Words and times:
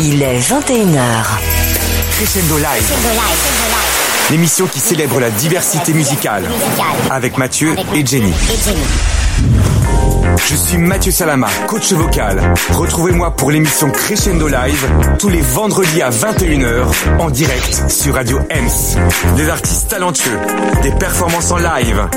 Il 0.00 0.22
est 0.22 0.40
21h. 0.40 0.98
Crescendo 2.10 2.56
Live. 2.56 2.92
L'émission 4.30 4.66
qui 4.66 4.80
célèbre 4.80 5.20
la 5.20 5.30
diversité 5.30 5.92
musicale. 5.92 6.44
Avec 7.10 7.38
Mathieu 7.38 7.76
et 7.94 8.04
Jenny. 8.04 8.32
Je 10.36 10.56
suis 10.56 10.78
Mathieu 10.78 11.12
Salama, 11.12 11.48
coach 11.66 11.92
vocal. 11.92 12.40
Retrouvez-moi 12.70 13.34
pour 13.36 13.50
l'émission 13.50 13.90
Crescendo 13.90 14.48
Live 14.48 14.86
tous 15.18 15.28
les 15.28 15.40
vendredis 15.40 16.02
à 16.02 16.10
21h 16.10 16.86
en 17.18 17.30
direct 17.30 17.90
sur 17.90 18.14
Radio 18.14 18.38
Ems. 18.50 19.36
Des 19.36 19.48
artistes 19.48 19.88
talentueux, 19.88 20.38
des 20.82 20.90
performances 20.92 21.50
en 21.50 21.58
live, 21.58 22.08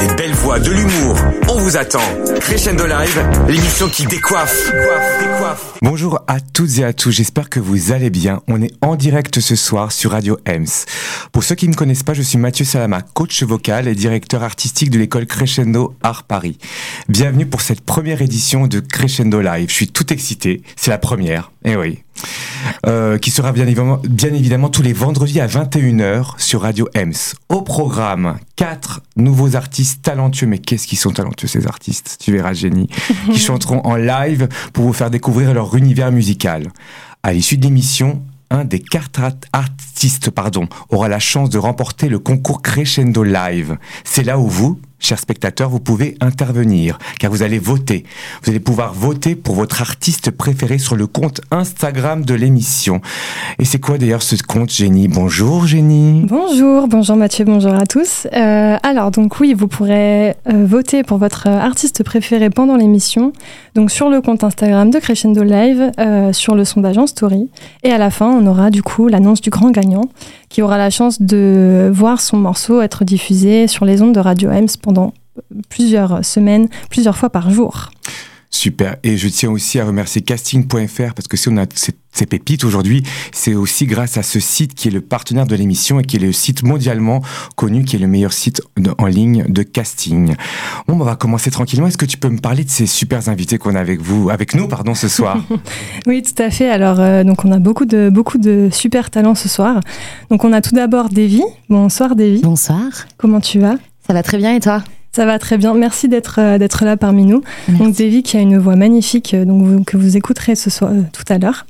des 0.00 0.14
belles 0.14 0.34
voix, 0.34 0.58
de 0.58 0.70
l'humour. 0.70 1.16
On 1.48 1.58
vous 1.58 1.76
attend. 1.76 2.02
Crescendo 2.40 2.86
Live, 2.86 3.24
l'émission 3.48 3.88
qui 3.88 4.06
décoiffe. 4.06 4.72
Bonjour 5.82 6.20
à 6.26 6.40
toutes 6.40 6.78
et 6.78 6.84
à 6.84 6.92
tous, 6.92 7.10
j'espère 7.10 7.50
que 7.50 7.60
vous 7.60 7.92
allez 7.92 8.10
bien. 8.10 8.40
On 8.48 8.60
est 8.62 8.72
en 8.80 8.96
direct 8.96 9.40
ce 9.40 9.54
soir 9.54 9.92
sur 9.92 10.12
Radio 10.12 10.38
Ems. 10.46 10.66
Pour 11.32 11.44
ceux 11.44 11.54
qui 11.54 11.68
ne 11.68 11.74
connaissent 11.74 12.02
pas, 12.02 12.14
je 12.14 12.22
suis 12.22 12.38
Mathieu 12.38 12.64
Salama, 12.64 13.02
coach 13.02 13.42
vocal 13.42 13.86
et 13.86 13.94
directeur 13.94 14.42
artistique 14.42 14.90
de 14.90 14.98
l'école 14.98 15.26
Crescendo 15.26 15.94
Art 16.02 16.24
Paris. 16.24 16.58
Cette 17.66 17.80
première 17.80 18.22
édition 18.22 18.68
de 18.68 18.78
Crescendo 18.78 19.40
Live. 19.40 19.68
Je 19.68 19.74
suis 19.74 19.88
tout 19.88 20.12
excité, 20.12 20.62
c'est 20.76 20.92
la 20.92 20.98
première, 20.98 21.50
eh 21.64 21.74
oui. 21.74 21.98
Euh, 22.86 23.18
qui 23.18 23.32
sera 23.32 23.50
bien 23.50 23.64
évidemment, 23.64 24.00
bien 24.08 24.32
évidemment 24.32 24.68
tous 24.68 24.82
les 24.82 24.92
vendredis 24.92 25.40
à 25.40 25.48
21h 25.48 26.38
sur 26.38 26.62
Radio 26.62 26.88
Ems. 26.94 27.34
Au 27.48 27.62
programme, 27.62 28.38
quatre 28.54 29.02
nouveaux 29.16 29.56
artistes 29.56 30.00
talentueux, 30.02 30.46
mais 30.46 30.58
qu'est-ce 30.58 30.86
qu'ils 30.86 30.96
sont 30.96 31.10
talentueux 31.10 31.48
ces 31.48 31.66
artistes 31.66 32.18
Tu 32.20 32.30
verras, 32.30 32.52
Génie, 32.52 32.88
qui 33.32 33.38
chanteront 33.40 33.80
en 33.80 33.96
live 33.96 34.48
pour 34.72 34.84
vous 34.84 34.92
faire 34.92 35.10
découvrir 35.10 35.52
leur 35.52 35.74
univers 35.74 36.12
musical. 36.12 36.68
À 37.24 37.32
l'issue 37.32 37.58
de 37.58 37.64
l'émission, 37.64 38.22
un 38.50 38.64
des 38.64 38.78
quatre 38.78 39.20
artistes 39.52 40.30
pardon, 40.30 40.68
aura 40.90 41.08
la 41.08 41.18
chance 41.18 41.50
de 41.50 41.58
remporter 41.58 42.08
le 42.08 42.20
concours 42.20 42.62
Crescendo 42.62 43.24
Live. 43.24 43.76
C'est 44.04 44.22
là 44.22 44.38
où 44.38 44.46
vous, 44.46 44.78
chers 44.98 45.18
spectateurs, 45.18 45.68
vous 45.68 45.80
pouvez 45.80 46.16
intervenir, 46.20 46.98
car 47.18 47.30
vous 47.30 47.42
allez 47.42 47.58
voter. 47.58 48.04
Vous 48.42 48.50
allez 48.50 48.60
pouvoir 48.60 48.92
voter 48.92 49.34
pour 49.34 49.54
votre 49.54 49.80
artiste 49.80 50.30
préféré 50.30 50.78
sur 50.78 50.96
le 50.96 51.06
compte 51.06 51.40
Instagram 51.50 52.24
de 52.24 52.34
l'émission. 52.34 53.00
Et 53.58 53.64
c'est 53.64 53.78
quoi 53.78 53.98
d'ailleurs 53.98 54.22
ce 54.22 54.36
compte, 54.42 54.70
Génie 54.70 55.08
Bonjour, 55.08 55.66
Génie. 55.66 56.24
Bonjour, 56.26 56.88
bonjour 56.88 57.16
Mathieu, 57.16 57.44
bonjour 57.44 57.74
à 57.74 57.86
tous. 57.86 58.26
Euh, 58.34 58.76
alors, 58.82 59.10
donc 59.10 59.40
oui, 59.40 59.54
vous 59.54 59.68
pourrez 59.68 60.30
euh, 60.30 60.64
voter 60.64 61.02
pour 61.02 61.18
votre 61.18 61.46
artiste 61.46 62.02
préféré 62.02 62.50
pendant 62.50 62.76
l'émission, 62.76 63.32
donc 63.74 63.90
sur 63.90 64.08
le 64.08 64.20
compte 64.20 64.44
Instagram 64.44 64.90
de 64.90 64.98
Crescendo 64.98 65.42
Live, 65.42 65.92
euh, 65.98 66.32
sur 66.32 66.54
le 66.54 66.64
sondage 66.64 66.98
en 66.98 67.06
story. 67.06 67.48
Et 67.82 67.90
à 67.90 67.98
la 67.98 68.10
fin, 68.10 68.30
on 68.30 68.46
aura 68.46 68.70
du 68.70 68.82
coup 68.82 69.08
l'annonce 69.08 69.40
du 69.40 69.50
grand 69.50 69.70
gagnant 69.70 70.08
qui 70.48 70.62
aura 70.62 70.78
la 70.78 70.90
chance 70.90 71.20
de 71.20 71.90
voir 71.92 72.20
son 72.20 72.36
morceau 72.36 72.80
être 72.80 73.04
diffusé 73.04 73.66
sur 73.66 73.84
les 73.84 74.00
ondes 74.00 74.14
de 74.14 74.20
Radio 74.20 74.50
Ems 74.50 74.68
pendant 74.86 75.12
plusieurs 75.68 76.24
semaines, 76.24 76.68
plusieurs 76.88 77.16
fois 77.16 77.28
par 77.28 77.50
jour. 77.50 77.90
Super. 78.50 78.96
Et 79.02 79.16
je 79.18 79.28
tiens 79.28 79.50
aussi 79.50 79.80
à 79.80 79.84
remercier 79.84 80.22
casting.fr 80.22 81.14
parce 81.14 81.28
que 81.28 81.36
si 81.36 81.48
on 81.48 81.56
a 81.56 81.66
ces 81.74 82.26
pépites 82.26 82.64
aujourd'hui, 82.64 83.02
c'est 83.32 83.54
aussi 83.54 83.84
grâce 83.84 84.16
à 84.16 84.22
ce 84.22 84.40
site 84.40 84.74
qui 84.74 84.88
est 84.88 84.90
le 84.90 85.02
partenaire 85.02 85.46
de 85.46 85.54
l'émission 85.56 86.00
et 86.00 86.04
qui 86.04 86.16
est 86.16 86.20
le 86.20 86.32
site 86.32 86.62
mondialement 86.62 87.20
connu, 87.56 87.84
qui 87.84 87.96
est 87.96 87.98
le 87.98 88.06
meilleur 88.06 88.32
site 88.32 88.62
en 88.98 89.06
ligne 89.06 89.44
de 89.48 89.62
casting. 89.62 90.36
Bon, 90.86 90.94
on 90.94 91.04
va 91.04 91.16
commencer 91.16 91.50
tranquillement. 91.50 91.88
Est-ce 91.88 91.98
que 91.98 92.06
tu 92.06 92.16
peux 92.16 92.30
me 92.30 92.38
parler 92.38 92.64
de 92.64 92.70
ces 92.70 92.86
super 92.86 93.28
invités 93.28 93.58
qu'on 93.58 93.74
a 93.74 93.80
avec 93.80 94.00
vous, 94.00 94.30
avec 94.30 94.54
nous, 94.54 94.68
pardon, 94.68 94.94
ce 94.94 95.08
soir? 95.08 95.42
Oui, 96.06 96.22
tout 96.22 96.40
à 96.40 96.50
fait. 96.50 96.70
Alors, 96.70 97.00
euh, 97.00 97.24
donc 97.24 97.44
on 97.44 97.52
a 97.52 97.58
beaucoup 97.58 97.84
de 97.84 98.10
beaucoup 98.10 98.38
de 98.38 98.68
super 98.72 99.10
talents 99.10 99.34
ce 99.34 99.48
soir. 99.48 99.80
Donc 100.30 100.44
on 100.44 100.52
a 100.52 100.62
tout 100.62 100.74
d'abord 100.74 101.08
Davy. 101.08 101.42
Bonsoir 101.68 102.14
Davy. 102.14 102.40
Bonsoir. 102.42 102.90
Comment 103.18 103.40
tu 103.40 103.58
vas? 103.58 103.76
Ça 104.06 104.12
va 104.12 104.22
très 104.22 104.38
bien 104.38 104.54
et 104.54 104.60
toi? 104.60 104.82
Ça 105.12 105.24
va 105.24 105.38
très 105.38 105.56
bien. 105.56 105.72
Merci 105.74 106.08
d'être 106.08 106.36
euh, 106.40 106.58
d'être 106.58 106.84
là 106.84 106.96
parmi 106.96 107.24
nous. 107.24 107.42
Merci. 107.68 107.82
Donc 107.82 107.94
Davy 107.96 108.22
qui 108.22 108.36
a 108.36 108.40
une 108.40 108.58
voix 108.58 108.76
magnifique 108.76 109.32
euh, 109.34 109.44
donc 109.44 109.62
vous- 109.62 109.84
que 109.84 109.96
vous 109.96 110.16
écouterez 110.16 110.54
ce 110.54 110.68
soir 110.70 110.90
euh, 110.92 111.02
tout 111.12 111.24
à 111.32 111.38
l'heure. 111.38 111.66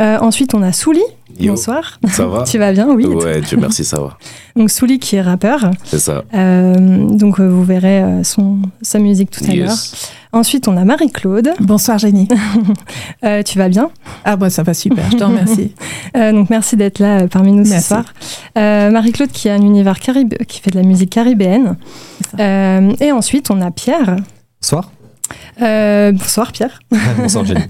Euh, 0.00 0.18
ensuite 0.20 0.54
on 0.54 0.62
a 0.62 0.72
Souli. 0.72 1.02
Yo. 1.38 1.52
Bonsoir. 1.52 1.98
Ça 2.08 2.26
va? 2.26 2.44
Tu 2.50 2.58
vas 2.58 2.72
bien 2.72 2.88
Oui. 2.88 3.04
Ouais, 3.06 3.40
Dieu 3.42 3.58
merci, 3.60 3.84
ça 3.84 4.00
va. 4.00 4.16
Donc 4.56 4.70
Souli 4.70 4.98
qui 4.98 5.16
est 5.16 5.20
rappeur. 5.22 5.70
C'est 5.84 5.98
ça. 5.98 6.24
Euh, 6.32 6.74
donc 7.10 7.38
vous 7.40 7.62
verrez 7.64 8.02
son 8.24 8.58
sa 8.80 8.98
musique 8.98 9.30
tout 9.30 9.44
à 9.44 9.54
l'heure. 9.54 9.76
Ensuite 10.36 10.68
on 10.68 10.76
a 10.76 10.84
Marie-Claude. 10.84 11.54
Bonsoir 11.60 11.98
Jenny. 11.98 12.28
Euh, 13.24 13.42
tu 13.42 13.56
vas 13.58 13.68
bien? 13.68 13.90
Ah 14.24 14.36
bah 14.36 14.50
ça 14.50 14.62
va 14.62 14.74
super, 14.74 15.10
je 15.10 15.16
te 15.16 15.24
remercie. 15.24 15.72
Euh, 16.16 16.32
donc 16.32 16.48
merci 16.50 16.76
d'être 16.76 16.98
là 16.98 17.22
euh, 17.22 17.26
parmi 17.26 17.52
nous 17.52 17.64
ce 17.64 17.70
Merci. 17.70 17.88
soir. 17.88 18.04
Euh, 18.56 18.90
Marie-Claude 18.90 19.30
qui 19.30 19.48
a 19.48 19.54
un 19.54 19.60
univers 19.60 19.98
carib 19.98 20.34
qui 20.46 20.60
fait 20.60 20.70
de 20.70 20.76
la 20.76 20.82
musique 20.82 21.10
caribéenne. 21.10 21.76
Euh, 22.38 22.92
et 23.00 23.12
ensuite 23.12 23.50
on 23.50 23.60
a 23.60 23.70
Pierre. 23.70 24.16
Bonsoir. 24.60 24.92
Euh, 25.60 26.12
bonsoir 26.12 26.52
Pierre. 26.52 26.80
Bonsoir 27.18 27.44
Jenny. 27.44 27.62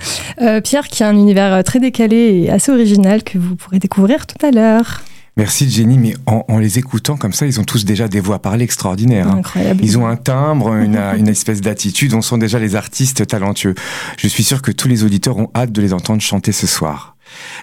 Euh, 0.43 0.61
Pierre 0.61 0.89
qui 0.89 1.03
a 1.03 1.09
un 1.09 1.17
univers 1.17 1.63
très 1.65 1.79
décalé 1.81 2.43
et 2.45 2.51
assez 2.51 2.71
original 2.73 3.23
que 3.23 3.39
vous 3.39 3.57
pourrez 3.57 3.79
découvrir 3.79 4.27
tout 4.27 4.45
à 4.45 4.51
l'heure. 4.51 5.03
Merci, 5.39 5.69
Jenny, 5.71 5.99
mais 5.99 6.15
en, 6.25 6.45
en 6.49 6.59
les 6.59 6.79
écoutant 6.79 7.19
comme 7.19 7.35
ça, 7.35 7.47
ils 7.47 7.61
ont 7.61 7.65
tous 7.65 7.85
déjà 7.85 8.09
des 8.09 8.21
voix 8.21 8.39
parlées 8.39 8.65
extraordinaires. 8.65 9.29
hein. 9.29 9.39
Incroyable. 9.39 9.85
Ils 9.85 9.99
ont 9.99 10.07
un 10.07 10.17
timbre, 10.17 10.73
une, 10.75 10.97
une 11.19 11.29
espèce 11.29 11.61
d'attitude. 11.61 12.15
On 12.15 12.23
sent 12.23 12.39
déjà 12.39 12.59
les 12.59 12.75
artistes 12.75 13.27
talentueux. 13.27 13.75
Je 14.17 14.29
suis 14.29 14.45
sûr 14.45 14.63
que 14.63 14.73
tous 14.73 14.89
les 14.89 15.05
auditeurs 15.05 15.37
ont 15.37 15.51
hâte 15.55 15.73
de 15.73 15.83
les 15.83 15.93
entendre 15.93 16.23
chanter 16.23 16.53
ce 16.53 16.67
soir. 16.67 17.17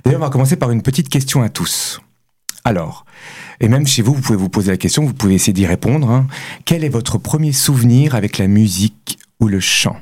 D'ailleurs, 0.05 0.21
on 0.21 0.25
va 0.25 0.29
commencer 0.29 0.55
par 0.55 0.69
une 0.69 0.83
petite 0.83 1.09
question 1.09 1.41
à 1.41 1.49
tous. 1.49 1.99
Alors, 2.63 3.05
et 3.59 3.67
même 3.67 3.87
chez 3.87 4.03
vous, 4.03 4.13
vous 4.13 4.21
pouvez 4.21 4.37
vous 4.37 4.49
poser 4.49 4.69
la 4.71 4.77
question, 4.77 5.03
vous 5.03 5.13
pouvez 5.13 5.33
essayer 5.33 5.51
d'y 5.53 5.65
répondre. 5.65 6.09
hein. 6.11 6.27
Quel 6.65 6.83
est 6.83 6.89
votre 6.89 7.17
premier 7.17 7.53
souvenir 7.53 8.13
avec 8.13 8.37
la 8.37 8.47
musique 8.47 9.17
ou 9.39 9.47
le 9.47 9.59
chant? 9.59 9.97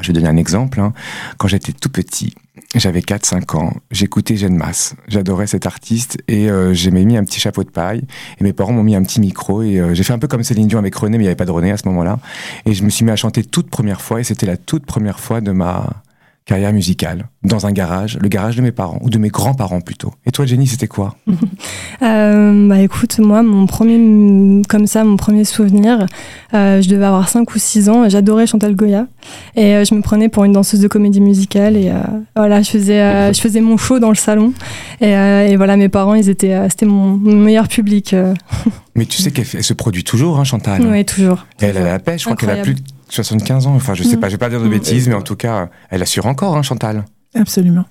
Je 0.00 0.08
vais 0.08 0.12
donner 0.14 0.28
un 0.28 0.36
exemple. 0.36 0.80
hein. 0.80 0.92
Quand 1.38 1.48
j'étais 1.48 1.72
tout 1.72 1.88
petit, 1.88 2.34
j'avais 2.74 3.00
4-5 3.00 3.56
ans, 3.56 3.72
j'écoutais 3.90 4.36
Jeanne 4.36 4.56
Masse. 4.56 4.94
J'adorais 5.08 5.46
cet 5.46 5.64
artiste 5.66 6.18
et 6.28 6.50
euh, 6.50 6.74
j'ai 6.74 6.90
mis 6.90 7.16
un 7.16 7.24
petit 7.24 7.40
chapeau 7.40 7.62
de 7.64 7.70
paille. 7.70 8.02
Et 8.38 8.44
mes 8.44 8.52
parents 8.52 8.72
m'ont 8.72 8.82
mis 8.82 8.96
un 8.96 9.02
petit 9.02 9.20
micro 9.20 9.62
et 9.62 9.78
euh, 9.78 9.94
j'ai 9.94 10.02
fait 10.02 10.12
un 10.12 10.18
peu 10.18 10.26
comme 10.28 10.42
Céline 10.42 10.66
Dion 10.66 10.78
avec 10.78 10.94
René, 10.94 11.18
mais 11.18 11.24
il 11.24 11.26
n'y 11.26 11.28
avait 11.28 11.36
pas 11.36 11.44
de 11.44 11.50
René 11.52 11.70
à 11.70 11.76
ce 11.76 11.86
moment-là. 11.88 12.18
Et 12.64 12.74
je 12.74 12.82
me 12.82 12.90
suis 12.90 13.04
mis 13.04 13.10
à 13.12 13.16
chanter 13.16 13.44
toute 13.44 13.70
première 13.70 14.00
fois 14.00 14.20
et 14.20 14.24
c'était 14.24 14.46
la 14.46 14.56
toute 14.56 14.86
première 14.86 15.20
fois 15.20 15.40
de 15.40 15.52
ma 15.52 16.02
carrière 16.46 16.72
musicale 16.72 17.28
dans 17.42 17.66
un 17.66 17.72
garage, 17.72 18.18
le 18.22 18.28
garage 18.28 18.56
de 18.56 18.62
mes 18.62 18.70
parents 18.70 19.00
ou 19.02 19.10
de 19.10 19.18
mes 19.18 19.30
grands-parents 19.30 19.80
plutôt. 19.80 20.14
Et 20.26 20.30
toi, 20.30 20.46
Jenny, 20.46 20.66
c'était 20.66 20.86
quoi? 20.86 21.16
Euh, 22.02 22.68
bah 22.68 22.78
écoute, 22.80 23.18
moi, 23.20 23.42
mon 23.42 23.64
premier, 23.64 24.60
comme 24.68 24.86
ça, 24.86 25.02
mon 25.02 25.16
premier 25.16 25.44
souvenir, 25.44 26.04
euh, 26.52 26.82
je 26.82 26.88
devais 26.90 27.06
avoir 27.06 27.26
5 27.30 27.54
ou 27.54 27.58
6 27.58 27.88
ans, 27.88 28.06
j'adorais 28.10 28.46
Chantal 28.46 28.76
Goya. 28.76 29.06
Et 29.56 29.74
euh, 29.74 29.84
je 29.84 29.94
me 29.94 30.02
prenais 30.02 30.28
pour 30.28 30.44
une 30.44 30.52
danseuse 30.52 30.80
de 30.80 30.88
comédie 30.88 31.22
musicale, 31.22 31.74
et 31.74 31.90
voilà, 32.36 32.60
je 32.60 32.70
faisais, 32.70 33.32
je 33.32 33.40
faisais 33.40 33.62
mon 33.62 33.78
show 33.78 33.98
dans 33.98 34.10
le 34.10 34.14
salon. 34.14 34.52
Et, 35.00 35.12
et 35.12 35.56
voilà, 35.56 35.78
mes 35.78 35.88
parents, 35.88 36.14
ils 36.14 36.28
étaient, 36.28 36.68
c'était 36.68 36.84
mon, 36.84 37.16
mon 37.16 37.36
meilleur 37.36 37.66
public. 37.66 38.14
Mais 38.94 39.06
tu 39.06 39.22
sais 39.22 39.30
qu'elle 39.30 39.46
se 39.46 39.72
produit 39.72 40.04
toujours, 40.04 40.38
hein, 40.38 40.44
Chantal. 40.44 40.82
Oui, 40.86 41.02
toujours. 41.06 41.46
Elle 41.60 41.78
a 41.78 41.84
la 41.84 41.98
pêche, 41.98 42.20
je 42.20 42.24
crois 42.26 42.36
qu'elle 42.36 42.50
a 42.50 42.62
plus 42.62 42.74
de 42.74 42.82
75 43.08 43.66
ans. 43.66 43.74
Enfin, 43.74 43.94
je 43.94 44.02
sais 44.02 44.16
Mm. 44.16 44.20
pas, 44.20 44.28
je 44.28 44.34
vais 44.34 44.38
pas 44.38 44.48
dire 44.48 44.60
de 44.60 44.66
Mm. 44.66 44.70
bêtises, 44.70 45.08
mais 45.08 45.14
en 45.14 45.22
tout 45.22 45.36
cas, 45.36 45.68
elle 45.90 46.02
assure 46.02 46.26
encore, 46.26 46.56
hein, 46.56 46.62
Chantal. 46.62 47.04
Absolument. 47.34 47.84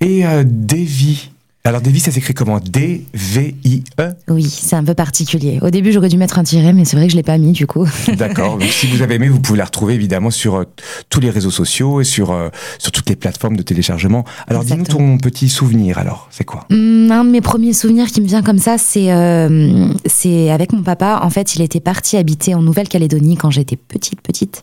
Et 0.00 0.26
euh, 0.26 0.44
Davy. 0.46 1.30
Alors, 1.64 1.80
Davy, 1.80 2.00
ça 2.00 2.10
s'écrit 2.10 2.34
comment? 2.34 2.58
D-V-I-E 2.58 4.14
Oui, 4.26 4.42
c'est 4.42 4.74
un 4.74 4.82
peu 4.82 4.94
particulier. 4.94 5.60
Au 5.62 5.70
début, 5.70 5.92
j'aurais 5.92 6.08
dû 6.08 6.16
mettre 6.16 6.40
un 6.40 6.42
tiret, 6.42 6.72
mais 6.72 6.84
c'est 6.84 6.96
vrai 6.96 7.06
que 7.06 7.12
je 7.12 7.16
l'ai 7.16 7.22
pas 7.22 7.38
mis 7.38 7.52
du 7.52 7.68
coup. 7.68 7.86
D'accord. 8.18 8.58
Si 8.68 8.88
vous 8.88 9.00
avez 9.00 9.14
aimé, 9.14 9.28
vous 9.28 9.38
pouvez 9.38 9.58
la 9.58 9.66
retrouver 9.66 9.94
évidemment 9.94 10.32
sur 10.32 10.56
euh, 10.56 10.64
tous 11.08 11.20
les 11.20 11.30
réseaux 11.30 11.52
sociaux 11.52 12.00
et 12.00 12.04
sur, 12.04 12.32
euh, 12.32 12.48
sur 12.80 12.90
toutes 12.90 13.08
les 13.08 13.14
plateformes 13.14 13.56
de 13.56 13.62
téléchargement. 13.62 14.24
Alors, 14.48 14.64
dis-nous 14.64 14.86
ton 14.86 15.18
petit 15.18 15.48
souvenir, 15.48 15.98
alors. 15.98 16.26
C'est 16.32 16.42
quoi? 16.42 16.66
Hum, 16.72 17.08
un 17.12 17.24
de 17.24 17.30
mes 17.30 17.40
premiers 17.40 17.74
souvenirs 17.74 18.08
qui 18.08 18.20
me 18.22 18.26
vient 18.26 18.42
comme 18.42 18.58
ça, 18.58 18.76
c'est 18.76 19.12
euh, 19.12 19.86
c'est 20.06 20.50
avec 20.50 20.72
mon 20.72 20.82
papa. 20.82 21.20
En 21.22 21.30
fait, 21.30 21.54
il 21.54 21.62
était 21.62 21.78
parti 21.78 22.16
habiter 22.16 22.56
en 22.56 22.62
Nouvelle-Calédonie 22.62 23.36
quand 23.36 23.52
j'étais 23.52 23.76
petite, 23.76 24.20
petite, 24.20 24.62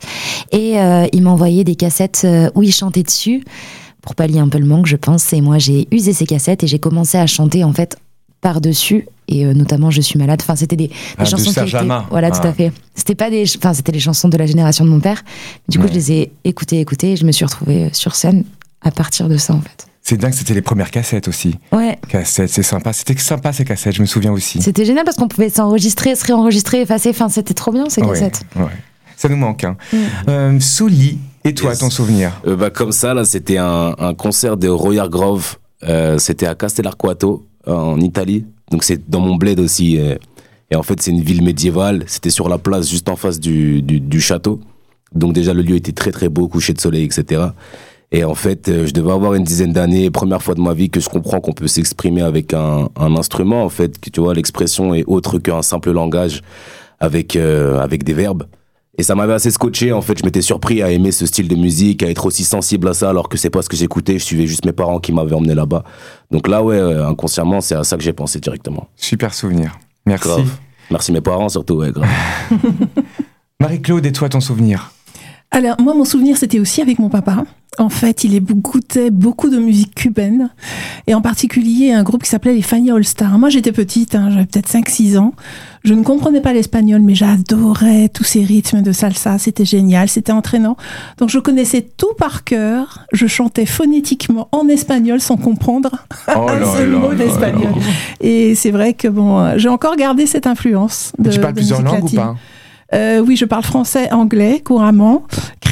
et 0.52 0.74
il 1.14 1.22
m'a 1.24 1.30
envoyé 1.30 1.64
des 1.64 1.76
cassettes 1.76 2.28
où 2.56 2.64
il 2.64 2.74
chantait 2.74 3.04
dessus 3.04 3.44
pour 4.10 4.16
pallier 4.16 4.40
un 4.40 4.48
peu 4.50 4.58
le 4.58 4.66
manque, 4.66 4.88
je 4.88 4.96
pense. 4.96 5.32
Et 5.34 5.42
moi, 5.42 5.60
j'ai 5.60 5.88
usé 5.92 6.14
ces 6.14 6.26
cassettes 6.26 6.64
et 6.64 6.68
j'ai 6.68 6.80
commencé 6.80 7.16
à 7.20 7.28
chanter 7.28 7.64
en 7.64 7.74
fait 7.74 7.96
par 8.42 8.60
dessus 8.60 9.06
et 9.28 9.46
euh, 9.46 9.54
notamment 9.54 9.92
je 9.92 10.02
suis 10.02 10.18
malade. 10.18 10.40
Enfin, 10.42 10.56
c'était 10.56 10.76
des, 10.76 10.88
des 10.88 10.94
Ah, 11.20 11.26
chansons 11.26 11.44
qui 11.54 11.60
étaient- 11.60 11.88
voilà, 12.10 12.32
tout 12.32 12.40
Ah. 12.44 12.48
à 12.48 12.54
fait. 12.54 12.72
C'était 12.96 13.14
pas 13.14 13.30
des, 13.30 13.44
enfin, 13.58 13.76
c'était 13.76 13.92
les 13.92 14.00
chansons 14.00 14.28
de 14.28 14.36
la 14.36 14.48
génération 14.48 14.84
de 14.84 14.90
mon 14.90 15.00
père. 15.00 15.24
Du 15.68 15.78
coup, 15.78 15.84
Ouais. 15.84 15.90
je 15.92 15.94
les 15.96 16.12
ai 16.12 16.32
écoutées, 16.44 16.80
écoutées, 16.80 17.12
et 17.12 17.16
je 17.18 17.24
me 17.26 17.32
suis 17.32 17.46
retrouvée 17.46 17.90
sur 17.94 18.16
scène 18.16 18.46
à 18.82 18.90
partir 18.90 19.30
de 19.30 19.38
ça 19.38 19.54
en 19.54 19.62
fait. 19.62 19.86
C'est 20.02 20.18
dingue, 20.18 20.34
c'était 20.34 20.56
les 20.56 20.64
premières 20.64 20.90
cassettes 20.90 21.28
aussi. 21.28 21.60
Ouais, 21.72 22.00
Cassettes, 22.08 22.50
c'est 22.50 22.64
sympa. 22.64 22.92
C'était 22.94 23.16
sympa 23.16 23.54
ces 23.54 23.64
cassettes, 23.64 23.94
je 23.94 24.02
me 24.02 24.08
souviens 24.08 24.32
aussi. 24.32 24.60
C'était 24.60 24.86
génial 24.86 25.06
parce 25.06 25.18
qu'on 25.18 25.28
pouvait 25.28 25.50
s'enregistrer, 25.52 26.16
se 26.16 26.26
réenregistrer, 26.26 26.82
effacer. 26.82 27.10
Enfin, 27.12 27.30
c'était 27.30 27.54
trop 27.54 27.72
bien 27.72 27.88
ces 27.90 28.02
cassettes. 28.02 28.42
ouais. 28.56 28.64
Ça 29.18 29.30
nous 29.30 29.36
manque. 29.38 29.66
Hein. 29.66 29.76
Euh, 30.30 30.58
Souli, 30.62 31.20
Et 31.46 31.54
toi, 31.54 31.70
Yes. 31.72 31.80
ton 31.80 31.90
souvenir 31.90 32.32
Euh, 32.46 32.56
bah, 32.56 32.70
comme 32.70 32.92
ça, 32.92 33.14
là, 33.14 33.24
c'était 33.26 33.58
un, 33.58 33.96
un 33.98 34.14
concert 34.14 34.58
de 34.58 34.68
Royal 34.68 35.10
Grove. 35.10 35.56
Euh, 35.88 36.18
c'était 36.18 36.46
à 36.48 36.56
Castellarquato, 36.56 37.46
en 37.66 38.00
Italie. 38.00 38.46
Donc, 38.72 38.84
c'est 38.84 39.10
dans 39.10 39.22
mon 39.22 39.36
bled 39.36 39.60
aussi. 39.60 39.98
euh. 40.00 40.16
et 40.72 40.76
en 40.76 40.84
fait, 40.84 41.02
c'est 41.02 41.12
une 41.12 41.22
ville 41.22 41.42
médiévale. 41.44 42.04
C'était 42.08 42.30
sur 42.30 42.50
la 42.50 42.58
place 42.58 42.90
juste 42.90 43.10
en 43.10 43.16
face 43.16 43.40
du, 43.40 43.82
du, 43.82 44.00
du 44.00 44.20
château. 44.22 44.60
Donc, 45.16 45.34
déjà, 45.34 45.54
le 45.54 45.62
lieu 45.62 45.76
était 45.76 45.92
très, 45.94 46.12
très 46.12 46.30
beau, 46.30 46.48
coucher 46.48 46.74
de 46.74 46.82
soleil, 46.82 47.04
etc. 47.06 47.42
Et 48.12 48.24
en 48.24 48.36
fait, 48.36 48.68
euh, 48.70 48.86
je 48.88 48.94
devais 48.94 49.12
avoir 49.12 49.34
une 49.36 49.44
dizaine 49.44 49.72
d'années, 49.72 50.10
première 50.12 50.42
fois 50.42 50.56
de 50.56 50.62
ma 50.62 50.74
vie 50.74 50.90
que 50.90 51.00
je 51.00 51.10
comprends 51.10 51.40
qu'on 51.40 51.54
peut 51.54 51.68
s'exprimer 51.68 52.22
avec 52.24 52.54
un, 52.54 52.90
un 53.00 53.16
instrument, 53.16 53.64
en 53.64 53.70
fait, 53.70 54.00
que 54.00 54.10
tu 54.10 54.20
vois, 54.20 54.34
l'expression 54.34 54.94
est 54.96 55.04
autre 55.08 55.38
qu'un 55.40 55.62
simple 55.62 55.92
langage 55.92 56.42
avec, 57.00 57.36
euh, 57.36 57.80
avec 57.80 58.04
des 58.04 58.14
verbes. 58.14 58.44
Et 59.00 59.04
ça 59.04 59.16
m'avait 59.16 59.32
assez 59.32 59.50
scotché, 59.50 59.94
en 59.94 60.02
fait, 60.02 60.20
je 60.20 60.26
m'étais 60.26 60.42
surpris 60.42 60.84
à 60.84 60.92
aimer 60.92 61.14
ce 61.14 61.26
style 61.26 61.48
de 61.48 61.56
musique, 61.56 62.04
à 62.04 62.10
être 62.10 62.26
aussi 62.26 62.44
sensible 62.44 62.86
à 62.90 62.94
ça, 62.94 63.10
alors 63.10 63.30
que 63.30 63.38
c'est 63.38 63.50
pas 63.50 63.62
ce 63.62 63.70
que 63.70 63.78
j'écoutais, 63.78 64.20
je 64.20 64.26
suivais 64.26 64.46
juste 64.46 64.66
mes 64.66 64.74
parents 64.74 65.00
qui 65.00 65.14
m'avaient 65.14 65.36
emmené 65.36 65.56
là-bas. 65.56 65.86
Donc 66.32 66.50
là, 66.50 66.62
ouais, 66.62 66.76
euh, 66.76 67.08
inconsciemment, 67.08 67.62
c'est 67.62 67.76
à 67.76 67.86
ça 67.86 67.96
que 67.96 68.04
j'ai 68.04 68.12
pensé 68.12 68.42
directement. 68.42 68.90
Super 68.98 69.34
souvenir. 69.34 69.80
Merci. 70.06 70.28
Grave. 70.28 70.52
Merci 70.92 71.14
mes 71.14 71.22
parents 71.22 71.48
surtout, 71.48 71.76
ouais, 71.76 71.94
grave. 71.94 72.10
Marie-Claude, 73.62 74.06
et 74.06 74.12
toi, 74.12 74.28
ton 74.28 74.42
souvenir? 74.42 74.92
Alors, 75.50 75.80
moi, 75.80 75.94
mon 75.94 76.04
souvenir, 76.04 76.36
c'était 76.36 76.60
aussi 76.60 76.82
avec 76.82 77.00
mon 77.00 77.08
papa. 77.08 77.46
En 77.78 77.90
fait, 77.90 78.24
il 78.24 78.36
écoutait 78.36 79.10
beaucoup 79.10 79.50
de 79.50 79.58
musique 79.58 79.96
cubaine, 79.96 80.50
et 81.08 81.14
en 81.14 81.22
particulier 81.22 81.94
un 81.94 82.04
groupe 82.04 82.24
qui 82.24 82.30
s'appelait 82.30 82.56
les 82.56 82.62
Fania 82.62 82.96
All 82.96 83.06
Stars. 83.06 83.38
Moi, 83.38 83.50
j'étais 83.50 83.72
petite, 83.72 84.16
hein, 84.16 84.30
j'avais 84.32 84.46
peut-être 84.46 84.70
5-6 84.70 85.18
ans. 85.18 85.34
Je 85.84 85.94
ne 85.94 86.04
comprenais 86.04 86.42
pas 86.42 86.52
l'espagnol, 86.52 87.02
mais 87.02 87.16
j'adorais 87.16 88.10
tous 88.10 88.26
ces 88.26 88.44
rythmes 88.44 88.82
de 88.82 88.92
salsa. 88.92 89.38
C'était 89.38 89.64
génial, 89.66 90.10
c'était 90.10 90.34
entraînant. 90.34 90.76
Donc, 91.20 91.30
je 91.30 91.40
connaissais 91.40 91.82
tout 91.96 92.14
par 92.18 92.44
cœur. 92.44 93.06
Je 93.14 93.28
chantais 93.28 93.66
phonétiquement 93.66 94.50
en 94.52 94.68
espagnol 94.68 95.22
sans 95.22 95.38
comprendre 95.38 96.06
Oh 96.36 96.48
un 96.50 96.66
seul 96.66 96.90
mot 96.90 97.14
d'espagnol. 97.14 97.72
Et 98.20 98.56
c'est 98.56 98.72
vrai 98.72 98.94
que 98.94 99.08
bon, 99.08 99.40
euh, 99.40 99.54
j'ai 99.58 99.70
encore 99.70 99.96
gardé 99.96 100.26
cette 100.26 100.48
influence. 100.48 101.14
De, 101.18 101.30
Tu 101.30 101.40
parles 101.40 101.54
de 101.54 101.60
plusieurs 101.60 101.82
langues 101.82 102.00
ou 102.00 102.06
latine. 102.06 102.20
pas? 102.20 102.36
Euh, 102.94 103.20
oui, 103.20 103.36
je 103.36 103.46
parle 103.46 103.64
français, 103.64 104.12
anglais 104.12 104.62
couramment, 104.66 105.24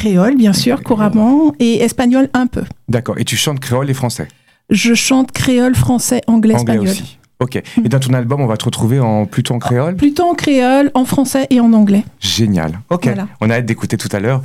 créole 0.02 0.36
bien 0.36 0.54
sûr 0.54 0.84
couramment 0.84 1.54
et 1.60 1.82
espagnol 1.84 2.30
un 2.34 2.48
peu. 2.48 2.64
D'accord. 2.88 3.18
Et 3.18 3.26
tu 3.26 3.36
chantes 3.36 3.60
créole 3.60 3.90
et 3.90 3.94
français 3.94 4.28
Je 4.70 4.94
chante 4.94 5.32
créole, 5.32 5.76
français, 5.76 6.22
anglais, 6.28 6.54
Anglais 6.56 6.76
espagnol. 6.76 6.88
aussi. 6.90 7.18
Ok. 7.40 7.56
Et 7.56 7.90
dans 7.90 8.00
ton 8.00 8.14
album, 8.14 8.42
on 8.42 8.48
va 8.48 8.58
te 8.58 8.66
retrouver 8.66 9.00
en 9.00 9.26
plutôt 9.28 9.54
en 9.54 9.60
créole 9.60 9.96
Plutôt 9.96 10.24
en 10.24 10.34
créole, 10.34 10.90
en 10.96 11.06
français 11.06 11.46
et 11.52 11.60
en 11.60 11.72
anglais. 11.74 12.04
Génial. 12.20 12.80
Ok. 12.90 13.04
Voilà. 13.06 13.28
On 13.42 13.50
a 13.50 13.56
hâte 13.56 13.66
d'écouter 13.66 13.96
tout 13.98 14.10
à 14.12 14.20
l'heure. 14.20 14.42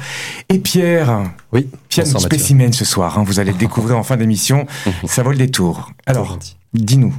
Et 0.50 0.58
Pierre 0.58 1.22
Oui. 1.52 1.68
Piano 1.88 2.06
bonsoir, 2.10 2.22
Mathieu. 2.22 2.38
spécimen 2.38 2.72
ce 2.72 2.84
soir. 2.84 3.18
hein. 3.18 3.24
Vous 3.26 3.40
allez 3.40 3.52
le 3.52 3.58
découvrir 3.58 3.96
en 3.98 4.02
fin 4.02 4.16
d'émission. 4.16 4.66
Ça 5.06 5.22
vaut 5.22 5.30
le 5.32 5.38
détour. 5.38 5.90
Alors, 6.06 6.38
dis-nous. 6.74 7.14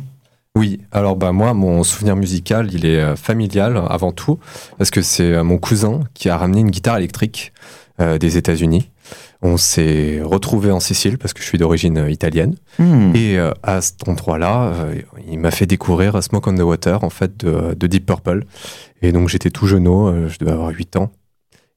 Oui, 0.56 0.80
alors 0.92 1.16
bah 1.16 1.32
moi, 1.32 1.56
mon 1.56 1.82
souvenir 1.84 2.16
musical, 2.16 2.70
il 2.72 2.86
est 2.86 3.00
euh, 3.00 3.16
familial 3.16 3.82
avant 3.90 4.12
tout, 4.12 4.38
parce 4.78 4.92
que 4.92 5.02
c'est 5.02 5.24
euh, 5.34 5.44
mon 5.44 5.58
cousin 5.58 6.02
qui 6.14 6.30
a 6.30 6.38
ramené 6.38 6.60
une 6.62 6.70
guitare 6.70 6.98
électrique 6.98 7.52
euh, 8.00 8.18
des 8.18 8.38
États-Unis. 8.38 8.90
On 9.44 9.58
s'est 9.58 10.22
retrouvé 10.24 10.72
en 10.72 10.80
Sicile 10.80 11.18
parce 11.18 11.34
que 11.34 11.42
je 11.42 11.46
suis 11.46 11.58
d'origine 11.58 11.98
euh, 11.98 12.10
italienne. 12.10 12.56
Hmm. 12.80 13.16
Et 13.16 13.38
euh, 13.38 13.52
à 13.62 13.82
cet 13.82 14.08
endroit-là, 14.08 14.74
euh, 14.74 14.96
il 15.30 15.38
m'a 15.38 15.52
fait 15.52 15.66
découvrir 15.66 16.24
Smoke 16.24 16.50
on 16.50 16.56
the 16.56 16.62
Water, 16.62 17.04
en 17.04 17.10
fait, 17.10 17.38
de, 17.38 17.76
de 17.76 17.88
Deep 17.88 18.06
Purple. 18.06 18.46
Et 19.02 19.12
donc 19.12 19.30
j'étais 19.30 19.50
tout 19.50 19.68
jeuneau, 19.68 20.08
euh, 20.08 20.28
je 20.28 20.40
devais 20.40 20.52
avoir 20.54 20.70
8 20.70 20.96
ans. 20.96 21.12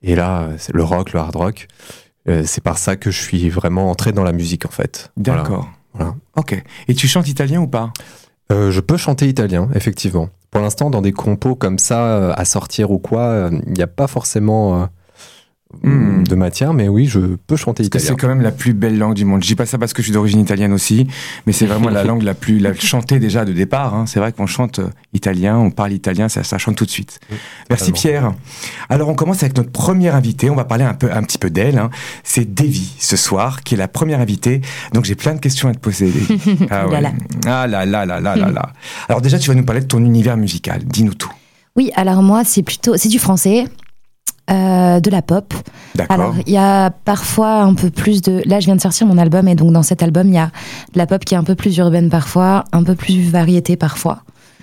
Et 0.03 0.15
là, 0.15 0.49
c'est 0.59 0.75
le 0.75 0.85
rock, 0.85 1.13
le 1.13 1.21
hard 1.21 1.37
rock. 1.37 1.69
c'est 2.27 2.63
par 2.63 2.79
ça 2.79 2.97
que 2.97 3.11
je 3.11 3.21
suis 3.21 3.49
vraiment 3.49 3.91
entré 3.91 4.13
dans 4.13 4.25
la 4.25 4.33
musique, 4.33 4.65
en 4.65 4.71
fait. 4.71 5.11
D'accord. 5.17 5.69
Voilà. 5.95 6.15
Ok. 6.37 6.63
Et 6.87 6.95
tu 6.95 7.09
chantes 7.09 7.29
italien 7.29 7.61
ou 7.61 7.67
pas? 7.67 7.93
Je 8.51 8.79
peux 8.81 8.99
chanter 8.99 9.27
italien, 9.27 9.69
effectivement. 9.75 10.29
Pour 10.51 10.61
l'instant, 10.61 10.91
dans 10.91 11.03
des 11.03 11.13
compos 11.13 11.57
comme 11.57 11.79
ça, 11.79 12.33
à 12.35 12.45
sortir 12.45 12.91
ou 12.91 12.99
quoi, 12.99 13.51
il 13.67 13.73
n'y 13.73 13.83
a 13.83 13.87
pas 13.87 14.07
forcément 14.07 14.89
Hmm. 15.83 16.25
de 16.25 16.35
matière, 16.35 16.73
mais 16.75 16.89
oui, 16.89 17.07
je 17.07 17.21
peux 17.47 17.57
chanter 17.57 17.83
Parce 17.85 17.89
que 17.91 17.99
italien. 17.99 18.07
c'est 18.09 18.21
quand 18.21 18.29
même 18.29 18.41
la 18.43 18.51
plus 18.53 18.73
belle 18.75 18.99
langue 18.99 19.15
du 19.15 19.25
monde. 19.25 19.43
Je 19.43 19.49
dis 19.49 19.55
pas 19.55 19.67
ça 19.67 19.79
parce 19.79 19.93
que 19.93 20.03
je 20.03 20.07
suis 20.07 20.13
d'origine 20.13 20.41
italienne 20.41 20.73
aussi, 20.73 21.07
mais 21.47 21.53
c'est 21.53 21.67
vraiment 21.67 21.89
la 21.91 22.05
langue 22.11 22.23
la 22.23 22.35
plus 22.35 22.59
la 22.59 22.75
chantée 22.75 23.19
déjà 23.19 23.45
de 23.45 23.53
départ. 23.53 23.95
hein. 23.95 24.07
C'est 24.07 24.19
vrai 24.21 24.33
qu'on 24.33 24.47
chante 24.47 24.79
euh, 24.81 24.89
italien, 25.13 25.57
on 25.59 25.71
parle 25.71 25.93
italien, 25.93 26.29
ça, 26.29 26.43
ça 26.43 26.59
chante 26.59 26.77
tout 26.77 26.85
de 26.87 26.91
suite. 26.91 27.21
Merci. 27.71 27.93
Pierre. 27.93 28.33
Alors 28.89 29.09
on 29.09 29.15
commence 29.15 29.43
avec 29.43 29.57
notre 29.57 29.71
première 29.71 30.15
invitée. 30.17 30.51
On 30.51 30.57
va 30.57 30.65
parler 30.65 30.85
un 30.85 30.95
peu 30.95 31.11
un 31.13 31.23
petit 31.23 31.39
peu 31.39 31.51
d'elle. 31.51 31.79
hein. 31.79 31.91
C'est 32.25 32.53
Davy 32.55 32.95
ce 32.99 33.17
soir, 33.17 33.63
qui 33.63 33.75
est 33.75 33.79
la 33.79 33.89
première 33.89 34.21
invitée. 34.21 34.61
Donc 34.93 35.05
j'ai 35.05 35.15
plein 35.15 35.35
de 35.35 35.41
questions 35.41 35.69
à 35.69 35.75
te 35.75 35.79
poser. 35.79 36.13
Ah, 36.71 36.87
Là, 36.91 37.01
là. 37.01 37.13
ah 37.47 37.67
là 37.67 37.85
là 37.87 38.07
là 38.07 38.21
là 38.21 38.37
là 38.37 38.51
là. 38.51 38.73
Alors 39.09 39.21
déjà 39.21 39.39
tu 39.39 39.49
vas 39.49 39.55
nous 39.55 39.65
parler 39.65 39.81
de 39.83 39.87
ton 39.87 39.99
univers 40.05 40.37
musical. 40.37 40.83
Dis-nous 40.85 41.15
tout. 41.15 41.31
Oui, 41.77 41.91
alors 41.95 42.23
moi, 42.23 42.43
c'est 42.45 42.63
plutôt, 42.63 42.97
c'est 42.97 43.09
du 43.11 43.19
français, 43.19 43.65
euh, 44.51 45.01
de 45.01 45.11
la 45.11 45.23
pop. 45.23 45.53
Alors, 46.09 46.35
il 46.47 46.53
y 46.53 46.57
a 46.59 46.91
parfois 46.91 47.63
un 47.63 47.75
peu 47.75 47.91
plus 47.91 48.23
de. 48.23 48.43
Là, 48.47 48.61
je 48.61 48.67
viens 48.67 48.77
de 48.77 48.81
sortir 48.81 49.07
mon 49.07 49.19
album, 49.19 49.49
et 49.49 49.55
donc 49.55 49.73
dans 49.73 49.83
cet 49.83 50.03
album, 50.03 50.29
il 50.29 50.35
y 50.35 50.39
a 50.39 50.47
de 50.93 50.99
la 50.99 51.07
pop 51.07 51.25
qui 51.25 51.35
est 51.35 51.39
un 51.39 51.45
peu 51.45 51.55
plus 51.55 51.77
urbaine 51.79 52.11
parfois, 52.11 52.65
un 52.73 52.83
peu 52.83 52.95
plus 52.95 53.21
variété 53.31 53.77
parfois, 53.77 54.23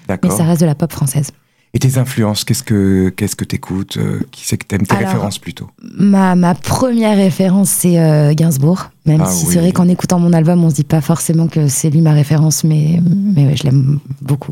mais 0.10 0.30
ça 0.30 0.44
reste 0.44 0.62
de 0.62 0.66
la 0.66 0.76
pop 0.76 0.92
française. 0.92 1.32
Et 1.76 1.80
tes 1.80 1.98
influences, 1.98 2.44
qu'est-ce 2.44 2.62
que 2.62 3.10
qu'est-ce 3.10 3.36
que 3.36 3.46
t'écoutes 3.46 3.98
euh, 3.98 4.20
Qui 4.32 4.46
c'est 4.46 4.58
que 4.58 4.66
t'aimes 4.68 4.86
tes 4.86 4.96
Alors, 4.96 5.10
références 5.10 5.40
plutôt? 5.40 5.72
Ma, 5.82 6.36
ma 6.36 6.54
première 6.54 7.18
référence, 7.18 7.72
c'est 7.72 7.98
euh, 8.00 8.32
Gainsbourg, 8.36 8.92
même 9.08 9.22
Ah 9.26 9.32
si 9.32 9.48
oui. 9.48 9.54
c'est 9.54 9.60
vrai 9.60 9.72
qu'en 9.72 9.88
écoutant 9.88 10.20
mon 10.20 10.34
album, 10.34 10.64
on 10.64 10.70
se 10.70 10.76
dit 10.76 10.84
pas 10.84 11.02
forcément 11.02 11.48
que 11.48 11.68
c'est 11.68 11.90
lui 11.90 12.02
ma 12.02 12.12
référence, 12.12 12.64
mais, 12.64 13.00
mais 13.04 13.48
ouais, 13.48 13.56
je 13.56 13.64
l'aime 13.64 14.00
beaucoup. 14.22 14.52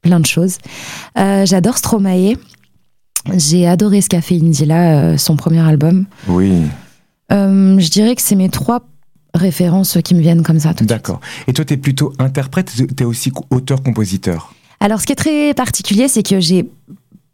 Plein 0.00 0.18
de 0.18 0.24
choses. 0.24 0.56
Euh, 1.18 1.44
J'adore 1.44 1.76
Stromae. 1.76 2.36
J'ai 3.34 3.66
adoré 3.66 4.00
Scafé 4.00 4.36
Indila, 4.42 4.98
euh, 5.12 5.16
son 5.18 5.36
premier 5.36 5.60
album. 5.60 6.06
Oui. 6.28 6.52
Euh, 7.32 7.78
je 7.78 7.90
dirais 7.90 8.14
que 8.14 8.22
c'est 8.22 8.34
mes 8.34 8.48
trois 8.48 8.82
références 9.34 9.98
qui 10.02 10.14
me 10.14 10.20
viennent 10.20 10.42
comme 10.42 10.58
ça 10.58 10.70
tout 10.70 10.74
de 10.74 10.78
suite. 10.80 10.88
D'accord. 10.88 11.20
Et 11.46 11.52
toi, 11.52 11.64
t'es 11.64 11.76
plutôt 11.76 12.12
interprète, 12.18 12.72
t'es 12.96 13.04
aussi 13.04 13.30
co- 13.30 13.44
auteur-compositeur. 13.50 14.52
Alors, 14.80 15.00
ce 15.00 15.06
qui 15.06 15.12
est 15.12 15.16
très 15.16 15.54
particulier, 15.54 16.08
c'est 16.08 16.22
que 16.22 16.40
j'ai 16.40 16.68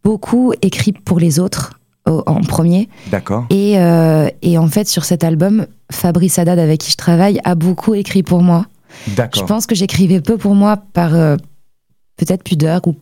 beaucoup 0.04 0.52
écrit 0.62 0.92
pour 0.92 1.18
les 1.18 1.38
autres 1.38 1.78
au- 2.08 2.22
en 2.26 2.40
premier. 2.40 2.88
D'accord. 3.10 3.46
Et, 3.50 3.78
euh, 3.78 4.28
et 4.42 4.58
en 4.58 4.66
fait, 4.68 4.88
sur 4.88 5.04
cet 5.04 5.24
album, 5.24 5.66
Fabrice 5.90 6.38
Haddad, 6.38 6.58
avec 6.58 6.80
qui 6.80 6.90
je 6.90 6.96
travaille, 6.96 7.40
a 7.44 7.54
beaucoup 7.54 7.94
écrit 7.94 8.22
pour 8.22 8.42
moi. 8.42 8.66
Je 9.08 9.14
D'accord. 9.14 9.46
pense 9.46 9.66
que 9.66 9.74
j'écrivais 9.74 10.20
peu 10.20 10.36
pour 10.36 10.54
moi 10.54 10.76
par 10.76 11.14
euh, 11.14 11.36
peut-être 12.16 12.42
pudeur 12.42 12.80
ou 12.86 12.96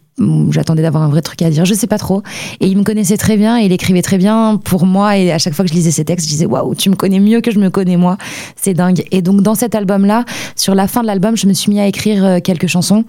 j'attendais 0.51 0.83
d'avoir 0.83 1.03
un 1.03 1.09
vrai 1.09 1.23
truc 1.23 1.43
à 1.43 1.51
dire, 1.51 1.65
je 1.65 1.75
sais 1.75 1.87
pas 1.87 1.99
trop. 1.99 2.23
Et 2.61 2.67
il 2.67 2.77
me 2.77 2.85
connaissait 2.85 3.17
très 3.17 3.37
bien 3.37 3.61
et 3.61 3.65
il 3.65 3.73
écrivait 3.73 4.03
très 4.03 4.19
bien 4.19 4.61
pour 4.63 4.87
moi. 4.87 5.17
Et 5.17 5.33
à 5.33 5.39
chaque 5.39 5.55
fois 5.55 5.65
que 5.65 5.71
je 5.71 5.75
lisais 5.75 5.91
ses 5.91 6.05
textes, 6.05 6.27
je 6.27 6.33
disais 6.33 6.47
waouh, 6.47 6.75
tu 6.75 6.91
me 6.91 6.97
connais 6.97 7.21
mieux 7.21 7.41
que 7.41 7.51
je 7.51 7.59
me 7.59 7.71
connais 7.71 7.97
moi. 7.97 8.17
C'est 8.57 8.75
dingue. 8.75 9.05
Et 9.11 9.23
donc, 9.23 9.43
dans 9.43 9.55
cet 9.55 9.75
album-là, 9.75 10.25
sur 10.57 10.75
la 10.75 10.89
fin 10.89 11.03
de 11.03 11.07
l'album, 11.07 11.37
je 11.37 11.47
me 11.47 11.53
suis 11.53 11.71
mis 11.71 11.81
à 11.81 11.87
écrire 11.87 12.25
euh, 12.25 12.39
quelques 12.41 12.67
chansons. 12.67 13.05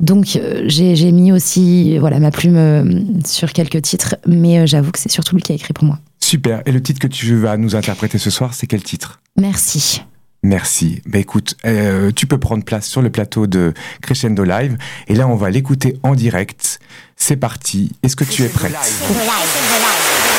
Donc, 0.00 0.36
euh, 0.36 0.64
j'ai 0.66 1.12
mis 1.12 1.32
aussi 1.32 1.98
voilà, 1.98 2.18
ma 2.18 2.30
plume 2.30 2.56
euh, 2.56 3.00
sur 3.24 3.52
quelques 3.52 3.82
titres. 3.82 4.16
Mais 4.26 4.58
euh, 4.58 4.66
j'avoue 4.66 4.90
que 4.90 4.98
c'est 4.98 5.10
surtout 5.10 5.36
lui 5.36 5.42
qui 5.42 5.52
a 5.52 5.54
écrit 5.54 5.72
pour 5.72 5.84
moi. 5.84 5.98
Super. 6.20 6.62
Et 6.66 6.72
le 6.72 6.82
titre 6.82 7.00
que 7.00 7.06
tu 7.06 7.36
vas 7.36 7.56
nous 7.56 7.76
interpréter 7.76 8.18
ce 8.18 8.30
soir, 8.30 8.54
c'est 8.54 8.66
quel 8.66 8.82
titre? 8.82 9.20
Merci. 9.36 10.02
Merci. 10.48 11.02
Bah 11.04 11.18
écoute, 11.18 11.56
euh, 11.66 12.10
tu 12.10 12.26
peux 12.26 12.38
prendre 12.38 12.64
place 12.64 12.86
sur 12.86 13.02
le 13.02 13.10
plateau 13.10 13.46
de 13.46 13.74
Crescendo 14.00 14.44
Live. 14.44 14.78
Et 15.06 15.14
là, 15.14 15.28
on 15.28 15.34
va 15.36 15.50
l'écouter 15.50 15.98
en 16.02 16.14
direct. 16.14 16.80
C'est 17.16 17.36
parti. 17.36 17.92
Est-ce 18.02 18.16
que 18.16 18.24
tu 18.24 18.44
es 18.44 18.48
prête? 18.48 18.74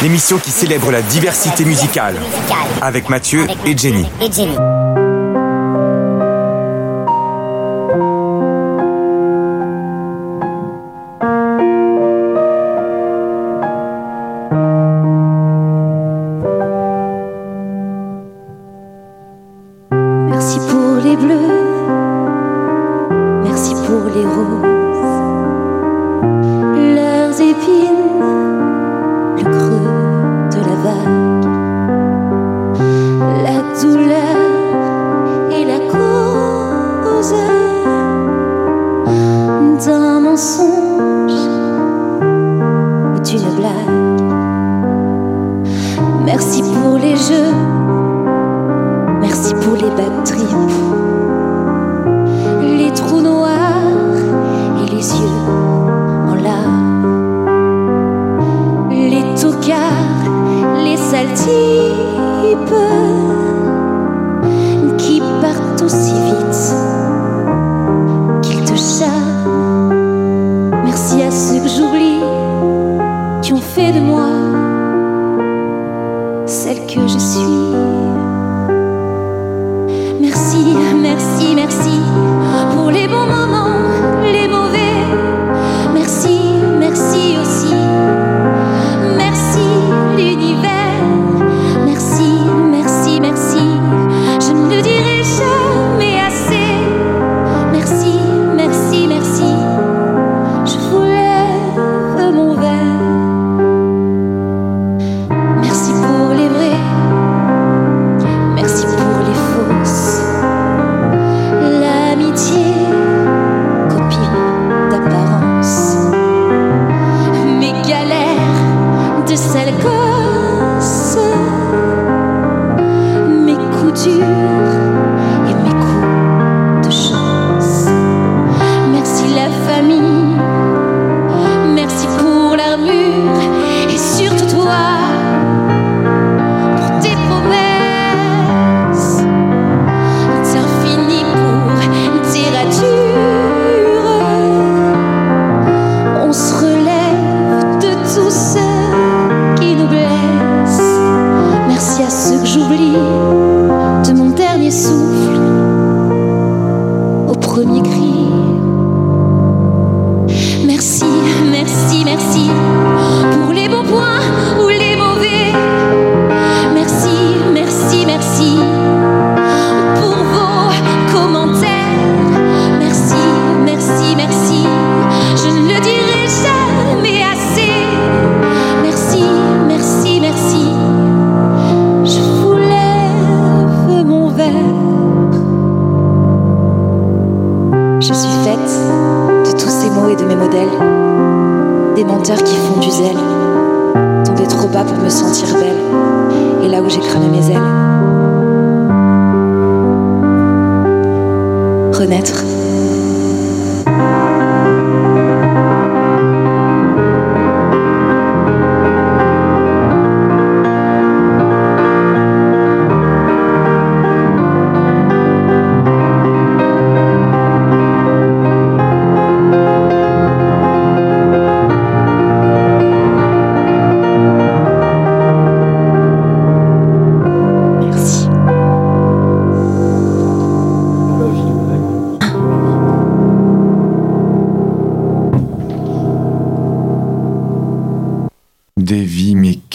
L'émission 0.02 0.40
qui 0.40 0.50
célèbre 0.50 0.90
la 0.90 1.04
diversité 1.04 1.64
musicale 1.64 2.16
avec 2.82 3.08
Mathieu 3.10 3.46
et 3.66 3.78
Jenny. 3.78 4.06
et 4.20 4.32
Jenny. 4.32 4.56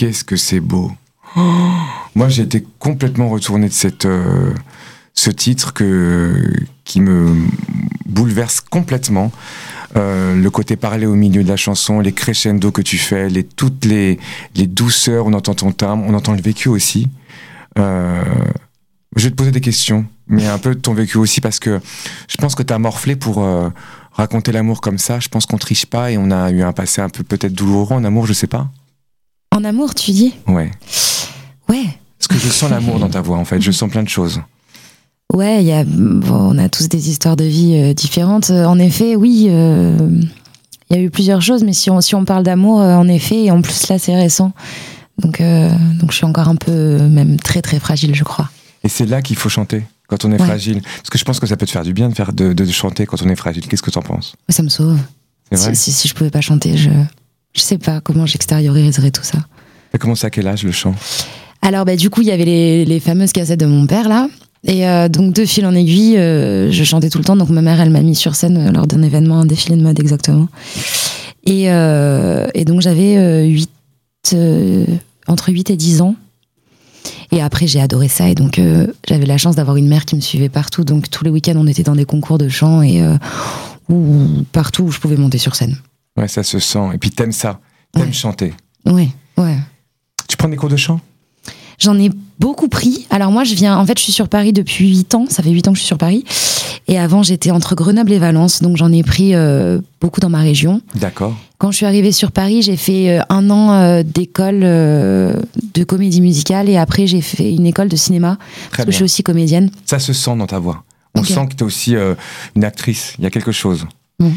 Qu'est-ce 0.05 0.25
que 0.25 0.37
c'est 0.37 0.61
beau. 0.61 0.93
Moi, 2.15 2.29
j'ai 2.29 2.43
été 2.43 2.63
complètement 2.79 3.31
retourné 3.31 3.69
de 3.69 3.73
cette, 3.73 4.05
euh, 4.05 4.53
ce 5.15 5.31
titre 5.31 5.73
que, 5.73 6.53
qui 6.85 7.01
me 7.01 7.35
bouleverse 8.05 8.61
complètement. 8.61 9.33
Euh, 9.97 10.37
le 10.37 10.51
côté 10.51 10.77
parler 10.77 11.07
au 11.07 11.15
milieu 11.15 11.43
de 11.43 11.49
la 11.49 11.57
chanson, 11.57 12.01
les 12.01 12.13
crescendo 12.13 12.71
que 12.71 12.83
tu 12.83 12.99
fais, 12.99 13.31
les, 13.31 13.45
toutes 13.45 13.87
les, 13.87 14.19
douceurs, 14.55 15.25
on 15.25 15.33
entend 15.33 15.55
ton 15.55 15.73
timbre, 15.73 16.05
on 16.07 16.13
entend 16.13 16.35
le 16.35 16.43
vécu 16.43 16.69
aussi. 16.69 17.09
Euh, 17.79 18.23
je 19.17 19.25
vais 19.25 19.31
te 19.31 19.37
poser 19.37 19.53
des 19.53 19.63
questions, 19.63 20.05
mais 20.29 20.47
un 20.47 20.59
peu 20.59 20.75
de 20.75 20.81
ton 20.81 20.93
vécu 20.93 21.17
aussi, 21.17 21.41
parce 21.41 21.61
que 21.61 21.81
je 22.29 22.37
pense 22.37 22.55
que 22.55 22.63
tu 22.63 22.75
as 22.75 22.79
morflé 22.79 23.17
pour 23.17 23.43
raconter 24.13 24.53
l'amour 24.53 24.83
comme 24.83 24.99
ça. 24.99 25.19
Je 25.19 25.29
pense 25.29 25.47
qu'on 25.47 25.57
triche 25.57 25.87
pas 25.87 26.11
et 26.11 26.19
on 26.19 26.31
a 26.31 26.51
eu 26.51 26.63
un 26.63 26.73
passé 26.73 27.01
un 27.01 27.09
peu 27.09 27.23
peut-être 27.23 27.55
douloureux 27.55 27.95
en 27.95 28.05
amour, 28.05 28.27
je 28.27 28.35
sais 28.35 28.49
pas. 28.49 28.69
En 29.55 29.65
amour, 29.65 29.95
tu 29.95 30.11
dis 30.11 30.35
Ouais. 30.47 30.71
Ouais. 31.69 31.85
Parce 32.19 32.29
que 32.29 32.39
je 32.39 32.53
sens 32.53 32.71
l'amour 32.71 32.99
dans 32.99 33.09
ta 33.09 33.21
voix, 33.21 33.39
en 33.39 33.45
fait. 33.45 33.61
Je 33.61 33.71
sens 33.71 33.91
plein 33.91 34.03
de 34.03 34.09
choses. 34.09 34.41
Ouais, 35.33 35.63
il 35.63 35.67
y 35.67 35.73
a, 35.73 35.85
bon, 35.85 36.55
on 36.55 36.59
a 36.59 36.69
tous 36.69 36.89
des 36.89 37.09
histoires 37.09 37.37
de 37.37 37.45
vie 37.45 37.75
euh, 37.77 37.95
différentes. 37.95 38.51
Euh, 38.51 38.65
En 38.67 38.79
effet, 38.79 39.17
oui, 39.17 39.47
euh, 39.49 39.97
il 40.91 40.97
y 40.97 40.99
a 40.99 41.03
eu 41.03 41.11
plusieurs 41.11 41.41
choses, 41.43 41.65
mais 41.65 41.73
si 41.73 41.91
on, 41.91 42.01
si 42.01 42.15
on 42.15 42.25
parle 42.25 42.43
d'amour, 42.43 42.81
euh, 42.81 42.95
en 42.97 43.09
effet, 43.09 43.45
et 43.45 43.51
en 43.51 43.63
plus 43.63 43.89
là, 43.89 43.99
c'est 43.99 44.15
récent. 44.15 44.53
Donc, 45.23 45.41
donc 45.41 46.11
je 46.11 46.17
suis 46.17 46.25
encore 46.25 46.49
un 46.49 46.57
peu, 46.57 46.99
même 47.09 47.37
très 47.39 47.63
très 47.63 47.79
fragile, 47.79 48.17
je 48.17 48.25
crois. 48.25 48.51
Et 48.83 48.89
c'est 48.89 49.07
là 49.07 49.23
qu'il 49.23 49.37
faut 49.37 49.49
chanter, 49.49 49.85
quand 50.09 50.25
on 50.25 50.33
est 50.33 50.41
Ouais. 50.41 50.47
fragile. 50.47 50.83
Parce 50.83 51.09
que 51.11 51.19
je 51.19 51.25
pense 51.25 51.39
que 51.39 51.47
ça 51.47 51.57
peut 51.57 51.67
te 51.67 51.71
faire 51.71 51.85
du 51.85 51.93
bien 51.93 52.09
de, 52.09 52.15
faire, 52.15 52.33
de, 52.33 52.53
de 52.53 52.65
chanter 52.67 53.07
quand 53.07 53.23
on 53.23 53.29
est 53.29 53.37
fragile. 53.37 53.65
Qu'est-ce 53.69 53.83
que 53.83 53.93
tu 53.93 53.99
en 53.99 54.03
penses? 54.03 54.35
Ça 54.49 54.65
me 54.65 54.69
sauve. 54.69 54.99
Vrai? 55.53 55.75
Si, 55.77 55.93
si, 55.93 55.93
si 55.93 56.09
je 56.09 56.15
pouvais 56.15 56.31
pas 56.31 56.41
chanter, 56.41 56.77
je, 56.77 56.91
je 57.55 57.61
sais 57.61 57.79
pas 57.79 58.01
comment 58.01 58.27
j'extérioriserais 58.27 59.11
tout 59.11 59.23
ça. 59.23 59.39
T'as 59.93 59.99
commencé 59.99 60.27
à 60.27 60.31
quel 60.31 60.47
âge 60.49 60.65
le 60.65 60.73
chant? 60.73 60.95
Alors, 61.63 61.85
bah, 61.85 61.97
du 61.97 62.11
coup, 62.11 62.21
il 62.21 62.27
y 62.29 62.33
avait 62.33 62.45
les, 62.45 62.85
les 62.85 63.01
fameuses 63.01 63.33
cassettes 63.33 63.61
de 63.61 63.67
mon 63.67 63.87
père, 63.87 64.09
là. 64.09 64.29
Et 64.67 64.87
euh, 64.87 65.09
donc, 65.09 65.35
de 65.35 65.45
fil 65.45 65.65
en 65.67 65.75
aiguille, 65.75 66.17
euh, 66.19 66.71
je 66.71 66.85
chantais 66.85 67.11
tout 67.11 67.19
le 67.19 67.25
temps. 67.25 67.37
Donc, 67.37 67.51
ma 67.51 67.63
mère, 67.63 67.81
elle 67.81 67.91
m'a 67.91 68.01
mis 68.01 68.15
sur 68.15 68.35
scène 68.35 68.57
euh, 68.57 68.73
lors 68.73 68.87
d'un 68.87 69.03
événement, 69.03 69.41
un 69.41 69.47
défilé 69.47 69.77
de 69.77 69.83
mode 69.83 70.01
exactement. 70.01 70.49
Et, 71.47 71.71
euh, 71.71 72.49
et 72.55 72.65
donc, 72.65 72.81
j'avais 72.81 73.17
euh, 73.19 73.45
huit, 73.45 73.71
euh, 74.33 74.85
entre 75.27 75.51
8 75.53 75.71
et 75.71 75.77
10 75.77 76.01
ans. 76.01 76.17
Et 77.31 77.43
après, 77.43 77.67
j'ai 77.67 77.81
adoré 77.81 78.09
ça. 78.09 78.29
Et 78.29 78.35
donc, 78.35 78.59
euh, 78.59 78.87
j'avais 79.09 79.27
la 79.27 79.39
chance 79.39 79.57
d'avoir 79.57 79.77
une 79.77 79.89
mère 79.89 80.05
qui 80.07 80.17
me 80.17 80.21
suivait 80.21 80.49
partout. 80.49 80.85
Donc, 80.85 81.11
tous 81.11 81.25
les 81.25 81.31
week-ends, 81.31 81.55
on 81.57 81.67
était 81.67 81.83
dans 81.83 81.95
des 81.97 82.05
concours 82.07 82.39
de 82.39 82.49
chant 82.49 82.83
et 82.83 83.03
euh, 83.03 83.17
où, 83.89 84.27
partout 84.53 84.85
où 84.85 84.91
je 84.91 84.99
pouvais 84.99 85.17
monter 85.17 85.39
sur 85.39 85.55
scène. 85.55 85.77
Ouais, 86.17 86.29
ça 86.29 86.43
se 86.43 86.59
sent. 86.59 86.91
Et 86.95 86.99
puis 86.99 87.11
t'aimes 87.11 87.33
ça. 87.33 87.61
T'aimes 87.93 88.07
Ouais. 88.07 88.13
chanter. 88.13 88.55
Ouais, 88.87 89.09
ouais. 89.37 89.57
Tu 90.29 90.37
prends 90.37 90.49
des 90.49 90.57
cours 90.57 90.69
de 90.69 90.77
chant? 90.77 91.01
J'en 91.81 91.99
ai 91.99 92.11
beaucoup 92.39 92.69
pris. 92.69 93.07
Alors 93.11 93.33
moi, 93.33 93.43
je 93.45 93.55
viens, 93.55 93.77
en 93.77 93.85
fait, 93.85 93.99
je 93.99 94.05
suis 94.05 94.13
sur 94.13 94.29
Paris 94.29 94.53
depuis 94.53 94.89
8 94.97 95.15
ans. 95.17 95.27
Ça 95.29 95.43
fait 95.43 95.51
8 95.51 95.67
ans 95.69 95.73
que 95.73 95.77
je 95.77 95.81
suis 95.83 95.89
sur 95.89 95.99
Paris. 95.99 96.25
Et 96.87 96.99
avant, 96.99 97.23
j'étais 97.23 97.51
entre 97.51 97.75
Grenoble 97.75 98.13
et 98.13 98.19
Valence. 98.19 98.63
Donc 98.63 98.77
j'en 98.77 98.93
ai 98.93 99.03
pris 99.03 99.35
euh, 99.35 99.81
beaucoup 100.01 100.21
dans 100.21 100.29
ma 100.29 100.41
région. 100.41 100.83
D'accord. 100.95 101.35
Quand 101.59 101.71
je 101.71 101.77
suis 101.79 101.87
arrivée 101.87 102.13
sur 102.13 102.31
Paris, 102.31 102.63
j'ai 102.63 102.77
fait 102.77 103.19
euh, 103.19 103.23
un 103.31 103.49
an 103.51 103.73
euh, 103.73 104.03
d'école 104.05 104.61
euh, 104.63 105.35
de 105.73 105.83
comédie 105.85 106.21
musicale 106.21 106.69
et 106.69 106.77
après 106.77 107.07
j'ai 107.07 107.23
fait 107.23 107.53
une 107.55 107.67
école 107.67 107.89
de 107.89 107.97
cinéma 107.97 108.37
Très 108.71 108.85
parce 108.85 108.87
que 108.87 108.91
je 108.93 108.97
suis 108.97 109.05
aussi 109.05 109.23
comédienne. 109.23 109.71
Ça 109.87 109.99
se 109.99 110.13
sent 110.13 110.37
dans 110.37 110.47
ta 110.47 110.59
voix. 110.59 110.85
On 111.15 111.25
sent 111.25 111.47
que 111.49 111.55
tu 111.55 111.61
es 111.61 111.63
aussi 111.63 111.97
une 112.57 112.65
actrice. 112.65 113.15
Il 113.19 113.25
y 113.25 113.27
a 113.27 113.31
quelque 113.31 113.53
chose. 113.53 113.87
Mm. 114.21 114.29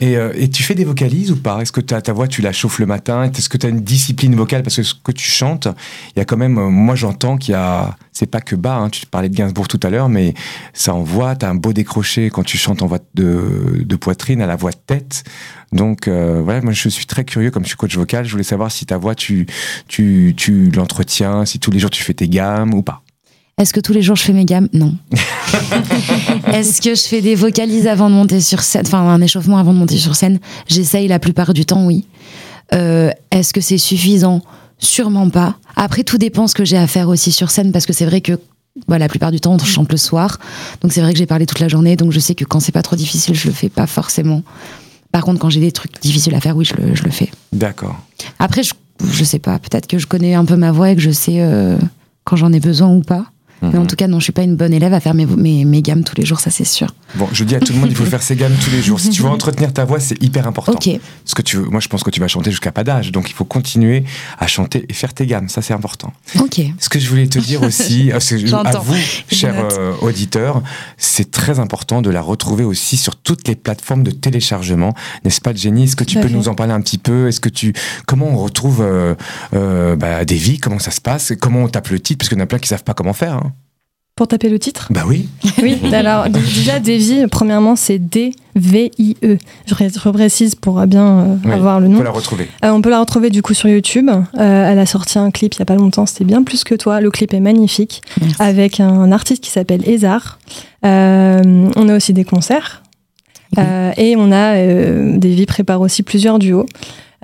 et, 0.00 0.16
euh, 0.16 0.32
et 0.34 0.48
tu 0.48 0.62
fais 0.62 0.74
des 0.74 0.84
vocalises 0.84 1.30
ou 1.30 1.36
pas? 1.36 1.60
Est-ce 1.60 1.72
que 1.72 1.80
ta 1.80 2.12
voix, 2.12 2.26
tu 2.26 2.40
la 2.40 2.52
chauffes 2.52 2.78
le 2.78 2.86
matin? 2.86 3.24
Est-ce 3.24 3.48
que 3.48 3.58
tu 3.58 3.66
as 3.66 3.68
une 3.68 3.80
discipline 3.80 4.34
vocale? 4.34 4.62
Parce 4.62 4.76
que 4.76 4.82
ce 4.82 4.94
que 4.94 5.12
tu 5.12 5.28
chantes, 5.28 5.68
il 6.14 6.18
y 6.18 6.22
a 6.22 6.24
quand 6.24 6.38
même, 6.38 6.58
euh, 6.58 6.70
moi 6.70 6.94
j'entends 6.94 7.36
qu'il 7.36 7.52
y 7.52 7.56
a, 7.56 7.96
c'est 8.12 8.26
pas 8.26 8.40
que 8.40 8.56
bas, 8.56 8.76
hein, 8.76 8.88
tu 8.88 9.06
parlais 9.06 9.28
de 9.28 9.36
Gainsbourg 9.36 9.68
tout 9.68 9.80
à 9.82 9.90
l'heure, 9.90 10.08
mais 10.08 10.34
ça 10.72 10.94
envoie, 10.94 11.36
tu 11.36 11.44
as 11.44 11.50
un 11.50 11.54
beau 11.54 11.72
décroché 11.72 12.30
quand 12.30 12.44
tu 12.44 12.56
chantes 12.56 12.82
en 12.82 12.86
voix 12.86 13.00
de, 13.14 13.96
poitrine 13.96 14.40
à 14.40 14.46
la 14.46 14.56
voix 14.56 14.70
de 14.70 14.78
tête. 14.86 15.24
Donc 15.72 16.08
euh, 16.08 16.40
voilà, 16.42 16.62
moi 16.62 16.72
je 16.72 16.88
suis 16.88 17.06
très 17.06 17.24
curieux, 17.24 17.50
comme 17.50 17.64
je 17.64 17.68
suis 17.68 17.76
coach 17.76 17.96
vocal, 17.96 18.24
je 18.24 18.30
voulais 18.30 18.42
savoir 18.42 18.72
si 18.72 18.86
ta 18.86 18.96
voix, 18.96 19.14
tu, 19.14 19.46
tu 19.86 20.70
l'entretiens, 20.74 21.44
si 21.44 21.60
tous 21.60 21.70
les 21.70 21.78
jours 21.78 21.90
tu 21.90 22.02
fais 22.02 22.14
tes 22.14 22.28
gammes 22.28 22.72
ou 22.72 22.82
pas. 22.82 23.02
Est-ce 23.58 23.74
que 23.74 23.80
tous 23.80 23.92
les 23.92 24.02
jours 24.02 24.16
je 24.16 24.22
fais 24.22 24.32
mes 24.32 24.44
gammes? 24.44 24.68
Non. 24.72 24.94
Est-ce 26.52 26.80
que 26.80 26.94
je 26.94 27.02
fais 27.02 27.20
des 27.20 27.34
vocalises 27.34 27.86
avant 27.86 28.08
de 28.08 28.14
monter 28.14 28.40
sur 28.40 28.60
scène 28.62 28.82
Enfin, 28.86 29.00
un 29.00 29.20
échauffement 29.20 29.58
avant 29.58 29.72
de 29.74 29.78
monter 29.78 29.98
sur 29.98 30.16
scène? 30.16 30.38
J'essaye 30.66 31.08
la 31.08 31.18
plupart 31.18 31.52
du 31.52 31.66
temps, 31.66 31.84
oui. 31.86 32.06
Euh, 32.72 33.10
Est-ce 33.30 33.52
que 33.52 33.60
c'est 33.60 33.78
suffisant? 33.78 34.40
Sûrement 34.78 35.28
pas. 35.28 35.56
Après, 35.76 36.04
tout 36.04 36.16
dépend 36.16 36.46
ce 36.46 36.54
que 36.54 36.64
j'ai 36.64 36.78
à 36.78 36.86
faire 36.86 37.08
aussi 37.08 37.32
sur 37.32 37.50
scène, 37.50 37.70
parce 37.70 37.84
que 37.84 37.92
c'est 37.92 38.06
vrai 38.06 38.22
que 38.22 38.38
bah, 38.88 38.98
la 38.98 39.08
plupart 39.08 39.30
du 39.30 39.40
temps, 39.40 39.52
on 39.54 39.58
chante 39.58 39.92
le 39.92 39.98
soir. 39.98 40.38
Donc 40.80 40.92
c'est 40.92 41.02
vrai 41.02 41.12
que 41.12 41.18
j'ai 41.18 41.26
parlé 41.26 41.44
toute 41.44 41.60
la 41.60 41.68
journée, 41.68 41.96
donc 41.96 42.12
je 42.12 42.20
sais 42.20 42.34
que 42.34 42.44
quand 42.44 42.60
c'est 42.60 42.72
pas 42.72 42.82
trop 42.82 42.96
difficile, 42.96 43.34
je 43.34 43.46
le 43.48 43.52
fais 43.52 43.68
pas 43.68 43.86
forcément. 43.86 44.42
Par 45.12 45.22
contre, 45.24 45.38
quand 45.40 45.50
j'ai 45.50 45.60
des 45.60 45.72
trucs 45.72 46.00
difficiles 46.00 46.34
à 46.34 46.40
faire, 46.40 46.56
oui, 46.56 46.64
je 46.64 46.74
le, 46.76 46.94
je 46.94 47.02
le 47.02 47.10
fais. 47.10 47.30
D'accord. 47.52 47.98
Après, 48.38 48.62
je, 48.62 48.72
je 49.12 49.24
sais 49.24 49.40
pas, 49.40 49.58
peut-être 49.58 49.86
que 49.86 49.98
je 49.98 50.06
connais 50.06 50.34
un 50.34 50.44
peu 50.46 50.56
ma 50.56 50.72
voix 50.72 50.90
et 50.90 50.94
que 50.96 51.02
je 51.02 51.10
sais 51.10 51.40
euh, 51.40 51.76
quand 52.24 52.36
j'en 52.36 52.52
ai 52.52 52.60
besoin 52.60 52.88
ou 52.88 53.02
pas. 53.02 53.26
Mais 53.62 53.76
en 53.78 53.86
tout 53.86 53.96
cas, 53.96 54.06
non, 54.06 54.18
je 54.18 54.24
suis 54.24 54.32
pas 54.32 54.42
une 54.42 54.56
bonne 54.56 54.72
élève 54.72 54.94
à 54.94 55.00
faire 55.00 55.14
mes, 55.14 55.26
mes, 55.26 55.64
mes 55.64 55.82
gammes 55.82 56.02
tous 56.04 56.16
les 56.16 56.24
jours, 56.24 56.40
ça 56.40 56.50
c'est 56.50 56.64
sûr. 56.64 56.88
Bon, 57.16 57.28
je 57.32 57.44
dis 57.44 57.54
à 57.54 57.60
tout 57.60 57.72
le 57.72 57.78
monde, 57.78 57.90
il 57.90 57.96
faut 57.96 58.04
faire 58.04 58.22
ses 58.22 58.36
gammes 58.36 58.54
tous 58.64 58.70
les 58.70 58.80
jours. 58.82 58.98
Si 59.00 59.10
tu 59.10 59.22
veux 59.22 59.28
entretenir 59.40 59.72
ta 59.72 59.84
voix, 59.84 60.00
c'est 60.00 60.22
hyper 60.22 60.46
important. 60.46 60.72
Ok. 60.72 60.88
Parce 61.24 61.34
que 61.34 61.42
tu 61.42 61.56
veux, 61.56 61.64
moi, 61.64 61.80
je 61.80 61.88
pense 61.88 62.02
que 62.02 62.10
tu 62.10 62.20
vas 62.20 62.28
chanter 62.28 62.50
jusqu'à 62.50 62.72
pas 62.72 62.84
d'âge. 62.84 63.12
Donc, 63.12 63.28
il 63.28 63.34
faut 63.34 63.44
continuer 63.44 64.04
à 64.38 64.46
chanter 64.46 64.86
et 64.88 64.92
faire 64.92 65.12
tes 65.12 65.26
gammes. 65.26 65.48
Ça, 65.48 65.60
c'est 65.62 65.74
important. 65.74 66.12
Ok. 66.38 66.60
Ce 66.78 66.88
que 66.88 66.98
je 66.98 67.08
voulais 67.08 67.26
te 67.26 67.38
dire 67.38 67.62
aussi, 67.62 68.10
à 68.12 68.18
vous, 68.78 68.94
chers 69.30 69.54
euh, 69.78 69.92
auditeurs, 70.00 70.62
c'est 70.96 71.30
très 71.30 71.58
important 71.60 72.00
de 72.02 72.10
la 72.10 72.22
retrouver 72.22 72.64
aussi 72.64 72.96
sur 72.96 73.16
toutes 73.16 73.46
les 73.48 73.56
plateformes 73.56 74.02
de 74.04 74.10
téléchargement. 74.10 74.94
N'est-ce 75.24 75.40
pas, 75.40 75.52
Jenny? 75.54 75.84
Est-ce 75.84 75.96
que 75.96 76.04
tu 76.04 76.18
peux 76.18 76.28
fait. 76.28 76.34
nous 76.34 76.48
en 76.48 76.54
parler 76.54 76.72
un 76.72 76.80
petit 76.80 76.98
peu? 76.98 77.28
Est-ce 77.28 77.40
que 77.40 77.48
tu, 77.48 77.72
comment 78.06 78.28
on 78.28 78.36
retrouve 78.36 78.80
euh, 78.82 79.14
euh, 79.54 79.96
bah, 79.96 80.24
des 80.24 80.36
vies? 80.36 80.58
Comment 80.58 80.78
ça 80.78 80.90
se 80.90 81.00
passe? 81.00 81.32
Comment 81.40 81.64
on 81.64 81.68
tape 81.68 81.88
le 81.88 82.00
titre? 82.00 82.18
Parce 82.18 82.28
qu'il 82.28 82.38
y 82.38 82.40
en 82.40 82.44
a 82.44 82.46
plein 82.46 82.58
qui 82.58 82.68
savent 82.68 82.84
pas 82.84 82.94
comment 82.94 83.12
faire. 83.12 83.34
hein. 83.34 83.49
Pour 84.20 84.28
taper 84.28 84.50
le 84.50 84.58
titre 84.58 84.88
Bah 84.90 85.04
oui. 85.06 85.30
Oui, 85.62 85.78
alors 85.94 86.28
déjà, 86.28 86.78
Davy, 86.78 87.22
premièrement, 87.30 87.74
c'est 87.74 87.98
D-V-I-E. 87.98 89.38
Je, 89.64 89.74
ré- 89.74 89.88
je 89.88 89.98
reprécise 89.98 90.54
pour 90.56 90.86
bien 90.86 91.06
euh, 91.20 91.36
Oui, 91.46 91.52
avoir 91.52 91.80
le 91.80 91.88
nom. 91.88 92.02
la 92.02 92.10
retrouver. 92.10 92.46
Euh, 92.62 92.68
on 92.70 92.82
peut 92.82 92.90
la 92.90 93.00
retrouver 93.00 93.30
du 93.30 93.40
coup 93.40 93.54
sur 93.54 93.70
YouTube. 93.70 94.10
Euh, 94.10 94.22
elle 94.70 94.78
a 94.78 94.84
sorti 94.84 95.18
un 95.18 95.30
clip 95.30 95.54
il 95.54 95.60
y 95.60 95.62
a 95.62 95.64
pas 95.64 95.74
longtemps, 95.76 96.04
c'était 96.04 96.24
bien 96.26 96.42
plus 96.42 96.64
que 96.64 96.74
toi. 96.74 97.00
Le 97.00 97.10
clip 97.10 97.32
est 97.32 97.40
magnifique, 97.40 98.02
Merci. 98.20 98.36
avec 98.40 98.78
un 98.80 99.10
artiste 99.10 99.42
qui 99.42 99.48
s'appelle 99.50 99.88
Ezar. 99.88 100.38
Euh, 100.84 101.70
on 101.74 101.88
a 101.88 101.96
aussi 101.96 102.12
des 102.12 102.24
concerts. 102.24 102.82
Euh, 103.56 103.90
et 103.96 104.16
on 104.18 104.32
a 104.32 104.56
euh, 104.56 105.16
Davy 105.16 105.46
prépare 105.46 105.80
aussi 105.80 106.02
plusieurs 106.02 106.38
duos. 106.38 106.66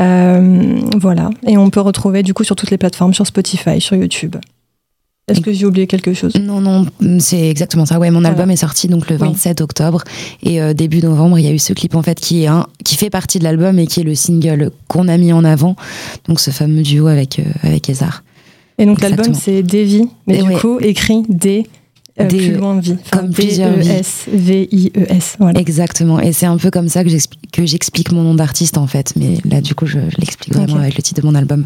Euh, 0.00 0.78
voilà. 0.98 1.28
Et 1.46 1.58
on 1.58 1.68
peut 1.68 1.80
retrouver 1.80 2.22
du 2.22 2.32
coup 2.32 2.42
sur 2.42 2.56
toutes 2.56 2.70
les 2.70 2.78
plateformes, 2.78 3.12
sur 3.12 3.26
Spotify, 3.26 3.82
sur 3.82 3.96
YouTube. 3.96 4.36
Est-ce 5.28 5.40
que 5.40 5.52
j'ai 5.52 5.66
oublié 5.66 5.88
quelque 5.88 6.14
chose? 6.14 6.35
Non, 6.37 6.61
non, 6.61 6.87
c'est 7.18 7.49
exactement 7.50 7.85
ça. 7.85 7.99
Ouais, 7.99 8.12
mon 8.12 8.21
Voilà. 8.21 8.28
album 8.37 8.49
est 8.52 8.56
sorti 8.56 8.87
donc 8.87 9.11
le 9.11 9.16
Oui. 9.16 9.26
27 9.30 9.61
octobre 9.61 10.04
et 10.45 10.62
euh, 10.62 10.73
début 10.73 11.00
novembre, 11.02 11.37
il 11.40 11.45
y 11.45 11.49
a 11.49 11.52
eu 11.52 11.59
ce 11.59 11.73
clip 11.73 11.97
en 11.97 12.02
fait 12.04 12.21
qui 12.21 12.45
est 12.45 12.47
un, 12.47 12.68
qui 12.85 12.94
fait 12.96 13.11
partie 13.11 13.40
de 13.40 13.44
l'album 13.44 13.77
et 13.81 13.88
qui 13.88 13.98
est 14.00 14.05
le 14.05 14.14
single 14.14 14.70
qu'on 14.87 15.09
a 15.09 15.16
mis 15.18 15.33
en 15.33 15.42
avant. 15.42 15.74
Donc 16.29 16.38
ce 16.38 16.53
fameux 16.53 16.83
duo 16.83 17.09
avec 17.09 17.40
euh, 17.40 17.42
avec 17.64 17.90
Ezar. 17.90 18.22
Et 18.79 18.87
donc 18.87 19.00
l'album 19.00 19.35
c'est 19.35 19.64
Davy, 19.64 20.09
mais 20.29 20.38
Et 20.38 20.42
du 20.42 20.48
ouais. 20.50 20.55
coup 20.61 20.79
écrit 20.79 21.22
D. 21.29 21.66
euh, 22.20 22.29
plus 22.29 22.53
loin 22.53 22.79
vie. 22.79 22.94
Enfin, 23.07 23.22
comme 23.22 23.33
plusieurs 23.33 23.72
vies. 23.74 23.88
D-E-S-V-I-E-S. 23.88 25.37
Voilà. 25.40 25.59
Exactement. 25.59 26.20
Et 26.20 26.33
c'est 26.33 26.46
un 26.46 26.57
peu 26.57 26.70
comme 26.70 26.88
ça 26.88 27.03
que 27.03 27.11
j'explique 27.11 27.50
que 27.50 27.66
j'explique 27.66 28.12
mon 28.12 28.22
nom 28.22 28.35
d'artiste 28.37 28.79
en 28.79 28.87
fait. 28.87 29.12
Mais 29.16 29.38
là, 29.50 29.61
du 29.61 29.74
coup, 29.74 29.87
je, 29.87 29.98
je 30.09 30.16
l'explique 30.18 30.55
vraiment 30.55 30.77
avec 30.77 30.96
le 30.96 31.03
titre 31.03 31.20
de 31.22 31.27
mon 31.27 31.35
album. 31.35 31.64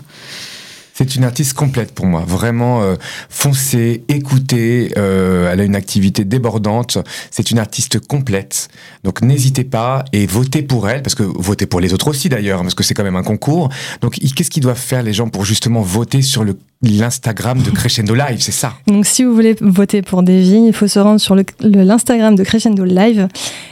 C'est 1.03 1.17
une 1.17 1.25
artiste 1.25 1.55
complète 1.55 1.95
pour 1.95 2.05
moi. 2.05 2.25
Vraiment 2.27 2.83
euh, 2.83 2.95
foncée, 3.31 4.05
écoutée. 4.09 4.93
euh, 4.99 5.51
elle 5.51 5.61
a 5.61 5.65
une 5.65 5.75
activité 5.75 6.25
débordante. 6.27 6.99
C'est 7.31 7.51
une 7.51 7.59
artiste 7.59 7.99
complète. 8.07 8.69
Donc 9.03 9.23
n'hésitez 9.23 9.65
pas 9.65 10.05
et 10.13 10.27
votez 10.27 10.61
pour 10.63 10.91
elle, 10.91 11.03
parce 11.03 11.15
que 11.15 11.23
votez 11.23 11.65
pour 11.65 11.81
les 11.81 11.95
autres 11.95 12.09
aussi 12.09 12.29
d'ailleurs, 12.29 12.61
parce 12.61 12.75
que 12.75 12.83
c'est 12.85 12.93
quand 12.93 13.03
même 13.03 13.17
un 13.17 13.23
concours. 13.23 13.71
Donc 14.03 14.17
qu'est-ce 14.19 14.51
qu'ils 14.51 14.63
doivent 14.63 14.77
faire 14.79 15.03
les 15.03 15.15
gens 15.15 15.29
pour 15.29 15.47
justement 15.47 15.81
voter 15.81 16.21
sur 16.21 16.45
l'Instagram 16.83 17.63
de 17.63 17.71
Crescendo 17.71 18.15
Live? 18.15 18.37
C'est 18.41 18.53
ça. 18.53 18.75
Donc, 18.87 19.07
si 19.07 19.25
vous 19.25 19.35
voulez 19.35 19.57
voter 19.63 20.03
pour 20.03 20.23
Davy, 20.23 20.67
il 20.67 20.73
faut 20.75 20.87
se 20.89 20.99
rendre 20.99 21.19
sur 21.21 21.35
l'Instagram 21.63 22.35
de 22.35 22.43
Crescendo 22.45 22.85
Live 22.85 23.27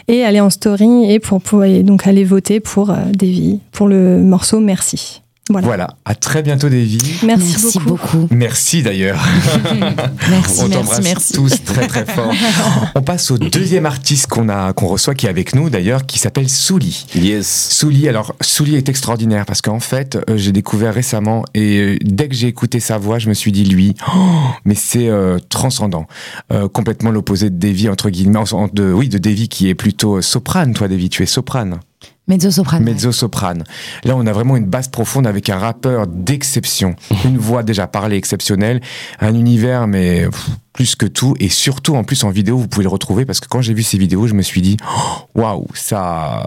et 0.09 0.25
aller 0.25 0.41
en 0.41 0.49
story 0.49 1.13
et 1.13 1.19
pour, 1.19 1.43
pour- 1.43 1.65
et 1.65 1.83
donc 1.83 2.07
aller 2.07 2.25
voter 2.25 2.59
pour 2.61 2.89
euh, 2.91 2.97
Davy, 3.13 3.61
pour 3.73 3.87
le 3.89 4.23
morceau 4.23 4.61
Merci. 4.61 5.21
Voilà. 5.49 5.67
Voilà. 5.67 5.97
À 6.05 6.15
très 6.15 6.43
bientôt, 6.43 6.69
Davy. 6.69 6.99
Merci, 7.25 7.79
beaucoup. 7.79 8.19
beaucoup. 8.19 8.29
Merci 8.31 8.83
d'ailleurs. 8.83 9.23
Merci, 10.31 10.61
On 10.61 10.69
merci, 10.69 10.71
t'embrasse 10.71 11.03
merci. 11.03 11.33
tous 11.33 11.65
très 11.65 11.87
très 11.87 12.05
fort. 12.05 12.33
On 12.95 13.03
passe 13.03 13.31
au 13.31 13.39
deuxième 13.39 13.87
artiste 13.87 14.27
qu'on 14.27 14.49
a 14.49 14.73
qu'on 14.73 14.87
reçoit 14.87 15.15
qui 15.15 15.27
est 15.27 15.29
avec 15.31 15.55
nous 15.55 15.71
d'ailleurs, 15.71 16.07
qui 16.07 16.19
s'appelle 16.19 16.49
Souli. 16.49 17.07
Yes. 17.15 17.69
Souli, 17.71 18.09
alors 18.09 18.35
Souli 18.41 18.77
est 18.77 18.89
extraordinaire 18.89 19.47
parce 19.47 19.63
qu'en 19.63 19.81
fait, 19.81 20.17
euh, 20.29 20.37
j'ai 20.37 20.53
découvert 20.53 20.95
récemment 20.95 21.45
et 21.55 21.79
euh, 21.79 21.97
dès 22.03 22.29
que 22.29 22.35
j'ai 22.35 22.49
écouté 22.49 22.81
sa 22.81 22.99
voix, 22.99 23.19
je 23.19 23.29
me 23.29 23.35
suis 23.35 23.53
dit 23.53 23.65
lui, 23.65 23.95
oh, 24.15 24.21
mais 24.65 24.75
c'est 24.75 25.09
euh, 25.09 25.39
transcendant, 25.49 26.07
Euh, 26.53 26.69
complètement 26.69 27.11
l'opposé 27.11 27.51
de 27.51 27.57
Davy 27.57 27.89
entre 27.89 28.11
guillemets, 28.11 28.39
de 28.73 28.93
oui 28.93 29.09
de 29.09 29.19
Davy 29.19 29.49
qui 29.49 29.69
est 29.69 29.75
plutôt 29.75 30.21
soprane. 30.23 30.75
Toi, 30.75 30.89
Davy, 30.89 31.09
tu 31.09 31.23
es 31.23 31.27
soprane, 31.27 31.81
Mezzo 32.29 32.51
soprano. 32.51 32.85
mezzo 32.85 33.11
soprane. 33.11 33.65
Là, 34.05 34.15
on 34.15 34.27
a 34.27 34.33
vraiment 34.33 34.57
une 34.57 34.67
basse 34.67 34.89
profonde 34.89 35.27
avec 35.27 35.49
un 35.49 35.59
rappeur 35.59 36.07
d'exception, 36.07 36.95
une 37.25 37.39
voix 37.39 37.63
déjà 37.63 37.87
parlée 37.87 38.17
exceptionnelle, 38.17 38.81
un 39.21 39.35
univers 39.35 39.87
mais 39.87 40.27
pff, 40.27 40.51
plus 40.73 40.95
que 40.95 41.07
tout 41.07 41.35
et 41.41 41.49
surtout 41.49 41.97
en 41.97 42.05
plus 42.05 42.25
en 42.25 42.31
vidéo, 42.31 42.59
vous 42.59 42.69
pouvez 42.69 42.85
le 42.85 42.91
retrouver 42.91 43.25
parce 43.25 43.41
que 43.41 43.49
quand 43.49 43.63
j'ai 43.63 43.75
vu 43.75 43.83
ces 43.83 43.99
vidéos, 43.99 44.27
je 44.27 44.35
me 44.35 44.43
suis 44.43 44.61
dit 44.61 44.77
oh, 44.85 45.41
waouh, 45.41 45.67
ça 45.75 46.47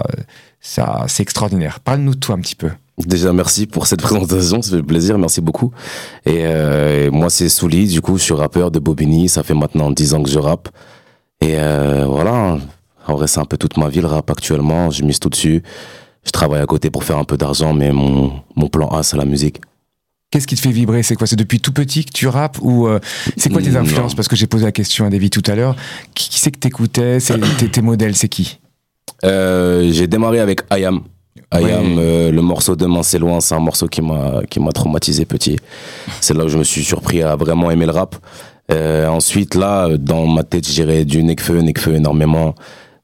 ça 0.60 1.06
c'est 1.08 1.24
extraordinaire. 1.24 1.80
Parle-nous 1.80 2.13
de 2.13 2.20
toi 2.20 2.36
un 2.36 2.39
petit 2.39 2.56
peu. 2.56 2.70
Déjà, 3.06 3.34
merci 3.34 3.67
pour 3.67 3.88
cette 3.88 4.02
présentation, 4.04 4.62
ça 4.62 4.76
fait 4.76 4.84
plaisir, 4.84 5.17
merci 5.17 5.41
beaucoup. 5.41 5.72
Et 6.26 6.46
euh, 6.46 7.10
moi, 7.12 7.30
c'est 7.30 7.50
Souli, 7.50 7.88
du 7.88 8.02
coup, 8.02 8.17
je 8.17 8.24
suis 8.24 8.34
rappeur 8.34 8.72
de 8.72 8.80
Bobigny, 8.80 9.30
ça 9.30 9.44
fait 9.44 9.54
maintenant 9.54 9.91
10 9.91 10.13
ans 10.13 10.24
que 10.24 10.30
je 10.30 10.39
rappe. 10.39 10.70
Et 11.41 11.56
euh, 11.58 12.06
voilà, 12.08 12.60
en 13.08 13.16
vrai, 13.16 13.28
c'est 13.28 13.40
un 13.40 13.46
peu 13.46 13.58
toute 13.58 13.78
ma 13.78 13.90
vie, 13.90 14.02
le 14.02 14.08
rap 14.08 14.30
actuellement, 14.30 14.90
je 14.92 15.04
mise 15.04 15.20
tout 15.20 15.30
dessus. 15.30 15.64
Je 16.26 16.32
travaille 16.32 16.62
à 16.62 16.66
côté 16.66 16.90
pour 16.92 17.04
faire 17.04 17.18
un 17.18 17.24
peu 17.24 17.36
d'argent, 17.38 17.74
mais 17.74 17.92
mon, 17.92 18.32
mon 18.56 18.68
plan 18.68 18.88
A, 18.90 19.02
c'est 19.04 19.18
la 19.18 19.26
musique. 19.26 19.60
Qu'est-ce 20.30 20.48
qui 20.48 20.56
te 20.56 20.62
fait 20.62 20.72
vibrer? 20.72 21.04
C'est 21.04 21.16
quoi? 21.16 21.28
C'est 21.28 21.36
depuis 21.36 21.60
tout 21.60 21.74
petit 21.74 22.06
que 22.06 22.12
tu 22.14 22.28
rappes 22.28 22.58
ou 22.62 22.88
euh, 22.88 23.00
c'est 23.36 23.50
quoi 23.52 23.62
tes 23.62 23.72
Non. 23.72 23.82
influences? 23.82 24.16
Parce 24.16 24.28
que 24.30 24.36
j'ai 24.38 24.48
posé 24.48 24.64
la 24.64 24.72
question 24.72 25.06
à 25.06 25.10
David 25.10 25.32
tout 25.32 25.44
à 25.52 25.56
l'heure. 25.56 25.76
Qui, 26.16 26.30
qui 26.30 26.40
c'est 26.40 26.52
que 26.52 26.60
t'écoutais? 26.60 27.18
Tes, 27.72 27.82
modèles, 27.82 28.16
c'est 28.16 28.30
qui? 28.30 28.60
Euh, 29.26 29.90
j'ai 29.92 30.08
démarré 30.08 30.40
avec 30.40 30.62
Ayam. 30.70 31.02
Ayam, 31.50 31.98
Ouais. 31.98 32.04
euh, 32.04 32.32
le 32.32 32.42
morceau 32.42 32.78
Demain 32.78 33.04
c'est 33.04 33.20
loin, 33.20 33.42
c'est 33.42 33.56
un 33.56 33.60
morceau 33.60 33.88
qui 33.88 34.02
m'a 34.02 34.42
qui 34.50 34.60
m'a 34.62 34.72
traumatisé 34.72 35.26
petit. 35.26 35.58
C'est 36.22 36.34
là 36.34 36.46
où 36.46 36.48
je 36.50 36.58
me 36.58 36.64
suis 36.64 36.84
surpris 36.84 37.22
à 37.24 37.36
vraiment 37.36 37.70
aimer 37.72 37.86
le 37.86 37.92
rap. 37.92 38.16
Ensuite 38.70 39.56
là, 39.56 39.90
dans 39.98 40.28
ma 40.28 40.44
tête, 40.44 40.66
je 40.66 40.72
dirais 40.72 41.04
du 41.04 41.24
Nekfeu, 41.24 41.60
Nekfeu 41.60 41.96
énormément. 41.96 42.56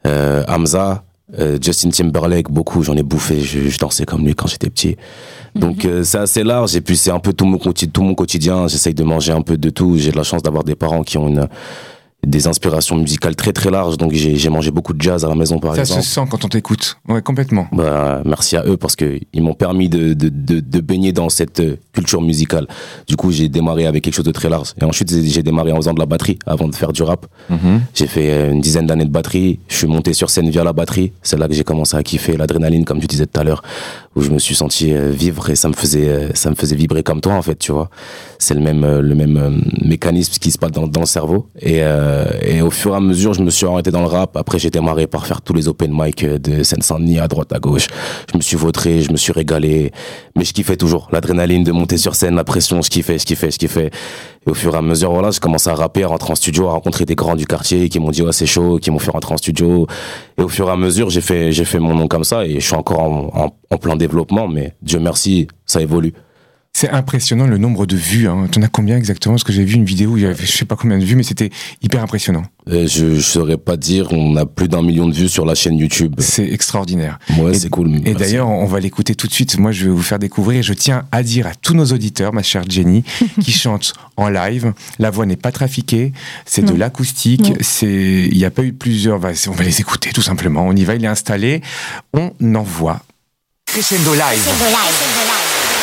Euh, 0.08 0.44
Hamza, 0.48 1.04
euh, 1.38 1.58
Justin 1.62 1.90
Timberlake, 1.90 2.50
beaucoup. 2.50 2.84
J'en 2.84 2.96
ai 2.96 3.04
bouffé. 3.04 3.42
Je, 3.42 3.68
je 3.68 3.78
dansais 3.78 4.06
comme 4.06 4.26
lui 4.26 4.34
quand 4.34 4.48
j'étais 4.48 4.70
petit. 4.70 4.96
Donc 5.56 5.86
euh, 5.86 6.04
c'est 6.04 6.20
assez 6.20 6.44
large 6.44 6.76
et 6.76 6.82
puis 6.82 6.98
c'est 6.98 7.12
un 7.12 7.20
peu 7.20 7.34
tout 7.34 7.46
mon 7.46 7.58
quotidien. 7.58 7.92
Tout 7.92 8.04
mon 8.04 8.16
quotidien. 8.16 8.68
J'essaye 8.68 8.94
de 8.94 9.04
manger 9.04 9.34
un 9.34 9.42
peu 9.42 9.58
de 9.58 9.70
tout. 9.70 9.98
J'ai 9.98 10.12
de 10.12 10.18
la 10.18 10.24
chance 10.24 10.42
d'avoir 10.42 10.64
des 10.64 10.76
parents 10.76 11.04
qui 11.04 11.18
ont 11.18 11.28
une 11.28 11.48
des 12.28 12.48
inspirations 12.48 12.96
musicales 12.98 13.36
très 13.36 13.54
très 13.54 13.72
larges. 13.72 13.98
Donc 13.98 14.14
j'ai 14.14 14.50
mangé 14.50 14.70
beaucoup 14.72 14.94
de 14.94 15.02
jazz 15.02 15.24
à 15.26 15.30
la 15.30 15.36
maison 15.36 15.60
par 15.60 15.76
Ça 15.76 15.82
exemple. 15.82 16.02
se 16.04 16.10
sent 16.10 16.22
quand 16.30 16.44
on 16.46 16.48
t'écoute. 16.50 16.98
Ouais, 17.08 17.22
complètement. 17.22 17.68
Bah, 17.72 18.22
merci 18.26 18.58
à 18.58 18.64
eux 18.66 18.78
parce 18.78 18.96
que 18.96 19.20
ils 19.34 19.42
m'ont 19.42 19.54
permis 19.54 19.90
de, 19.90 20.14
de, 20.14 20.30
de, 20.30 20.60
de 20.60 20.80
baigner 20.82 21.12
dans 21.14 21.30
cette 21.30 21.60
euh, 21.62 21.78
culture 21.94 22.22
musicale. 22.22 22.68
Du 23.08 23.16
coup, 23.16 23.32
j'ai 23.32 23.50
démarré 23.50 23.86
avec 23.88 24.04
quelque 24.04 24.14
chose 24.16 24.26
de 24.26 24.32
très 24.32 24.50
large. 24.50 24.74
Et 24.80 24.84
ensuite, 24.84 25.10
j'ai 25.12 25.44
démarré 25.44 25.72
en 25.72 25.78
faisant 25.78 25.94
de 25.94 26.00
la 26.00 26.06
batterie 26.06 26.38
avant 26.46 26.68
de 26.68 26.76
faire 26.76 26.92
du 26.92 27.04
rap. 27.04 27.26
Mhm. 27.50 27.82
J'ai 27.94 28.08
fait 28.08 28.30
euh, 28.32 28.52
une 28.52 28.62
dizaine 28.62 28.88
d'années 28.88 29.06
de 29.06 29.10
batterie. 29.12 29.60
Je 29.70 29.76
suis 29.78 29.88
monté 29.88 30.14
sur 30.14 30.30
scène 30.30 30.50
via 30.50 30.64
la 30.64 30.74
batterie. 30.74 31.14
C'est 31.24 31.38
là 31.38 31.48
que 31.48 31.54
j'ai 31.54 31.64
commencé 31.64 31.96
à 31.96 32.04
kiffer 32.04 32.36
l'adrénaline, 32.38 32.84
comme 32.86 33.00
tu 33.00 33.08
disais 33.08 33.26
tout 33.26 33.40
à 33.40 33.44
l'heure. 33.44 33.64
Où 34.18 34.22
je 34.22 34.32
me 34.32 34.40
suis 34.40 34.56
senti 34.56 34.94
euh, 34.94 35.12
vivre 35.12 35.50
et 35.52 35.56
ça 35.56 35.70
me 35.70 35.74
faisait 35.74 36.10
euh, 36.10 36.30
ça 36.34 36.50
me 36.50 36.56
faisait 36.56 36.76
vibrer 36.76 37.04
comme 37.04 37.22
toi 37.22 37.34
en 37.34 37.42
fait 37.44 37.56
tu 37.56 37.72
vois. 37.72 37.90
C'est 38.40 38.56
le 38.56 38.60
même 38.60 38.84
euh, 38.84 39.00
le 39.02 39.14
même 39.14 39.62
mécanisme 39.84 40.34
qui 40.42 40.50
se 40.50 40.58
passe 40.58 40.72
dans, 40.72 40.88
dans 40.88 41.02
le 41.02 41.06
cerveau. 41.06 41.48
Et, 41.60 41.84
euh, 41.84 42.26
et 42.42 42.62
au 42.62 42.72
fur 42.72 42.94
et 42.94 42.98
à 42.98 43.00
mesure 43.00 43.34
je 43.36 43.44
me 43.44 43.52
suis 43.52 43.66
orienté 43.68 43.92
dans 43.92 44.02
le 44.02 44.08
rap. 44.08 44.36
Après 44.36 44.58
j'ai 44.58 44.72
démarré 44.72 45.06
par 45.06 45.28
faire 45.28 45.42
tous 45.42 45.54
les 45.54 45.68
open 45.68 45.92
mic 45.94 46.26
de 46.26 46.64
Seine-Saint-Denis 46.64 47.20
à 47.20 47.28
droite 47.28 47.54
à 47.54 47.60
gauche. 47.60 47.88
Je 48.32 48.38
me 48.38 48.42
suis 48.42 48.58
vautré 48.58 49.02
je 49.02 49.12
me 49.12 49.18
suis 49.18 49.32
régalé. 49.32 49.92
Mais 50.36 50.46
je 50.46 50.54
kiffais 50.54 50.78
toujours. 50.78 51.10
L'adrénaline 51.12 51.64
de 51.64 51.72
monter 51.72 51.98
sur 51.98 52.16
scène 52.16 52.36
la 52.36 52.44
pression 52.44 52.82
je 52.82 52.90
kiffais 52.90 53.20
je 53.20 53.26
kiffais 53.26 53.52
je 53.52 53.58
kiffais 53.58 53.92
et 54.48 54.50
au 54.50 54.54
fur 54.54 54.74
et 54.74 54.78
à 54.78 54.82
mesure 54.82 55.12
voilà 55.12 55.32
j'ai 55.32 55.40
commencé 55.40 55.70
à 55.70 55.76
rapper 55.76 56.04
à 56.04 56.08
rentrer 56.08 56.32
en 56.32 56.36
studio 56.36 56.68
à 56.68 56.72
rencontrer 56.72 57.06
des 57.06 57.16
grands 57.16 57.36
du 57.36 57.46
quartier 57.46 57.90
qui 57.90 58.00
m'ont 58.00 58.12
dit 58.12 58.22
ouais 58.22 58.32
c'est 58.32 58.46
chaud 58.46 58.80
qui 58.80 58.90
m'ont 58.92 59.00
fait 59.00 59.12
rentrer 59.12 59.34
en 59.34 59.38
studio. 59.38 59.88
Et 60.38 60.42
au 60.42 60.48
fur 60.48 60.68
et 60.68 60.72
à 60.72 60.78
mesure 60.78 61.10
j'ai 61.10 61.22
fait 61.22 61.52
j'ai 61.52 61.66
fait 61.66 61.80
mon 61.80 61.94
nom 61.94 62.08
comme 62.08 62.24
ça 62.24 62.46
et 62.46 62.60
je 62.60 62.66
suis 62.66 62.76
encore 62.76 63.02
en, 63.02 63.78
plein 63.78 63.96
développement 63.96 64.48
mais 64.48 64.74
Dieu 64.82 65.00
merci 65.00 65.48
ça 65.66 65.82
évolue 65.82 66.14
C'est 66.80 66.90
impressionnant 66.92 67.48
le 67.48 67.58
nombre 67.58 67.88
de 67.88 67.96
vues. 67.96 68.28
Hein. 68.30 68.48
T'en 68.52 68.62
as 68.62 68.68
combien 68.68 68.98
exactement? 68.98 69.34
Parce 69.34 69.44
que 69.44 69.52
j'ai 69.52 69.64
vu 69.66 69.74
une 69.78 69.84
vidéo 69.84 70.12
où 70.12 70.18
il 70.18 70.22
y 70.24 70.26
avait 70.28 70.46
je 70.46 70.52
sais 70.52 70.64
pas 70.66 70.76
combien 70.76 71.00
de 71.00 71.04
vues, 71.04 71.16
mais 71.16 71.24
c'était 71.24 71.50
hyper 71.82 72.04
impressionnant. 72.04 72.44
Euh, 72.70 72.86
je, 72.88 73.16
je 73.16 73.20
saurais 73.22 73.58
pas 73.58 73.78
dire 73.78 74.10
on 74.12 74.36
a 74.36 74.46
plus 74.46 74.68
d'un 74.68 74.84
million 74.84 75.08
de 75.08 75.14
vues 75.16 75.28
sur 75.28 75.44
la 75.44 75.56
chaîne 75.56 75.76
YouTube 75.76 76.14
C'est 76.20 76.48
extraordinaire. 76.48 77.18
ouais 77.40 77.56
Et- 77.56 77.58
c'est 77.58 77.70
cool 77.70 78.00
Et 78.06 78.14
d'ailleurs, 78.14 78.48
on 78.50 78.68
va 78.68 78.80
l'écouter 78.80 79.16
tout 79.16 79.26
de 79.26 79.34
suite. 79.34 79.58
Moi, 79.58 79.72
je 79.72 79.86
vais 79.86 79.90
vous 79.90 80.04
faire 80.04 80.20
découvrir. 80.20 80.62
Je 80.62 80.74
tiens 80.74 81.06
à 81.12 81.24
dire 81.24 81.48
à 81.48 81.56
tous 81.56 81.74
nos 81.74 81.86
auditeurs, 81.86 82.32
ma 82.32 82.44
chère 82.44 82.64
Jenny, 82.70 83.04
qui 83.42 83.52
chante 83.52 83.94
en 84.16 84.30
live. 84.30 84.72
La 85.00 85.10
voix 85.10 85.26
n'est 85.26 85.36
pas 85.36 85.52
trafiquée. 85.52 86.14
C'est 86.46 86.62
de 86.64 86.76
l'acoustique. 86.76 87.54
C'est, 87.62 88.30
il 88.32 88.38
n'y 88.38 88.46
a 88.46 88.52
pas 88.52 88.62
eu 88.62 88.74
plusieurs. 88.74 89.18
va- 89.18 89.32
On 89.48 89.52
va 89.52 89.64
les 89.64 89.82
écouter 89.82 90.12
tout 90.14 90.22
simplement. 90.22 90.64
On 90.68 90.74
y 90.76 90.84
va. 90.84 90.94
Il 90.94 91.04
est 91.04 91.08
installé. 91.08 91.62
On 92.14 92.32
envoie. 92.54 93.02
Crescendo 93.66 94.14
Live, 94.14 94.48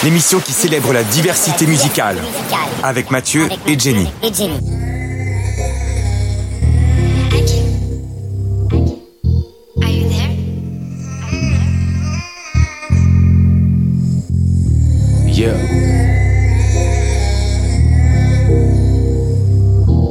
l'émission 0.04 0.38
qui 0.38 0.52
célèbre 0.52 0.92
la 0.92 1.02
diversité 1.02 1.66
musicale, 1.66 2.18
avec 2.82 3.10
Mathieu 3.10 3.48
et 3.66 3.78
Jenny. 3.78 4.06
Are 9.82 9.88
you 9.88 10.08
there? 10.10 10.28
Yeah. 15.26 15.54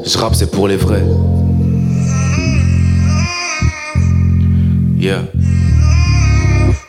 Je 0.05 0.17
rappe, 0.17 0.33
c'est 0.33 0.49
pour 0.49 0.67
les 0.67 0.75
vrais. 0.75 1.03
Yeah. 4.97 5.25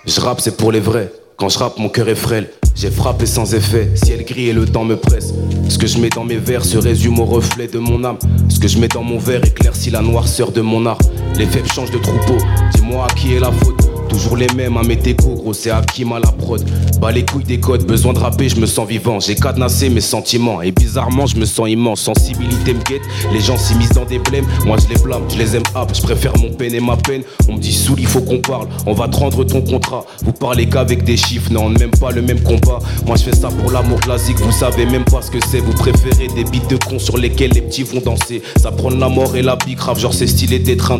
Je 0.06 0.20
rappe, 0.20 0.40
c'est 0.40 0.56
pour 0.56 0.72
les 0.72 0.80
vrais. 0.80 1.12
Quand 1.36 1.50
je 1.50 1.58
rappe, 1.58 1.78
mon 1.78 1.90
cœur 1.90 2.08
est 2.08 2.14
frêle. 2.14 2.48
J'ai 2.74 2.90
frappé 2.90 3.24
sans 3.24 3.54
effet, 3.54 3.90
ciel 3.94 4.24
gris 4.24 4.48
et 4.48 4.52
le 4.52 4.66
temps 4.66 4.84
me 4.84 4.96
presse. 4.96 5.32
Ce 5.68 5.78
que 5.78 5.86
je 5.86 5.98
mets 5.98 6.08
dans 6.08 6.24
mes 6.24 6.36
vers 6.36 6.64
se 6.64 6.76
résume 6.76 7.20
au 7.20 7.24
reflet 7.24 7.68
de 7.68 7.78
mon 7.78 8.02
âme. 8.02 8.18
Ce 8.48 8.58
que 8.58 8.66
je 8.66 8.78
mets 8.78 8.88
dans 8.88 9.04
mon 9.04 9.18
verre 9.18 9.44
éclaircit 9.44 9.90
la 9.90 10.02
noirceur 10.02 10.50
de 10.50 10.60
mon 10.60 10.84
art. 10.84 10.98
Les 11.38 11.46
faibles 11.46 11.70
changent 11.72 11.92
de 11.92 11.98
troupeau, 11.98 12.36
dis-moi 12.74 13.06
à 13.08 13.14
qui 13.14 13.34
est 13.34 13.40
la 13.40 13.52
faute. 13.52 13.93
Toujours 14.14 14.36
les 14.36 14.46
mêmes 14.54 14.76
à 14.76 14.84
mes 14.84 14.94
décos, 14.94 15.34
gros, 15.34 15.52
c'est 15.52 15.70
Hakim 15.70 16.12
à 16.12 16.20
la 16.20 16.30
prod. 16.30 16.64
Bah 17.00 17.10
les 17.10 17.24
couilles 17.24 17.42
des 17.42 17.58
codes, 17.58 17.84
besoin 17.84 18.12
de 18.12 18.20
rapper, 18.20 18.48
je 18.48 18.54
me 18.60 18.64
sens 18.64 18.88
vivant. 18.88 19.18
J'ai 19.18 19.34
cadenassé 19.34 19.88
mes 19.88 20.00
sentiments 20.00 20.62
et 20.62 20.70
bizarrement, 20.70 21.26
je 21.26 21.36
me 21.36 21.44
sens 21.44 21.68
immense. 21.68 22.02
Sensibilité 22.02 22.74
me 22.74 22.82
guette, 22.84 23.02
les 23.32 23.40
gens 23.40 23.56
s'immiscent 23.56 23.94
dans 23.94 24.04
des 24.04 24.20
blèmes. 24.20 24.46
Moi 24.64 24.76
je 24.78 24.94
les 24.94 25.02
blâme, 25.02 25.24
je 25.28 25.36
les 25.36 25.56
aime 25.56 25.64
hop, 25.74 25.90
je 25.92 26.00
préfère 26.00 26.32
mon 26.38 26.50
peine 26.50 26.74
et 26.74 26.80
ma 26.80 26.96
peine. 26.96 27.22
On 27.48 27.54
me 27.54 27.58
dit 27.58 27.72
Soul, 27.72 27.98
il 27.98 28.06
faut 28.06 28.20
qu'on 28.20 28.38
parle, 28.38 28.68
on 28.86 28.92
va 28.92 29.08
te 29.08 29.16
rendre 29.16 29.42
ton 29.42 29.60
contrat. 29.62 30.04
Vous 30.24 30.32
parlez 30.32 30.68
qu'avec 30.68 31.02
des 31.02 31.16
chiffres, 31.16 31.52
non, 31.52 31.68
même 31.68 31.90
pas 31.90 32.12
le 32.12 32.22
même 32.22 32.40
combat. 32.40 32.78
Moi 33.06 33.16
je 33.16 33.24
fais 33.24 33.34
ça 33.34 33.48
pour 33.48 33.72
l'amour 33.72 33.98
classique, 33.98 34.38
vous 34.38 34.52
savez 34.52 34.86
même 34.86 35.04
pas 35.04 35.22
ce 35.22 35.30
que 35.32 35.38
c'est. 35.50 35.58
Vous 35.58 35.72
préférez 35.72 36.28
des 36.28 36.44
beats 36.44 36.68
de 36.70 36.76
cons 36.76 37.00
sur 37.00 37.18
lesquels 37.18 37.50
les 37.50 37.62
petits 37.62 37.82
vont 37.82 38.00
danser. 38.00 38.42
Ça 38.58 38.70
prend 38.70 38.90
la 38.90 39.08
mort 39.08 39.34
et 39.34 39.42
la 39.42 39.56
big 39.56 39.76
grave, 39.76 39.98
genre 39.98 40.14
c'est 40.14 40.28
stylé 40.28 40.60
d'être 40.60 40.92
un. 40.92 40.98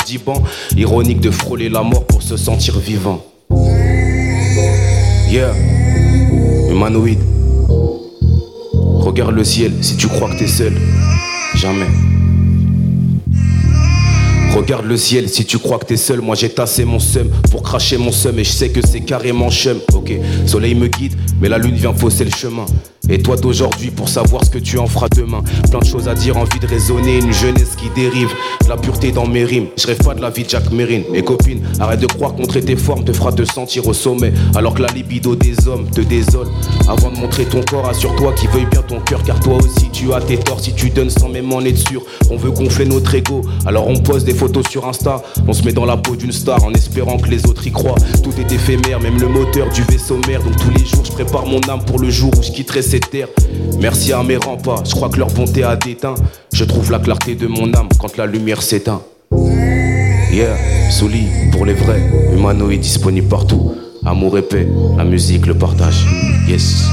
Ironique 0.77 1.20
de 1.20 1.31
frôler 1.31 1.68
la 1.68 1.83
mort 1.83 2.05
pour 2.05 2.22
se 2.22 2.37
sentir 2.37 2.79
vivant. 2.79 3.03
Yeah, 5.30 5.52
humanoïde. 6.70 7.18
Regarde 9.00 9.34
le 9.34 9.44
ciel 9.44 9.72
si 9.82 9.96
tu 9.96 10.06
crois 10.08 10.30
que 10.30 10.38
t'es 10.38 10.46
seul. 10.46 10.72
Jamais. 11.54 11.86
Regarde 14.54 14.86
le 14.86 14.96
ciel 14.96 15.28
si 15.28 15.44
tu 15.44 15.58
crois 15.58 15.78
que 15.78 15.86
t'es 15.86 15.96
seul. 15.96 16.20
Moi 16.20 16.36
j'ai 16.36 16.48
tassé 16.48 16.84
mon 16.84 16.98
seum 16.98 17.28
pour 17.50 17.62
cracher 17.62 17.98
mon 17.98 18.12
seum 18.12 18.38
et 18.38 18.44
je 18.44 18.50
sais 18.50 18.70
que 18.70 18.80
c'est 18.86 19.00
carrément 19.00 19.50
chum. 19.50 19.78
Ok, 19.92 20.12
soleil 20.46 20.74
me 20.74 20.86
guide, 20.86 21.14
mais 21.40 21.48
la 21.48 21.58
lune 21.58 21.74
vient 21.74 21.92
fausser 21.92 22.24
le 22.24 22.30
chemin. 22.30 22.64
Et 23.08 23.20
toi 23.22 23.36
d'aujourd'hui 23.36 23.90
pour 23.90 24.08
savoir 24.08 24.44
ce 24.44 24.50
que 24.50 24.58
tu 24.58 24.78
en 24.78 24.86
feras 24.86 25.08
demain. 25.14 25.42
Plein 25.70 25.80
de 25.80 25.84
choses 25.84 26.08
à 26.08 26.14
dire, 26.14 26.36
envie 26.36 26.58
de 26.58 26.66
raisonner, 26.66 27.18
une 27.18 27.32
jeunesse 27.32 27.76
qui 27.76 27.90
dérive. 27.94 28.30
La 28.68 28.76
pureté 28.76 29.12
dans 29.12 29.26
mes 29.26 29.44
rimes, 29.44 29.66
je 29.76 29.86
rêve 29.86 29.98
pas 29.98 30.14
de 30.14 30.22
la 30.22 30.30
vie 30.30 30.44
de 30.44 30.48
Jack 30.48 30.70
Merrin. 30.72 31.02
Mes 31.12 31.22
copines, 31.22 31.62
arrête 31.80 32.00
de 32.00 32.06
croire 32.06 32.34
qu'entrer 32.34 32.62
tes 32.62 32.76
formes 32.76 33.04
te 33.04 33.12
fera 33.12 33.32
te 33.32 33.44
sentir 33.44 33.86
au 33.86 33.92
sommet. 33.92 34.32
Alors 34.54 34.74
que 34.74 34.82
la 34.82 34.88
libido 34.88 35.36
des 35.36 35.68
hommes 35.68 35.88
te 35.90 36.00
désole. 36.00 36.48
Avant 36.88 37.10
de 37.10 37.18
montrer 37.18 37.44
ton 37.44 37.60
corps, 37.62 37.88
assure-toi 37.88 38.32
qu'il 38.32 38.48
veuille 38.50 38.66
bien 38.66 38.82
ton 38.82 39.00
cœur. 39.00 39.22
Car 39.22 39.38
toi 39.40 39.58
aussi 39.58 39.90
tu 39.92 40.12
as 40.14 40.20
tes 40.20 40.38
torts 40.38 40.60
si 40.60 40.72
tu 40.72 40.90
donnes 40.90 41.10
sans 41.10 41.28
même 41.28 41.52
en 41.52 41.60
être 41.60 41.88
sûr. 41.88 42.02
On 42.30 42.36
veut 42.36 42.50
gonfler 42.50 42.86
notre 42.86 43.14
ego, 43.14 43.42
alors 43.66 43.86
on 43.86 43.96
pose 43.96 44.24
des 44.24 44.34
photos 44.34 44.66
sur 44.68 44.86
Insta. 44.86 45.22
On 45.46 45.52
se 45.52 45.62
met 45.64 45.72
dans 45.72 45.84
la 45.84 45.96
peau 45.96 46.16
d'une 46.16 46.32
star 46.32 46.64
en 46.64 46.72
espérant 46.72 47.18
que 47.18 47.28
les 47.28 47.44
autres 47.46 47.66
y 47.66 47.72
croient. 47.72 47.98
Tout 48.22 48.32
est 48.38 48.50
éphémère, 48.50 49.00
même 49.00 49.20
le 49.20 49.28
moteur 49.28 49.68
du 49.70 49.82
vaisseau 49.82 50.18
mère. 50.26 50.42
Donc 50.42 50.56
tous 50.56 50.70
les 50.70 50.86
jours 50.86 51.04
je 51.04 51.12
prépare 51.12 51.46
mon 51.46 51.60
âme 51.68 51.84
pour 51.84 51.98
le 51.98 52.10
jour 52.10 52.30
où 52.38 52.42
je 52.42 52.50
quitterai 52.50 52.82
Merci 53.80 54.12
à 54.12 54.22
mes 54.22 54.37
remparts, 54.37 54.85
je 54.85 54.94
crois 54.94 55.09
que 55.09 55.18
leur 55.18 55.28
bonté 55.28 55.64
a 55.64 55.76
déteint. 55.76 56.14
Je 56.52 56.64
trouve 56.64 56.90
la 56.92 56.98
clarté 56.98 57.35
de 57.35 57.46
mon 57.46 57.72
âme 57.74 57.88
quand 57.98 58.16
la 58.16 58.26
lumière 58.26 58.62
s'éteint. 58.62 59.02
Yeah, 60.30 60.57
Souli, 60.90 61.26
pour 61.52 61.64
les 61.64 61.74
vrais, 61.74 62.02
humanoïde 62.33 62.80
disponible 62.80 63.28
partout. 63.28 63.74
Amour 64.04 64.38
et 64.38 64.42
paix, 64.42 64.68
la 64.96 65.04
musique, 65.04 65.46
le 65.46 65.54
partage. 65.54 66.04
Yes. 66.48 66.85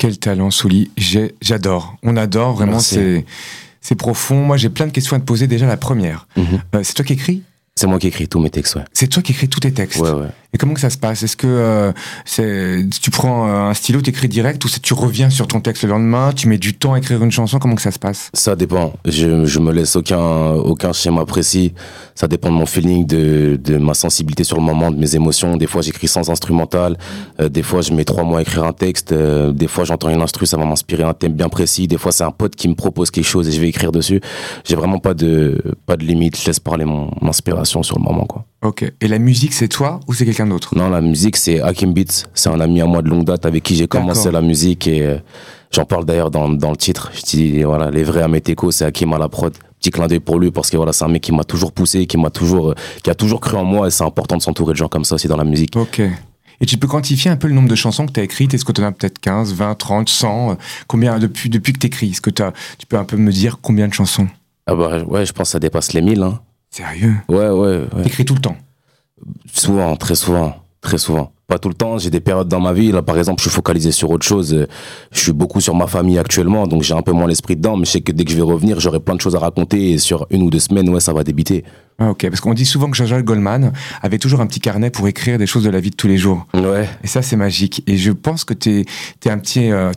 Quel 0.00 0.18
talent, 0.18 0.50
Souli. 0.50 0.90
J'ai- 0.96 1.34
J'adore. 1.42 1.96
On 2.02 2.16
adore. 2.16 2.54
Vraiment, 2.54 2.78
c'est 2.80 3.94
profond. 3.98 4.42
Moi, 4.46 4.56
j'ai 4.56 4.70
plein 4.70 4.86
de 4.86 4.92
questions 4.92 5.14
à 5.14 5.20
te 5.20 5.24
poser. 5.26 5.46
Déjà, 5.46 5.66
la 5.66 5.76
première. 5.76 6.26
Mhm. 6.38 6.44
Euh, 6.74 6.80
c'est 6.82 6.94
toi 6.94 7.04
qui 7.04 7.12
écris? 7.12 7.42
C'est 7.76 7.86
moi 7.86 7.98
qui 7.98 8.06
écris 8.06 8.26
tous 8.26 8.40
mes 8.40 8.48
textes, 8.48 8.76
ouais. 8.76 8.84
C'est 8.94 9.08
toi 9.08 9.22
qui 9.22 9.32
écris 9.32 9.48
tous 9.50 9.60
tes 9.60 9.72
textes. 9.72 10.00
Ouais, 10.00 10.10
ouais. 10.10 10.28
Et 10.52 10.58
comment 10.58 10.74
que 10.74 10.80
ça 10.80 10.90
se 10.90 10.98
passe? 10.98 11.22
Est-ce 11.22 11.36
que 11.36 11.46
euh, 11.46 11.92
c'est, 12.24 12.84
tu 13.00 13.10
prends 13.10 13.48
euh, 13.48 13.70
un 13.70 13.74
stylo, 13.74 14.00
t'écris 14.00 14.28
direct, 14.28 14.64
ou 14.64 14.68
tu 14.68 14.94
reviens 14.94 15.30
sur 15.30 15.46
ton 15.46 15.60
texte 15.60 15.84
le 15.84 15.90
lendemain, 15.90 16.32
tu 16.32 16.48
mets 16.48 16.58
du 16.58 16.74
temps 16.74 16.94
à 16.94 16.98
écrire 16.98 17.22
une 17.22 17.30
chanson? 17.30 17.58
Comment 17.58 17.76
que 17.76 17.82
ça 17.82 17.92
se 17.92 18.00
passe? 18.00 18.30
Ça 18.34 18.56
dépend. 18.56 18.94
Je, 19.04 19.44
je 19.46 19.58
me 19.60 19.72
laisse 19.72 19.94
aucun, 19.94 20.52
aucun 20.54 20.92
schéma 20.92 21.24
précis. 21.24 21.72
Ça 22.16 22.26
dépend 22.26 22.50
de 22.50 22.56
mon 22.56 22.66
feeling, 22.66 23.06
de, 23.06 23.60
de 23.62 23.78
ma 23.78 23.94
sensibilité 23.94 24.42
sur 24.42 24.56
le 24.56 24.62
moment, 24.62 24.90
de 24.90 24.98
mes 24.98 25.14
émotions. 25.14 25.56
Des 25.56 25.68
fois, 25.68 25.82
j'écris 25.82 26.08
sans 26.08 26.30
instrumental. 26.30 26.96
Euh, 27.40 27.48
des 27.48 27.62
fois, 27.62 27.80
je 27.80 27.92
mets 27.92 28.04
trois 28.04 28.24
mois 28.24 28.40
à 28.40 28.42
écrire 28.42 28.64
un 28.64 28.72
texte. 28.72 29.12
Euh, 29.12 29.52
des 29.52 29.68
fois, 29.68 29.84
j'entends 29.84 30.10
une 30.10 30.20
instru, 30.20 30.46
ça 30.46 30.56
va 30.56 30.64
m'inspirer 30.64 31.04
un 31.04 31.14
thème 31.14 31.34
bien 31.34 31.48
précis. 31.48 31.86
Des 31.86 31.98
fois, 31.98 32.10
c'est 32.10 32.24
un 32.24 32.32
pote 32.32 32.56
qui 32.56 32.68
me 32.68 32.74
propose 32.74 33.12
quelque 33.12 33.24
chose 33.24 33.48
et 33.48 33.52
je 33.52 33.60
vais 33.60 33.68
écrire 33.68 33.92
dessus. 33.92 34.20
J'ai 34.64 34.74
vraiment 34.74 34.98
pas 34.98 35.14
de, 35.14 35.62
pas 35.86 35.96
de 35.96 36.04
limite. 36.04 36.36
Je 36.40 36.46
laisse 36.46 36.60
parler 36.60 36.84
mon, 36.84 37.10
mon 37.20 37.28
inspiration 37.28 37.82
sur 37.84 37.98
le 37.98 38.02
moment, 38.02 38.26
quoi. 38.26 38.44
Ok. 38.62 38.84
Et 39.00 39.08
la 39.08 39.18
musique, 39.18 39.54
c'est 39.54 39.68
toi 39.68 40.00
ou 40.06 40.12
c'est 40.12 40.26
quelqu'un 40.26 40.46
d'autre? 40.46 40.76
Non, 40.76 40.90
la 40.90 41.00
musique, 41.00 41.36
c'est 41.36 41.60
Hakim 41.60 41.94
Beats. 41.94 42.26
C'est 42.34 42.50
un 42.50 42.60
ami 42.60 42.82
à 42.82 42.86
moi 42.86 43.00
de 43.00 43.08
longue 43.08 43.24
date 43.24 43.46
avec 43.46 43.62
qui 43.62 43.74
j'ai 43.74 43.88
commencé 43.88 44.30
la 44.30 44.42
musique 44.42 44.86
et 44.86 45.02
euh, 45.02 45.16
j'en 45.70 45.86
parle 45.86 46.04
d'ailleurs 46.04 46.30
dans, 46.30 46.48
dans 46.48 46.70
le 46.70 46.76
titre. 46.76 47.10
Je 47.14 47.22
dis, 47.22 47.62
voilà, 47.62 47.90
les 47.90 48.04
vrais 48.04 48.22
Amétéco, 48.22 48.70
c'est 48.70 48.84
Hakim 48.84 49.12
à 49.14 49.18
la 49.18 49.28
prod. 49.28 49.56
Petit 49.80 49.90
clin 49.90 50.08
d'œil 50.08 50.20
pour 50.20 50.38
lui 50.38 50.50
parce 50.50 50.68
que 50.68 50.76
voilà, 50.76 50.92
c'est 50.92 51.04
un 51.04 51.08
mec 51.08 51.22
qui 51.22 51.32
m'a 51.32 51.44
toujours 51.44 51.72
poussé, 51.72 52.04
qui 52.06 52.18
m'a 52.18 52.28
toujours, 52.28 52.70
euh, 52.70 52.74
qui 53.02 53.08
a 53.08 53.14
toujours 53.14 53.40
cru 53.40 53.56
en 53.56 53.64
moi 53.64 53.86
et 53.86 53.90
c'est 53.90 54.04
important 54.04 54.36
de 54.36 54.42
s'entourer 54.42 54.74
de 54.74 54.78
gens 54.78 54.88
comme 54.88 55.04
ça 55.04 55.14
aussi 55.14 55.26
dans 55.26 55.38
la 55.38 55.44
musique. 55.44 55.74
Ok. 55.76 56.02
Et 56.62 56.66
tu 56.66 56.76
peux 56.76 56.86
quantifier 56.86 57.30
un 57.30 57.36
peu 57.36 57.48
le 57.48 57.54
nombre 57.54 57.70
de 57.70 57.74
chansons 57.74 58.04
que 58.04 58.12
tu 58.12 58.20
as 58.20 58.22
écrites? 58.24 58.52
Est-ce 58.52 58.66
que 58.66 58.72
tu 58.72 58.82
en 58.82 58.84
as 58.84 58.92
peut-être 58.92 59.18
15, 59.18 59.54
20, 59.54 59.74
30, 59.74 60.08
100 60.10 60.50
euh, 60.50 60.54
Combien 60.86 61.18
depuis, 61.18 61.48
depuis 61.48 61.72
que 61.72 61.78
tu 61.78 61.86
écris 61.86 62.10
Est-ce 62.10 62.20
que 62.20 62.28
tu 62.28 62.86
peux 62.86 62.98
un 62.98 63.04
peu 63.04 63.16
me 63.16 63.32
dire 63.32 63.58
combien 63.62 63.88
de 63.88 63.94
chansons? 63.94 64.28
Ah 64.66 64.74
bah 64.74 65.02
ouais, 65.04 65.24
je 65.24 65.32
pense 65.32 65.48
que 65.48 65.52
ça 65.52 65.58
dépasse 65.58 65.94
les 65.94 66.02
1000. 66.02 66.22
Hein. 66.22 66.38
Sérieux? 66.70 67.16
Ouais, 67.28 67.48
ouais, 67.48 67.82
ouais. 67.92 68.02
T'écris 68.04 68.24
tout 68.24 68.34
le 68.34 68.40
temps 68.40 68.56
Souvent, 69.52 69.96
très 69.96 70.14
souvent, 70.14 70.54
très 70.80 70.98
souvent. 70.98 71.32
Pas 71.46 71.58
tout 71.58 71.68
le 71.68 71.74
temps, 71.74 71.98
j'ai 71.98 72.10
des 72.10 72.20
périodes 72.20 72.46
dans 72.46 72.60
ma 72.60 72.72
vie. 72.72 72.92
Là, 72.92 73.02
par 73.02 73.18
exemple, 73.18 73.42
je 73.42 73.48
suis 73.48 73.54
focalisé 73.54 73.90
sur 73.90 74.08
autre 74.10 74.24
chose. 74.24 74.66
Je 75.10 75.20
suis 75.20 75.32
beaucoup 75.32 75.60
sur 75.60 75.74
ma 75.74 75.88
famille 75.88 76.16
actuellement, 76.16 76.68
donc 76.68 76.82
j'ai 76.84 76.94
un 76.94 77.02
peu 77.02 77.10
moins 77.10 77.26
l'esprit 77.26 77.56
dedans. 77.56 77.76
Mais 77.76 77.86
je 77.86 77.90
sais 77.90 78.00
que 78.02 78.12
dès 78.12 78.24
que 78.24 78.30
je 78.30 78.36
vais 78.36 78.42
revenir, 78.42 78.78
j'aurai 78.78 79.00
plein 79.00 79.16
de 79.16 79.20
choses 79.20 79.34
à 79.34 79.40
raconter. 79.40 79.90
Et 79.90 79.98
sur 79.98 80.28
une 80.30 80.44
ou 80.44 80.50
deux 80.50 80.60
semaines, 80.60 80.88
ouais, 80.90 81.00
ça 81.00 81.12
va 81.12 81.24
débiter. 81.24 81.64
Ah, 81.98 82.10
ok, 82.10 82.28
parce 82.28 82.40
qu'on 82.40 82.54
dit 82.54 82.64
souvent 82.64 82.88
que 82.88 82.96
Jean-Jacques 82.96 83.24
Goldman 83.24 83.72
avait 84.00 84.18
toujours 84.18 84.40
un 84.40 84.46
petit 84.46 84.60
carnet 84.60 84.90
pour 84.90 85.08
écrire 85.08 85.38
des 85.38 85.46
choses 85.46 85.64
de 85.64 85.70
la 85.70 85.80
vie 85.80 85.90
de 85.90 85.96
tous 85.96 86.06
les 86.06 86.18
jours. 86.18 86.46
Ouais. 86.54 86.88
Et 87.02 87.08
ça, 87.08 87.20
c'est 87.20 87.36
magique. 87.36 87.82
Et 87.88 87.96
je 87.96 88.12
pense 88.12 88.44
que 88.44 88.54
t'es 88.54 88.84
es 89.26 89.28
un 89.28 89.38
petit, 89.38 89.72
euh, 89.72 89.90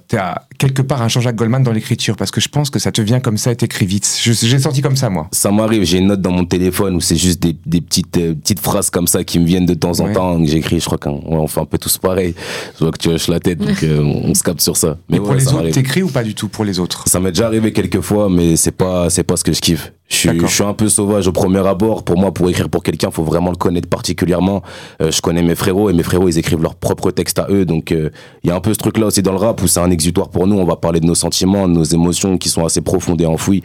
quelque 0.58 0.82
part 0.82 1.02
un 1.02 1.08
Jean-Jacques 1.08 1.36
Goldman 1.36 1.64
dans 1.64 1.72
l'écriture, 1.72 2.16
parce 2.16 2.32
que 2.32 2.42
je 2.42 2.50
pense 2.50 2.70
que 2.70 2.80
ça 2.80 2.92
te 2.92 3.02
vient 3.02 3.20
comme 3.20 3.38
ça 3.38 3.52
et 3.52 3.56
t'écris 3.56 3.86
vite. 3.86 4.10
J'ai 4.22 4.60
senti 4.60 4.82
comme 4.82 4.96
ça, 4.96 5.10
moi. 5.10 5.28
Ça 5.32 5.52
m'arrive, 5.52 5.84
j'ai 5.84 5.98
une 6.00 6.08
note 6.08 6.22
dans 6.22 6.32
mon 6.32 6.46
téléphone 6.46 6.96
où 6.96 7.02
c'est 7.02 7.16
juste 7.16 7.42
des, 7.42 7.56
des 7.66 7.82
petites, 7.82 8.18
euh, 8.18 8.34
petites 8.34 8.60
phrases 8.60 8.90
comme 8.90 9.08
ça 9.08 9.24
qui 9.24 9.40
me 9.40 9.46
viennent 9.46 9.66
de 9.66 9.74
temps 9.74 10.00
en 10.00 10.06
Ouais. 10.06 10.14
temps 10.14 10.38
que 10.40 10.46
j'écris. 10.48 10.80
Je 10.80 10.86
crois 10.86 10.98
qu'on 10.98 11.16
ouais, 11.16 11.38
on 11.38 11.48
fait 11.48 11.60
un 11.62 11.66
peu 11.66 11.78
tous 11.78 11.98
pareil. 11.98 12.36
Je 12.78 12.84
vois 12.84 12.92
que 12.92 12.98
tu 12.98 13.10
hoches 13.10 13.28
la 13.28 13.40
tête, 13.40 13.60
donc 13.60 13.82
euh, 13.84 14.00
on, 14.02 14.34
se 14.34 14.44
capte 14.44 14.62
sur 14.62 14.78
ça. 14.78 14.98
Mais 15.10 15.18
pour 15.18 15.30
ouais, 15.30 15.38
les 15.38 15.48
autres, 15.48 15.70
t'écris 15.70 16.04
ou 16.04 16.10
pas 16.10 16.24
du 16.24 16.36
tout 16.36 16.48
pour 16.50 16.66
les 16.66 16.80
autres? 16.80 17.04
Ça 17.08 17.20
m'est 17.20 17.32
déjà 17.32 17.48
arrivé 17.48 17.72
quelques 17.72 18.02
fois, 18.02 18.30
mais 18.30 18.56
c'est 18.56 18.72
pas, 18.72 19.10
c'est 19.10 19.24
pas 19.24 19.38
ce 19.38 19.44
que 19.44 19.54
je 19.54 19.62
kiffe. 19.62 19.92
Je 20.10 20.16
suis, 20.18 20.30
D'accord. 20.30 20.48
je 20.48 20.54
suis 20.54 20.64
un 20.64 20.74
peu 20.74 20.90
sauvage 20.90 21.28
au 21.28 21.32
premier 21.32 21.66
abord. 21.66 22.04
Pour 22.04 22.20
moi, 22.20 22.32
pour 22.32 22.48
écrire 22.50 22.70
pour 22.70 22.84
quelqu'un, 22.84 23.10
faut 23.10 23.24
vraiment 23.24 23.50
le 23.50 23.56
connaître 23.56 23.88
particulièrement. 23.88 24.62
Euh, 25.02 25.10
je 25.10 25.22
connais 25.22 25.42
mes 25.42 25.56
frérots 25.56 25.90
et 25.90 25.94
mes 25.94 26.04
frérots, 26.04 26.28
ils 26.30 26.38
écrivent 26.38 26.62
leurs 26.62 26.76
propres 26.76 27.10
textes 27.10 27.40
à 27.40 27.48
eux. 27.50 27.66
Donc, 27.66 27.92
euh, 27.92 28.10
il 28.44 28.50
y 28.50 28.52
a 28.52 28.56
un 28.56 28.60
peu 28.60 28.74
ce 28.74 28.78
truc-là 28.80 29.08
aussi 29.08 29.24
dans 29.24 29.32
le 29.32 29.38
rap 29.40 29.64
où 29.64 29.68
c'est 29.68 29.80
un 29.80 29.90
exutoire 29.90 30.30
pour 30.30 30.43
nous. 30.48 30.58
On 30.58 30.66
va 30.66 30.76
parler 30.76 31.00
de 31.00 31.06
nos 31.06 31.16
sentiments, 31.16 31.68
de 31.68 31.74
nos 31.74 31.84
émotions 31.84 32.38
qui 32.38 32.50
sont 32.50 32.66
assez 32.66 32.82
profondes 32.82 33.22
et 33.22 33.26
enfouies. 33.26 33.64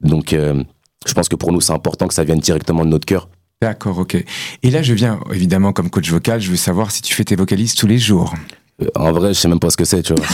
Donc, 0.00 0.32
euh, 0.32 0.62
je 1.06 1.14
pense 1.14 1.28
que 1.28 1.36
pour 1.36 1.52
nous, 1.52 1.60
c'est 1.60 1.72
important 1.72 2.08
que 2.08 2.14
ça 2.14 2.24
vienne 2.24 2.40
directement 2.40 2.84
de 2.84 2.90
notre 2.90 3.06
cœur. 3.06 3.28
D'accord, 3.62 3.98
ok. 3.98 4.16
Et 4.62 4.70
là, 4.70 4.82
je 4.82 4.94
viens, 4.94 5.20
évidemment, 5.32 5.72
comme 5.72 5.90
coach 5.90 6.10
vocal, 6.10 6.40
je 6.40 6.50
veux 6.50 6.56
savoir 6.56 6.90
si 6.90 7.02
tu 7.02 7.14
fais 7.14 7.24
tes 7.24 7.36
vocalises 7.36 7.74
tous 7.74 7.86
les 7.86 7.98
jours. 7.98 8.34
Euh, 8.82 8.86
en 8.94 9.12
vrai, 9.12 9.28
je 9.34 9.38
sais 9.40 9.48
même 9.48 9.58
pas 9.60 9.70
ce 9.70 9.76
que 9.76 9.84
c'est, 9.84 10.02
tu 10.02 10.14
vois. 10.14 10.24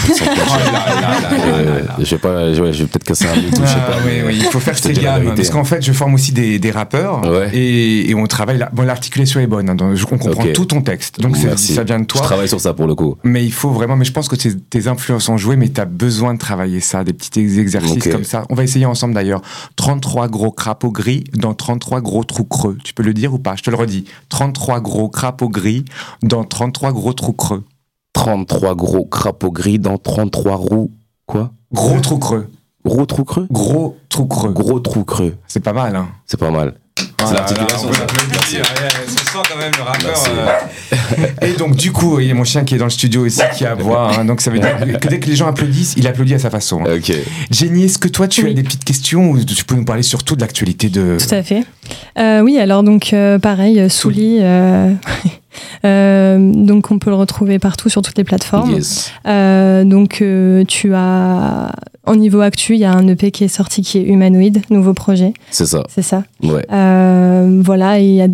Je 1.98 2.10
vais 2.10 2.18
pas, 2.18 2.44
ouais, 2.44 2.54
je 2.54 2.62
vais 2.82 2.86
peut-être 2.86 3.04
casser 3.04 3.26
un 3.26 3.34
mythe 3.36 3.56
je 3.60 3.66
sais 3.66 3.74
Ah, 3.76 3.90
pas. 3.92 3.96
oui, 4.04 4.12
oui, 4.26 4.34
il 4.38 4.44
faut 4.44 4.60
faire 4.60 4.74
Je 4.76 4.88
la 4.88 4.94
gammes. 5.20 5.34
Parce 5.34 5.50
qu'en 5.50 5.64
fait, 5.64 5.82
je 5.82 5.92
forme 5.92 6.14
aussi 6.14 6.32
des, 6.32 6.58
des 6.58 6.70
rappeurs 6.70 7.22
Ouais. 7.26 7.50
et, 7.54 8.10
et 8.10 8.14
on 8.14 8.26
travaille. 8.26 8.58
La, 8.58 8.68
bon, 8.70 8.82
l'articulation 8.82 9.40
est 9.40 9.46
bonne. 9.46 9.70
hein, 9.70 9.74
donc 9.74 9.96
on 10.12 10.18
comprend 10.18 10.44
tout 10.52 10.66
ton 10.66 10.82
texte. 10.82 11.20
Donc 11.20 11.36
ça 11.36 11.82
vient 11.84 11.98
de 11.98 12.02
Je 12.02 12.06
toi. 12.06 12.20
travaille 12.22 12.48
sur 12.48 12.60
ça 12.60 12.74
pour 12.74 12.86
le 12.86 12.94
coup. 12.94 13.16
Mais 13.24 13.44
il 13.44 13.52
faut 13.52 13.70
vraiment. 13.70 13.96
Mais 13.96 14.04
je 14.04 14.12
pense 14.12 14.28
que 14.28 14.36
tes, 14.36 14.54
tes 14.56 14.88
influences 14.88 15.28
ont 15.28 15.36
joué, 15.38 15.56
mais 15.56 15.68
tu 15.68 15.80
as 15.80 15.84
besoin 15.86 16.34
de 16.34 16.38
travailler 16.38 16.80
ça, 16.80 17.04
des 17.04 17.12
petits 17.12 17.40
ex- 17.40 17.56
exercices 17.58 18.08
comme 18.08 18.24
ça. 18.24 18.44
On 18.50 18.54
va 18.54 18.64
essayer 18.64 18.86
ensemble 18.86 19.14
d'ailleurs. 19.14 19.42
33 19.76 20.28
gros 20.28 20.50
crapauds 20.52 20.92
gris 20.92 21.24
dans 21.34 21.54
33 21.54 22.00
gros 22.00 22.24
trous 22.24 22.44
creux. 22.44 22.76
Tu 22.84 22.92
peux 22.94 23.02
le 23.02 23.14
dire 23.14 23.32
ou 23.34 23.38
pas? 23.38 23.54
Je 23.56 23.62
te 23.62 23.70
le 23.70 23.76
redis. 23.76 24.04
33 24.28 24.80
gros 24.80 25.08
crapauds 25.08 25.48
gris 25.48 25.84
dans 26.22 26.44
33 26.44 26.92
gros 26.92 27.12
trous 27.12 27.32
creux. 27.32 27.64
33 28.16 28.74
gros 28.74 29.04
crapauds 29.04 29.52
gris 29.52 29.78
dans 29.78 29.98
33 29.98 30.56
roues. 30.56 30.90
Quoi? 31.26 31.50
Gros 31.72 32.00
trous 32.00 32.18
creux. 32.18 32.48
Gros 32.84 33.04
trou 33.04 33.24
creux? 33.24 33.46
Gros 33.50 33.94
trous 34.08 34.26
creux. 34.26 34.52
Gros 34.52 34.80
trou 34.80 35.04
creux. 35.04 35.36
C'est 35.46 35.62
pas 35.62 35.74
mal, 35.74 35.94
hein 35.94 36.08
C'est 36.24 36.40
pas 36.40 36.50
mal. 36.50 36.74
Ah 37.36 37.44
C'est 37.48 37.58
l'articulation. 37.58 37.88
Ouais, 37.88 39.06
ça 39.06 39.24
sent 39.32 39.38
quand 39.50 39.58
même 39.58 39.72
le 39.76 39.82
rappeur. 39.82 40.24
Euh. 41.42 41.46
Et 41.46 41.52
donc, 41.52 41.76
du 41.76 41.92
coup, 41.92 42.20
il 42.20 42.26
y 42.26 42.30
a 42.30 42.34
mon 42.34 42.44
chien 42.44 42.64
qui 42.64 42.74
est 42.74 42.78
dans 42.78 42.84
le 42.84 42.90
studio 42.90 43.24
aussi 43.26 43.40
qui 43.56 43.64
aboie. 43.66 44.12
Hein, 44.16 44.24
donc, 44.24 44.40
ça 44.40 44.50
veut 44.50 44.58
dire 44.58 44.76
que 45.00 45.08
dès 45.08 45.18
que 45.20 45.28
les 45.28 45.36
gens 45.36 45.46
applaudissent, 45.48 45.94
il 45.96 46.06
applaudit 46.06 46.34
à 46.34 46.38
sa 46.38 46.50
façon. 46.50 46.82
hein. 46.86 46.96
Ok. 46.96 47.12
Jenny, 47.50 47.84
est-ce 47.84 47.98
que 47.98 48.08
toi, 48.08 48.28
tu 48.28 48.44
Oui. 48.44 48.50
as 48.50 48.54
des 48.54 48.62
petites 48.62 48.84
questions 48.84 49.30
ou 49.30 49.44
tu 49.44 49.64
peux 49.64 49.74
nous 49.74 49.84
parler 49.84 50.02
surtout 50.02 50.36
de 50.36 50.40
l'actualité 50.40 50.88
de. 50.88 51.16
Tout 51.18 51.34
à 51.34 51.42
fait. 51.42 51.64
Euh, 52.18 52.40
oui, 52.40 52.58
alors 52.58 52.82
donc 52.82 53.12
euh, 53.12 53.38
pareil, 53.38 53.78
euh, 53.80 53.88
Souli, 53.88 54.38
euh, 54.40 54.92
euh, 55.84 56.38
donc 56.40 56.90
on 56.90 56.98
peut 56.98 57.10
le 57.10 57.16
retrouver 57.16 57.58
partout 57.58 57.88
sur 57.88 58.02
toutes 58.02 58.18
les 58.18 58.24
plateformes. 58.24 58.72
Yes. 58.72 59.12
Euh, 59.26 59.84
donc 59.84 60.20
euh, 60.22 60.64
tu 60.66 60.94
as, 60.94 61.72
en 62.06 62.16
niveau 62.16 62.40
actu, 62.40 62.74
il 62.74 62.80
y 62.80 62.84
a 62.84 62.92
un 62.92 63.06
EP 63.08 63.30
qui 63.30 63.44
est 63.44 63.48
sorti 63.48 63.82
qui 63.82 63.98
est 63.98 64.02
Humanoid, 64.02 64.58
nouveau 64.70 64.94
projet, 64.94 65.32
C'est 65.50 65.66
ça. 65.66 65.82
c'est 65.88 66.02
ça. 66.02 66.24
Ouais. 66.42 66.64
Euh, 66.72 67.60
voilà, 67.64 68.00
et 68.00 68.04
il 68.04 68.14
y 68.14 68.22
a, 68.22 68.28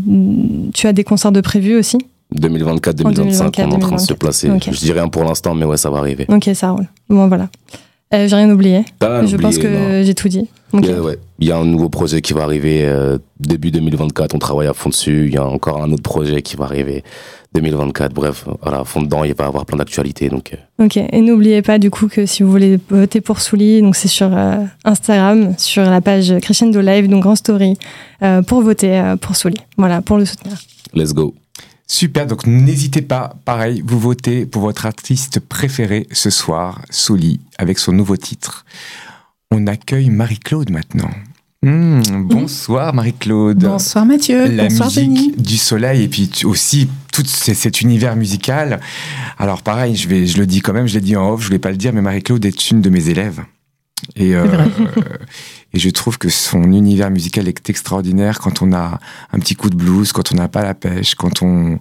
tu 0.74 0.86
as 0.86 0.92
des 0.92 1.04
concerts 1.04 1.32
de 1.32 1.40
prévus 1.40 1.76
aussi? 1.76 1.98
2024, 2.34 3.04
En 3.04 3.10
2025, 3.10 3.54
on 3.58 3.62
est 3.62 3.74
en 3.74 3.78
train 3.78 3.96
de 3.96 4.00
se 4.00 4.06
2024. 4.06 4.18
placer. 4.18 4.50
Je 4.72 4.78
dis 4.78 4.92
rien 4.92 5.08
pour 5.08 5.24
l'instant, 5.24 5.54
mais 5.54 5.64
ouais, 5.66 5.76
ça 5.76 5.90
va 5.90 5.98
arriver. 5.98 6.26
Ok, 6.28 6.48
ça 6.54 6.70
roule. 6.70 6.86
Bon, 7.10 7.26
voilà. 7.28 7.48
Euh, 8.14 8.28
j'ai 8.28 8.36
rien 8.36 8.50
oublié. 8.50 8.84
Rien 9.00 9.26
je 9.26 9.36
pense 9.36 9.56
oublié, 9.56 9.70
non. 9.70 9.78
que 9.78 10.02
j'ai 10.04 10.14
tout 10.14 10.28
dit. 10.28 10.46
Ok. 10.72 10.80
Il 10.84 10.90
y 10.90 10.92
a, 10.92 11.00
ouais, 11.02 11.18
il 11.38 11.48
y 11.48 11.52
a 11.52 11.56
un 11.56 11.64
nouveau 11.64 11.88
projet 11.88 12.20
qui 12.20 12.32
va 12.34 12.42
arriver 12.42 12.82
euh, 12.84 13.18
début 13.40 13.70
2024. 13.70 14.34
On 14.34 14.38
travaille 14.38 14.66
à 14.68 14.74
fond 14.74 14.90
dessus. 14.90 15.26
Il 15.28 15.34
y 15.34 15.38
a 15.38 15.46
encore 15.46 15.82
un 15.82 15.90
autre 15.92 16.02
projet 16.02 16.42
qui 16.42 16.56
va 16.56 16.64
arriver 16.66 17.04
2024. 17.54 18.12
Bref, 18.12 18.44
voilà, 18.62 18.80
à 18.80 18.84
fond 18.84 19.02
dedans, 19.02 19.24
il 19.24 19.34
va 19.34 19.44
y 19.44 19.46
avoir 19.46 19.66
plein 19.66 19.76
d'actualités. 19.76 20.28
Donc, 20.28 20.52
euh, 20.52 20.84
Ok, 20.84 20.96
et 20.96 21.20
n'oubliez 21.20 21.62
pas 21.62 21.78
du 21.78 21.90
coup 21.90 22.08
que 22.08 22.26
si 22.26 22.42
vous 22.42 22.50
voulez 22.50 22.78
voter 22.88 23.20
pour 23.20 23.40
Souli, 23.40 23.82
donc 23.82 23.94
c'est 23.94 24.08
sur 24.08 24.36
euh, 24.36 24.64
Instagram, 24.84 25.54
sur 25.58 25.82
la 25.82 26.00
page 26.00 26.34
Crescendo 26.40 26.80
Live, 26.80 27.08
donc 27.08 27.26
en 27.26 27.36
story, 27.36 27.76
euh, 28.22 28.42
pour 28.42 28.62
voter 28.62 28.98
euh, 28.98 29.16
pour 29.16 29.36
Souli. 29.36 29.58
Voilà, 29.76 30.02
pour 30.02 30.18
le 30.18 30.24
soutenir. 30.24 30.56
let's 30.94 31.12
go. 31.12 31.34
Super, 31.86 32.26
donc 32.26 32.46
n'hésitez 32.46 33.02
pas, 33.02 33.34
pareil, 33.44 33.82
vous 33.84 33.98
votez 33.98 34.46
pour 34.46 34.62
votre 34.62 34.86
artiste 34.86 35.40
préféré 35.40 36.06
ce 36.10 36.30
soir, 36.30 36.80
Souli, 36.88 37.40
avec 37.58 37.78
son 37.78 37.92
nouveau 37.92 38.16
titre. 38.16 38.64
On 39.50 39.66
accueille 39.66 40.08
Marie-Claude 40.08 40.70
maintenant. 40.70 41.10
Hmm, 41.64 42.00
bonsoir 42.24 42.92
Marie-Claude. 42.92 43.58
Bonsoir 43.58 44.04
Mathieu, 44.04 44.48
la 44.48 44.64
bonsoir 44.64 44.88
musique 44.88 45.04
Jenny. 45.04 45.32
du 45.36 45.56
soleil 45.56 46.02
et 46.02 46.08
puis 46.08 46.28
aussi 46.42 46.88
tout 47.12 47.24
cet 47.24 47.80
univers 47.80 48.16
musical. 48.16 48.80
Alors 49.38 49.62
pareil, 49.62 49.94
je 49.94 50.08
vais, 50.08 50.26
je 50.26 50.38
le 50.38 50.46
dis 50.46 50.60
quand 50.60 50.72
même, 50.72 50.88
je 50.88 50.94
l'ai 50.94 51.00
dit 51.00 51.14
en 51.14 51.30
off, 51.30 51.40
je 51.42 51.46
voulais 51.46 51.60
pas 51.60 51.70
le 51.70 51.76
dire, 51.76 51.92
mais 51.92 52.02
Marie-Claude 52.02 52.44
est 52.44 52.70
une 52.72 52.80
de 52.80 52.90
mes 52.90 53.10
élèves. 53.10 53.44
Et, 54.16 54.34
euh, 54.34 54.44
et 55.72 55.78
je 55.78 55.88
trouve 55.90 56.18
que 56.18 56.28
son 56.28 56.64
univers 56.64 57.12
musical 57.12 57.46
est 57.46 57.70
extraordinaire 57.70 58.40
quand 58.40 58.60
on 58.60 58.72
a 58.72 58.98
un 59.32 59.38
petit 59.38 59.54
coup 59.54 59.70
de 59.70 59.76
blues, 59.76 60.10
quand 60.10 60.32
on 60.32 60.34
n'a 60.34 60.48
pas 60.48 60.64
la 60.64 60.74
pêche, 60.74 61.14
quand 61.14 61.42
on, 61.42 61.78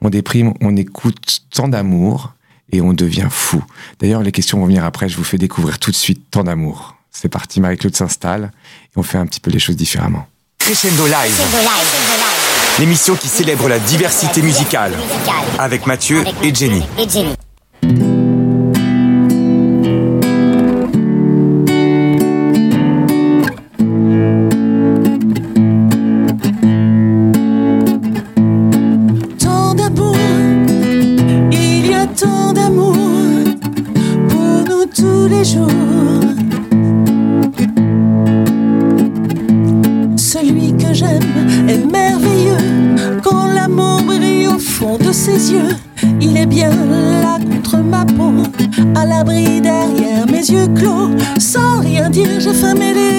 on 0.00 0.10
déprime, 0.10 0.54
on 0.60 0.76
écoute 0.76 1.40
tant 1.52 1.66
d'amour 1.66 2.34
et 2.70 2.80
on 2.80 2.92
devient 2.92 3.26
fou. 3.30 3.64
D'ailleurs, 3.98 4.22
les 4.22 4.30
questions 4.30 4.60
vont 4.60 4.66
venir 4.66 4.84
après, 4.84 5.08
je 5.08 5.16
vous 5.16 5.24
fais 5.24 5.38
découvrir 5.38 5.80
tout 5.80 5.90
de 5.90 5.96
suite 5.96 6.22
tant 6.30 6.44
d'amour. 6.44 6.94
C'est 7.10 7.28
parti, 7.28 7.60
Marie-Claude 7.60 7.94
s'installe 7.94 8.50
on 8.96 9.02
fait 9.02 9.18
un 9.18 9.26
petit 9.26 9.40
peu 9.40 9.50
les 9.50 9.58
choses 9.58 9.76
différemment. 9.76 10.26
Crescendo 10.58 11.06
Live, 11.06 11.40
l'émission 12.78 13.16
qui 13.16 13.28
célèbre 13.28 13.68
la 13.68 13.78
diversité 13.78 14.40
musicale. 14.40 14.92
Avec 15.58 15.86
Mathieu 15.86 16.24
et 16.42 16.54
Jenny. 16.54 16.82
Dire, 52.72 53.13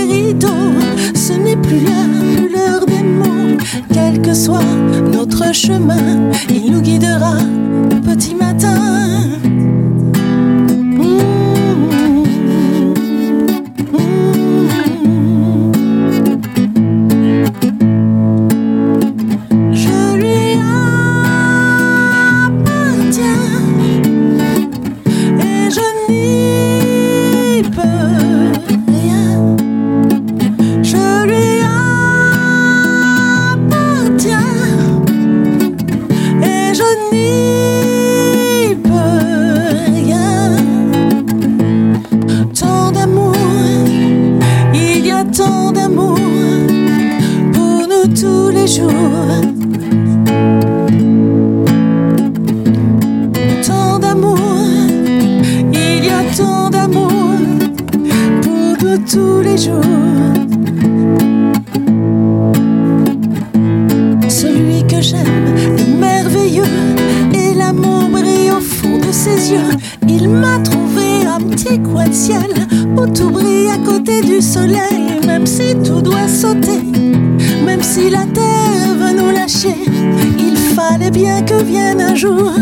jour 82.16 82.55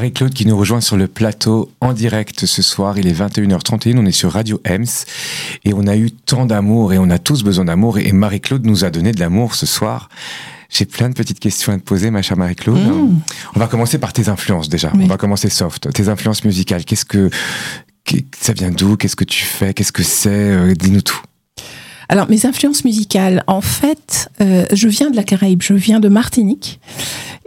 Marie-Claude 0.00 0.32
qui 0.32 0.46
nous 0.46 0.56
rejoint 0.56 0.80
sur 0.80 0.96
le 0.96 1.08
plateau 1.08 1.70
en 1.82 1.92
direct 1.92 2.46
ce 2.46 2.62
soir. 2.62 2.96
Il 2.96 3.06
est 3.06 3.12
21h31, 3.12 3.98
on 3.98 4.06
est 4.06 4.12
sur 4.12 4.32
Radio 4.32 4.58
Ems 4.66 4.86
et 5.66 5.74
on 5.74 5.86
a 5.86 5.94
eu 5.94 6.10
tant 6.10 6.46
d'amour 6.46 6.94
et 6.94 6.98
on 6.98 7.10
a 7.10 7.18
tous 7.18 7.42
besoin 7.44 7.66
d'amour 7.66 7.98
et 7.98 8.10
Marie-Claude 8.12 8.64
nous 8.64 8.86
a 8.86 8.88
donné 8.88 9.12
de 9.12 9.20
l'amour 9.20 9.54
ce 9.54 9.66
soir. 9.66 10.08
J'ai 10.70 10.86
plein 10.86 11.10
de 11.10 11.14
petites 11.14 11.38
questions 11.38 11.74
à 11.74 11.76
te 11.76 11.82
poser, 11.82 12.10
ma 12.10 12.22
chère 12.22 12.38
Marie-Claude. 12.38 12.78
On 13.54 13.58
va 13.58 13.66
commencer 13.66 13.98
par 13.98 14.14
tes 14.14 14.30
influences 14.30 14.70
déjà. 14.70 14.90
Oui. 14.94 15.04
On 15.04 15.06
va 15.08 15.18
commencer 15.18 15.50
soft. 15.50 15.92
Tes 15.92 16.08
influences 16.08 16.44
musicales, 16.44 16.86
qu'est-ce 16.86 17.04
que 17.04 17.28
ça 18.40 18.54
vient 18.54 18.70
d'où? 18.70 18.96
Qu'est-ce 18.96 19.16
que 19.16 19.24
tu 19.24 19.44
fais? 19.44 19.74
Qu'est-ce 19.74 19.92
que 19.92 20.02
c'est? 20.02 20.30
Euh, 20.30 20.72
Dis-nous 20.74 21.02
tout. 21.02 21.20
Alors, 22.10 22.28
mes 22.28 22.44
influences 22.44 22.84
musicales, 22.84 23.44
en 23.46 23.60
fait, 23.60 24.28
euh, 24.40 24.66
je 24.72 24.88
viens 24.88 25.10
de 25.10 25.16
la 25.16 25.22
Caraïbe, 25.22 25.62
je 25.62 25.74
viens 25.74 26.00
de 26.00 26.08
Martinique. 26.08 26.80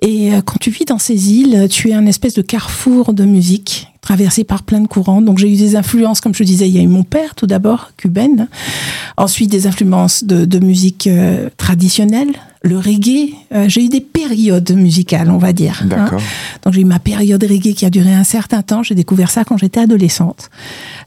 Et 0.02 0.34
euh, 0.34 0.42
quand 0.42 0.58
tu 0.58 0.70
vis 0.70 0.86
dans 0.86 1.00
ces 1.00 1.34
îles, 1.34 1.68
tu 1.70 1.90
es 1.90 1.94
un 1.94 2.06
espèce 2.06 2.34
de 2.34 2.42
carrefour 2.42 3.12
de 3.12 3.26
musique 3.26 3.90
traversé 4.00 4.46
par 4.46 4.64
plein 4.64 4.80
de 4.80 4.88
courants. 4.88 5.22
Donc 5.22 5.38
j'ai 5.38 5.52
eu 5.52 5.58
des 5.58 5.76
influences, 5.76 6.22
comme 6.22 6.34
je 6.34 6.46
disais, 6.46 6.70
il 6.70 6.76
y 6.76 6.80
a 6.80 6.82
eu 6.82 6.88
mon 6.88 7.04
père 7.04 7.36
tout 7.36 7.46
d'abord, 7.46 7.92
cubaine. 7.98 8.48
Ensuite 9.18 9.52
des 9.52 9.68
influences 9.68 10.24
de, 10.24 10.46
de 10.46 10.60
musique 10.60 11.08
euh, 11.08 11.50
traditionnelle, 11.58 12.32
le 12.66 12.78
reggae. 12.78 13.34
Euh, 13.54 13.66
j'ai 13.68 13.84
eu 13.84 13.90
des 13.90 14.00
périodes 14.02 14.72
musicales, 14.72 15.30
on 15.30 15.38
va 15.38 15.52
dire. 15.54 15.84
hein. 15.84 16.18
Donc 16.64 16.74
j'ai 16.74 16.82
eu 16.82 16.86
ma 16.86 17.00
période 17.00 17.44
reggae 17.44 17.74
qui 17.74 17.86
a 17.86 17.90
duré 17.90 18.14
un 18.14 18.24
certain 18.24 18.62
temps. 18.62 18.84
J'ai 18.84 18.96
découvert 18.96 19.30
ça 19.30 19.44
quand 19.44 19.58
j'étais 19.58 19.82
adolescente. 19.82 20.50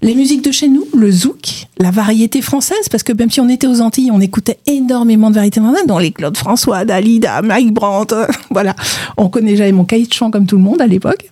Les 0.03 0.14
musiques 0.14 0.42
de 0.45 0.53
chez 0.53 0.69
nous, 0.69 0.85
le 0.95 1.11
zouk, 1.11 1.66
la 1.79 1.90
variété 1.90 2.42
française, 2.42 2.88
parce 2.90 3.03
que 3.03 3.12
même 3.14 3.31
si 3.31 3.40
on 3.40 3.49
était 3.49 3.66
aux 3.66 3.81
Antilles, 3.81 4.11
on 4.12 4.21
écoutait 4.21 4.59
énormément 4.66 5.31
de 5.31 5.35
variétés 5.37 5.61
françaises, 5.61 5.87
dont 5.88 5.99
les 5.99 6.11
Claude 6.12 6.37
François, 6.37 6.85
Dalida, 6.85 7.40
Mike 7.42 7.73
Brandt. 7.73 8.14
euh, 8.14 8.27
voilà, 8.51 8.77
on 9.16 9.29
connaît, 9.29 9.57
j'avais 9.57 9.73
mon 9.73 9.85
cahier 9.85 10.07
de 10.07 10.12
chant 10.12 10.31
comme 10.31 10.47
tout 10.47 10.57
le 10.57 10.62
monde 10.62 10.83
à 10.83 10.87
l'époque. 10.87 11.25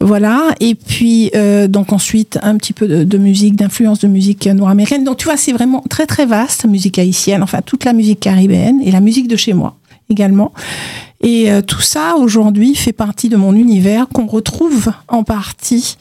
Voilà, 0.00 0.54
et 0.60 0.74
puis 0.74 1.30
euh, 1.36 1.68
donc 1.68 1.92
ensuite 1.92 2.38
un 2.42 2.56
petit 2.56 2.72
peu 2.72 2.88
de, 2.88 3.04
de 3.04 3.18
musique, 3.18 3.54
d'influence 3.56 4.00
de 4.00 4.08
musique 4.08 4.46
nord-américaine. 4.46 5.04
Donc 5.04 5.18
tu 5.18 5.26
vois, 5.26 5.36
c'est 5.36 5.52
vraiment 5.52 5.84
très 5.88 6.06
très 6.06 6.26
vaste, 6.26 6.64
musique 6.66 6.98
haïtienne, 6.98 7.42
enfin 7.42 7.60
toute 7.64 7.84
la 7.84 7.92
musique 7.92 8.18
caribéenne 8.20 8.80
et 8.82 8.90
la 8.90 9.00
musique 9.00 9.28
de 9.28 9.36
chez 9.42 9.52
moi 9.54 9.76
également. 10.10 10.52
Et 11.20 11.50
euh, 11.50 11.62
tout 11.62 11.80
ça 11.80 12.16
aujourd'hui 12.16 12.74
fait 12.74 12.92
partie 12.92 13.28
de 13.28 13.36
mon 13.36 13.54
univers 13.54 14.08
qu'on 14.08 14.26
retrouve 14.26 14.90
en 15.08 15.24
partie 15.24 15.96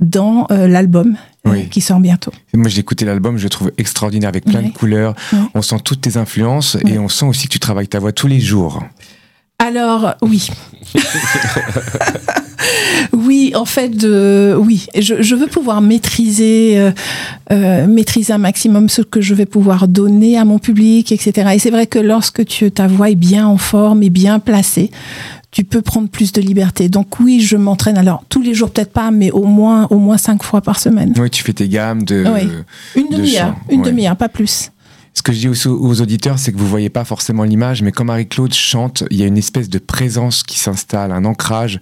dans 0.00 0.46
euh, 0.50 0.66
l'album 0.66 1.16
euh, 1.46 1.62
qui 1.70 1.80
sort 1.80 2.00
bientôt. 2.00 2.32
Moi, 2.54 2.68
j'ai 2.68 2.80
écouté 2.80 3.04
l'album, 3.04 3.36
je 3.38 3.44
le 3.44 3.50
trouve 3.50 3.72
extraordinaire 3.78 4.28
avec 4.28 4.44
plein 4.44 4.60
Ouais. 4.60 4.68
de 4.68 4.72
couleurs. 4.72 5.14
Ouais. 5.32 5.38
On 5.54 5.62
sent 5.62 5.76
toutes 5.84 6.00
tes 6.00 6.16
influences 6.16 6.76
et 6.86 6.98
on 6.98 7.08
sent 7.08 7.26
aussi 7.26 7.46
que 7.48 7.52
tu 7.52 7.60
travailles 7.60 7.88
ta 7.88 7.98
voix 7.98 8.12
tous 8.12 8.26
les 8.28 8.40
jours. 8.40 8.82
Alors 9.58 10.14
oui. 10.22 10.48
oui, 13.52 13.60
en 13.60 13.64
fait, 13.64 14.04
oui, 14.58 14.86
je, 14.98 15.20
je 15.20 15.34
veux 15.34 15.46
pouvoir 15.46 15.80
maîtriser, 15.80 16.78
euh, 16.78 16.90
euh, 17.50 17.86
maîtriser 17.86 18.32
un 18.32 18.38
maximum 18.38 18.88
ce 18.88 19.02
que 19.02 19.20
je 19.20 19.34
vais 19.34 19.46
pouvoir 19.46 19.88
donner 19.88 20.38
à 20.38 20.44
mon 20.44 20.58
public, 20.58 21.12
etc. 21.12 21.50
Et 21.54 21.58
c'est 21.58 21.70
vrai 21.70 21.86
que 21.86 21.98
lorsque 21.98 22.44
tu, 22.44 22.70
ta 22.70 22.86
voix 22.86 23.10
est 23.10 23.14
bien 23.14 23.46
en 23.46 23.56
forme 23.56 24.02
et 24.02 24.10
bien 24.10 24.38
placée, 24.38 24.90
tu 25.50 25.64
peux 25.64 25.82
prendre 25.82 26.08
plus 26.08 26.32
de 26.32 26.40
liberté. 26.40 26.88
Donc 26.88 27.20
oui, 27.20 27.40
je 27.40 27.56
m'entraîne. 27.56 27.98
Alors 27.98 28.24
tous 28.28 28.42
les 28.42 28.54
jours 28.54 28.70
peut-être 28.70 28.92
pas, 28.92 29.10
mais 29.10 29.30
au 29.30 29.44
moins, 29.44 29.86
au 29.90 29.98
moins 29.98 30.16
cinq 30.16 30.42
fois 30.42 30.62
par 30.62 30.80
semaine. 30.80 31.12
Oui, 31.18 31.30
tu 31.30 31.42
fais 31.44 31.52
tes 31.52 31.68
gammes 31.68 32.02
de. 32.04 32.24
Oui. 32.26 32.48
Une 32.96 33.08
de 33.08 33.16
demi-heure, 33.16 33.54
une 33.70 33.80
ouais. 33.80 33.86
demi-heure, 33.86 34.16
pas 34.16 34.28
plus. 34.30 34.71
Ce 35.14 35.22
que 35.22 35.32
je 35.32 35.48
dis 35.48 35.66
aux 35.66 36.00
auditeurs, 36.00 36.38
c'est 36.38 36.52
que 36.52 36.58
vous 36.58 36.66
voyez 36.66 36.88
pas 36.88 37.04
forcément 37.04 37.44
l'image, 37.44 37.82
mais 37.82 37.92
quand 37.92 38.04
Marie-Claude 38.04 38.54
chante, 38.54 39.04
il 39.10 39.18
y 39.18 39.22
a 39.22 39.26
une 39.26 39.36
espèce 39.36 39.68
de 39.68 39.78
présence 39.78 40.42
qui 40.42 40.58
s'installe, 40.58 41.12
un 41.12 41.24
ancrage 41.24 41.80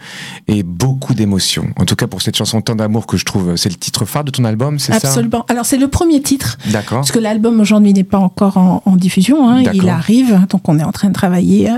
et 0.48 0.62
beaucoup 0.62 1.14
d'émotions. 1.14 1.70
En 1.76 1.84
tout 1.84 1.94
cas, 1.94 2.06
pour 2.06 2.22
cette 2.22 2.36
chanson 2.36 2.60
Tant 2.60 2.74
d'amour 2.74 3.06
que 3.06 3.16
je 3.16 3.24
trouve, 3.24 3.56
c'est 3.56 3.68
le 3.68 3.76
titre 3.76 4.04
phare 4.04 4.24
de 4.24 4.30
ton 4.30 4.44
album, 4.44 4.78
c'est 4.78 4.92
ça? 4.92 5.08
Absolument. 5.08 5.46
Alors 5.48 5.64
c'est 5.64 5.78
le 5.78 5.88
premier 5.88 6.20
titre. 6.20 6.58
D'accord. 6.66 6.98
Parce 6.98 7.12
que 7.12 7.18
l'album 7.18 7.60
aujourd'hui 7.60 7.92
n'est 7.92 8.04
pas 8.04 8.18
encore 8.18 8.56
en, 8.56 8.82
en 8.84 8.96
diffusion, 8.96 9.48
hein, 9.48 9.62
il 9.72 9.88
arrive, 9.88 10.46
donc 10.50 10.68
on 10.68 10.78
est 10.78 10.84
en 10.84 10.92
train 10.92 11.08
de 11.08 11.14
travailler 11.14 11.70
euh, 11.70 11.76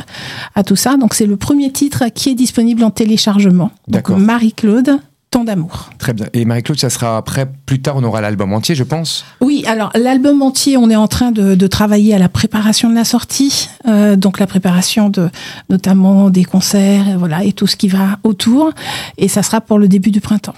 à 0.54 0.64
tout 0.64 0.76
ça. 0.76 0.96
Donc 0.96 1.14
c'est 1.14 1.26
le 1.26 1.36
premier 1.36 1.70
titre 1.70 2.04
qui 2.14 2.30
est 2.30 2.34
disponible 2.34 2.82
en 2.82 2.90
téléchargement. 2.90 3.70
Donc 3.86 3.94
D'accord. 3.94 4.18
Marie-Claude, 4.18 4.98
Tant 5.32 5.44
d'amour. 5.44 5.88
Très 5.96 6.12
bien. 6.12 6.26
Et 6.34 6.44
Marie-Claude, 6.44 6.78
ça 6.78 6.90
sera 6.90 7.16
après, 7.16 7.50
plus 7.64 7.80
tard, 7.80 7.96
on 7.96 8.04
aura 8.04 8.20
l'album 8.20 8.52
entier, 8.52 8.74
je 8.74 8.84
pense. 8.84 9.24
Oui, 9.40 9.64
alors 9.66 9.90
l'album 9.94 10.42
entier, 10.42 10.76
on 10.76 10.90
est 10.90 10.96
en 10.96 11.08
train 11.08 11.32
de, 11.32 11.54
de 11.54 11.66
travailler 11.66 12.14
à 12.14 12.18
la 12.18 12.28
préparation 12.28 12.90
de 12.90 12.94
la 12.94 13.04
sortie, 13.04 13.70
euh, 13.88 14.14
donc 14.14 14.38
la 14.38 14.46
préparation 14.46 15.08
de 15.08 15.30
notamment 15.70 16.28
des 16.28 16.44
concerts, 16.44 17.08
et 17.08 17.16
voilà, 17.16 17.44
et 17.44 17.54
tout 17.54 17.66
ce 17.66 17.76
qui 17.76 17.88
va 17.88 18.18
autour, 18.24 18.72
et 19.16 19.28
ça 19.28 19.42
sera 19.42 19.62
pour 19.62 19.78
le 19.78 19.88
début 19.88 20.10
du 20.10 20.20
printemps. 20.20 20.54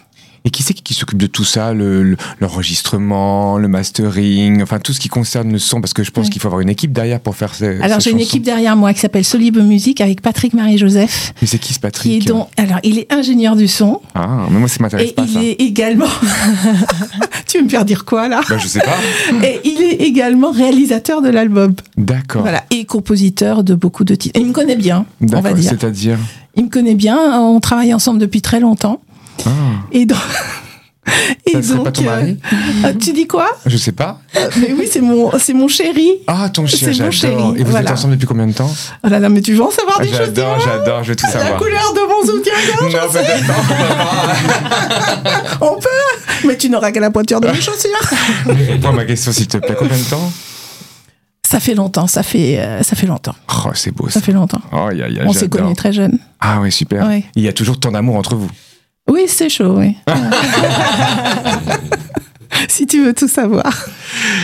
Et 0.47 0.51
qui 0.51 0.63
c'est 0.63 0.75
qui, 0.75 0.93
s'occupe 0.93 1.17
de 1.17 1.27
tout 1.27 1.43
ça, 1.45 1.73
le- 1.73 2.03
le- 2.03 2.17
l'enregistrement, 2.39 3.57
le, 3.57 3.67
mastering, 3.67 4.63
enfin 4.63 4.79
tout 4.79 4.93
ce 4.93 5.01
qui 5.01 5.09
concerne 5.09 5.51
le 5.51 5.59
son, 5.59 5.81
parce 5.81 5.95
que 5.95 6.03
je 6.03 6.11
pense 6.11 6.29
qu'il 6.29 6.39
faut 6.43 6.49
avoir 6.49 6.61
une 6.61 6.69
équipe 6.69 6.93
derrière 6.93 7.19
pour 7.21 7.35
faire 7.35 7.55
ces. 7.55 7.81
Alors 7.81 7.99
j'ai 8.01 8.11
une 8.11 8.21
équipe 8.21 8.43
derrière 8.43 8.77
moi 8.77 8.93
qui 8.93 9.01
s'appelle 9.01 9.25
Solibe 9.25 9.57
Musique 9.57 10.03
avec 10.03 10.21
Patrick 10.21 10.53
Marie-Joseph, 10.53 11.33
Mais 11.41 11.47
c'est 11.47 11.59
qui 11.59 11.69
ce 11.73 11.79
qui 11.79 11.81
Patrick 11.81 12.27
est 12.27 12.29
donc 12.29 12.49
alors 12.59 12.79
il 12.83 12.99
est 12.99 13.11
ingénieur 13.11 13.57
du 13.57 13.69
son 13.69 14.03
Ah, 14.15 14.47
mais 14.51 14.59
moi 14.59 14.69
ça 14.69 14.77
m'intéresse 14.81 15.11
et 15.11 15.13
pas 15.15 15.23
il 15.27 15.33
ça. 15.33 15.43
est 15.43 15.53
également. 15.63 16.05
tu 17.47 17.59
veux 17.59 17.65
me 17.65 17.69
faire 17.71 17.87
dire 17.87 18.05
quoi 18.05 18.29
là? 18.29 18.43
Bah, 18.47 18.59
je 18.59 18.69
sais 18.69 18.81
pas. 18.81 18.97
Et 19.47 19.61
il 19.65 19.81
est 19.83 20.03
également 20.07 20.51
réalisateur 20.51 21.23
de 21.23 21.29
l'album. 21.31 21.75
D'accord. 21.97 22.43
Voilà 22.43 22.65
et 22.71 22.85
compositeur 22.85 23.65
de 23.65 23.75
beaucoup 23.75 24.05
de 24.05 24.15
titres. 24.15 24.39
Et 24.39 24.43
il 24.43 24.49
me 24.49 24.53
connaît 24.53 24.77
bien, 24.77 25.07
on 25.23 25.27
va 25.27 25.41
D'accord. 25.41 25.59
dire. 25.59 25.71
C'est-à-dire? 25.71 26.19
Il 26.57 26.65
me 26.65 26.69
connaît 26.71 26.95
bien. 26.95 27.41
On 27.41 27.61
travaille 27.61 27.95
ensemble 27.95 28.19
depuis 28.21 28.43
très 28.43 28.61
longtemps. 28.61 29.01
Ah, 29.47 29.51
Et 29.93 30.07
donc. 30.07 30.18
Et 31.47 31.53
ça 31.53 31.62
serait 31.62 31.82
pas 31.85 31.93
ton 31.93 32.01
euh, 32.03 32.07
mari 32.07 32.39
euh, 32.87 32.95
tu 32.99 33.12
dis 33.12 33.26
quoi? 33.26 33.47
Je 33.66 33.76
sais 33.76 33.93
pas. 33.93 34.20
Euh, 34.37 34.49
Mais 34.57 34.72
oui, 34.72 34.89
c'est 34.91 35.03
mon, 35.03 35.30
c'est 35.39 35.53
mon 35.53 35.68
chéri. 35.68 36.12
Ah, 36.26 36.49
ton 36.49 36.62
mon 36.62 36.66
j'adore. 36.66 37.12
chéri, 37.12 37.35
Et 37.57 37.62
vous 37.62 37.70
voilà. 37.70 37.91
êtes 37.91 37.99
ensemble 37.99 38.14
depuis 38.14 38.26
combien 38.26 38.47
de 38.47 38.55
temps? 38.55 38.70
Oh 39.05 39.09
là 39.09 39.18
là, 39.18 39.28
mais 39.28 39.43
tu 39.43 39.53
veux 39.53 39.62
en 39.62 39.70
savoir 39.70 39.99
Ah, 40.01 40.03
des 40.03 40.09
choses 40.09 40.16
J'adore, 40.18 40.59
j'adore, 40.61 41.05
je 41.05 41.11
veux 41.11 41.16
tout 41.16 41.26
La 41.26 41.32
savoir. 41.32 41.59
couleur 41.61 41.93
de 41.93 42.01
mon 42.09 42.22
soutien-gorge, 42.26 42.95
Non, 42.95 43.01
peut-être 43.12 43.47
pas. 43.47 43.55
On 45.66 45.78
peut 45.78 45.89
Mais 46.49 46.57
tu 46.57 46.70
n'auras 46.70 46.91
qu'à 46.91 47.01
la 47.01 47.11
pointure 47.11 47.39
de 47.41 47.49
mes 47.49 47.61
chaussures. 47.61 47.91
Réponds 48.47 48.89
à 48.89 48.93
ma 48.93 49.05
question, 49.05 49.30
s'il 49.30 49.47
te 49.47 49.59
plaît. 49.59 49.76
Combien 49.78 49.99
de 49.99 50.05
temps? 50.05 50.32
Ça 51.47 51.61
fait 51.61 51.74
longtemps, 51.74 52.07
ça 52.07 52.22
fait, 52.22 52.59
euh, 52.59 52.82
ça 52.82 52.97
fait 52.97 53.07
longtemps. 53.07 53.35
Oh, 53.66 53.70
c'est 53.74 53.91
beau 53.95 54.07
ça. 54.09 54.14
Ça 54.14 54.20
fait 54.22 54.32
longtemps. 54.32 54.62
Oh, 54.72 54.89
y 54.91 55.03
a, 55.03 55.09
y 55.09 55.20
a, 55.20 55.24
On 55.26 55.35
s'est 55.35 55.51
connus 55.51 55.74
très 55.74 55.93
jeunes. 55.93 56.18
Ah, 56.41 56.61
oui, 56.62 56.72
super. 56.72 57.07
Ouais. 57.07 57.24
Il 57.37 57.43
y 57.43 57.49
a 57.49 57.53
toujours 57.53 57.78
tant 57.78 57.93
d'amour 57.93 58.16
entre 58.16 58.35
vous. 58.35 58.49
Oui, 59.09 59.25
c'est 59.29 59.49
chaud, 59.49 59.77
oui. 59.79 59.97
si 62.69 62.87
tu 62.87 63.05
veux 63.05 63.12
tout 63.15 63.29
savoir. 63.29 63.87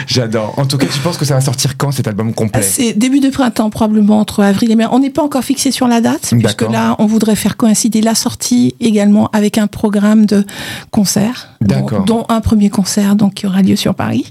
J'adore. 0.07 0.55
En 0.59 0.66
tout 0.66 0.79
cas, 0.79 0.87
tu 0.87 0.99
penses 1.01 1.16
que 1.16 1.25
ça 1.25 1.35
va 1.35 1.41
sortir 1.41 1.77
quand 1.77 1.93
cet 1.93 2.09
album 2.09 2.33
complet? 2.35 2.62
C'est 2.62 2.93
début 2.95 3.21
de 3.21 3.29
printemps, 3.31 3.71
probablement 3.71 4.18
entre 4.21 4.43
avril 4.43 4.71
et 4.71 4.77
mai. 4.77 4.87
On 4.91 4.99
n'est 4.99 5.11
pas 5.11 5.23
encore 5.23 5.45
fixé 5.45 5.71
sur 5.71 5.89
la 5.89 6.01
date, 6.01 6.33
puisque 6.39 6.62
là, 6.62 6.97
on 6.99 7.07
voudrait 7.07 7.37
faire 7.37 7.57
coïncider 7.57 8.01
la 8.01 8.14
sortie 8.14 8.75
également 8.81 9.29
avec 9.33 9.59
un 9.59 9.66
programme 9.66 10.27
de 10.27 10.45
concerts, 10.91 11.51
dont, 11.61 11.87
dont 12.07 12.27
un 12.29 12.41
premier 12.41 12.71
concert 12.71 13.16
donc, 13.16 13.35
qui 13.35 13.47
aura 13.47 13.62
lieu 13.62 13.77
sur 13.77 13.95
Paris. 13.95 14.27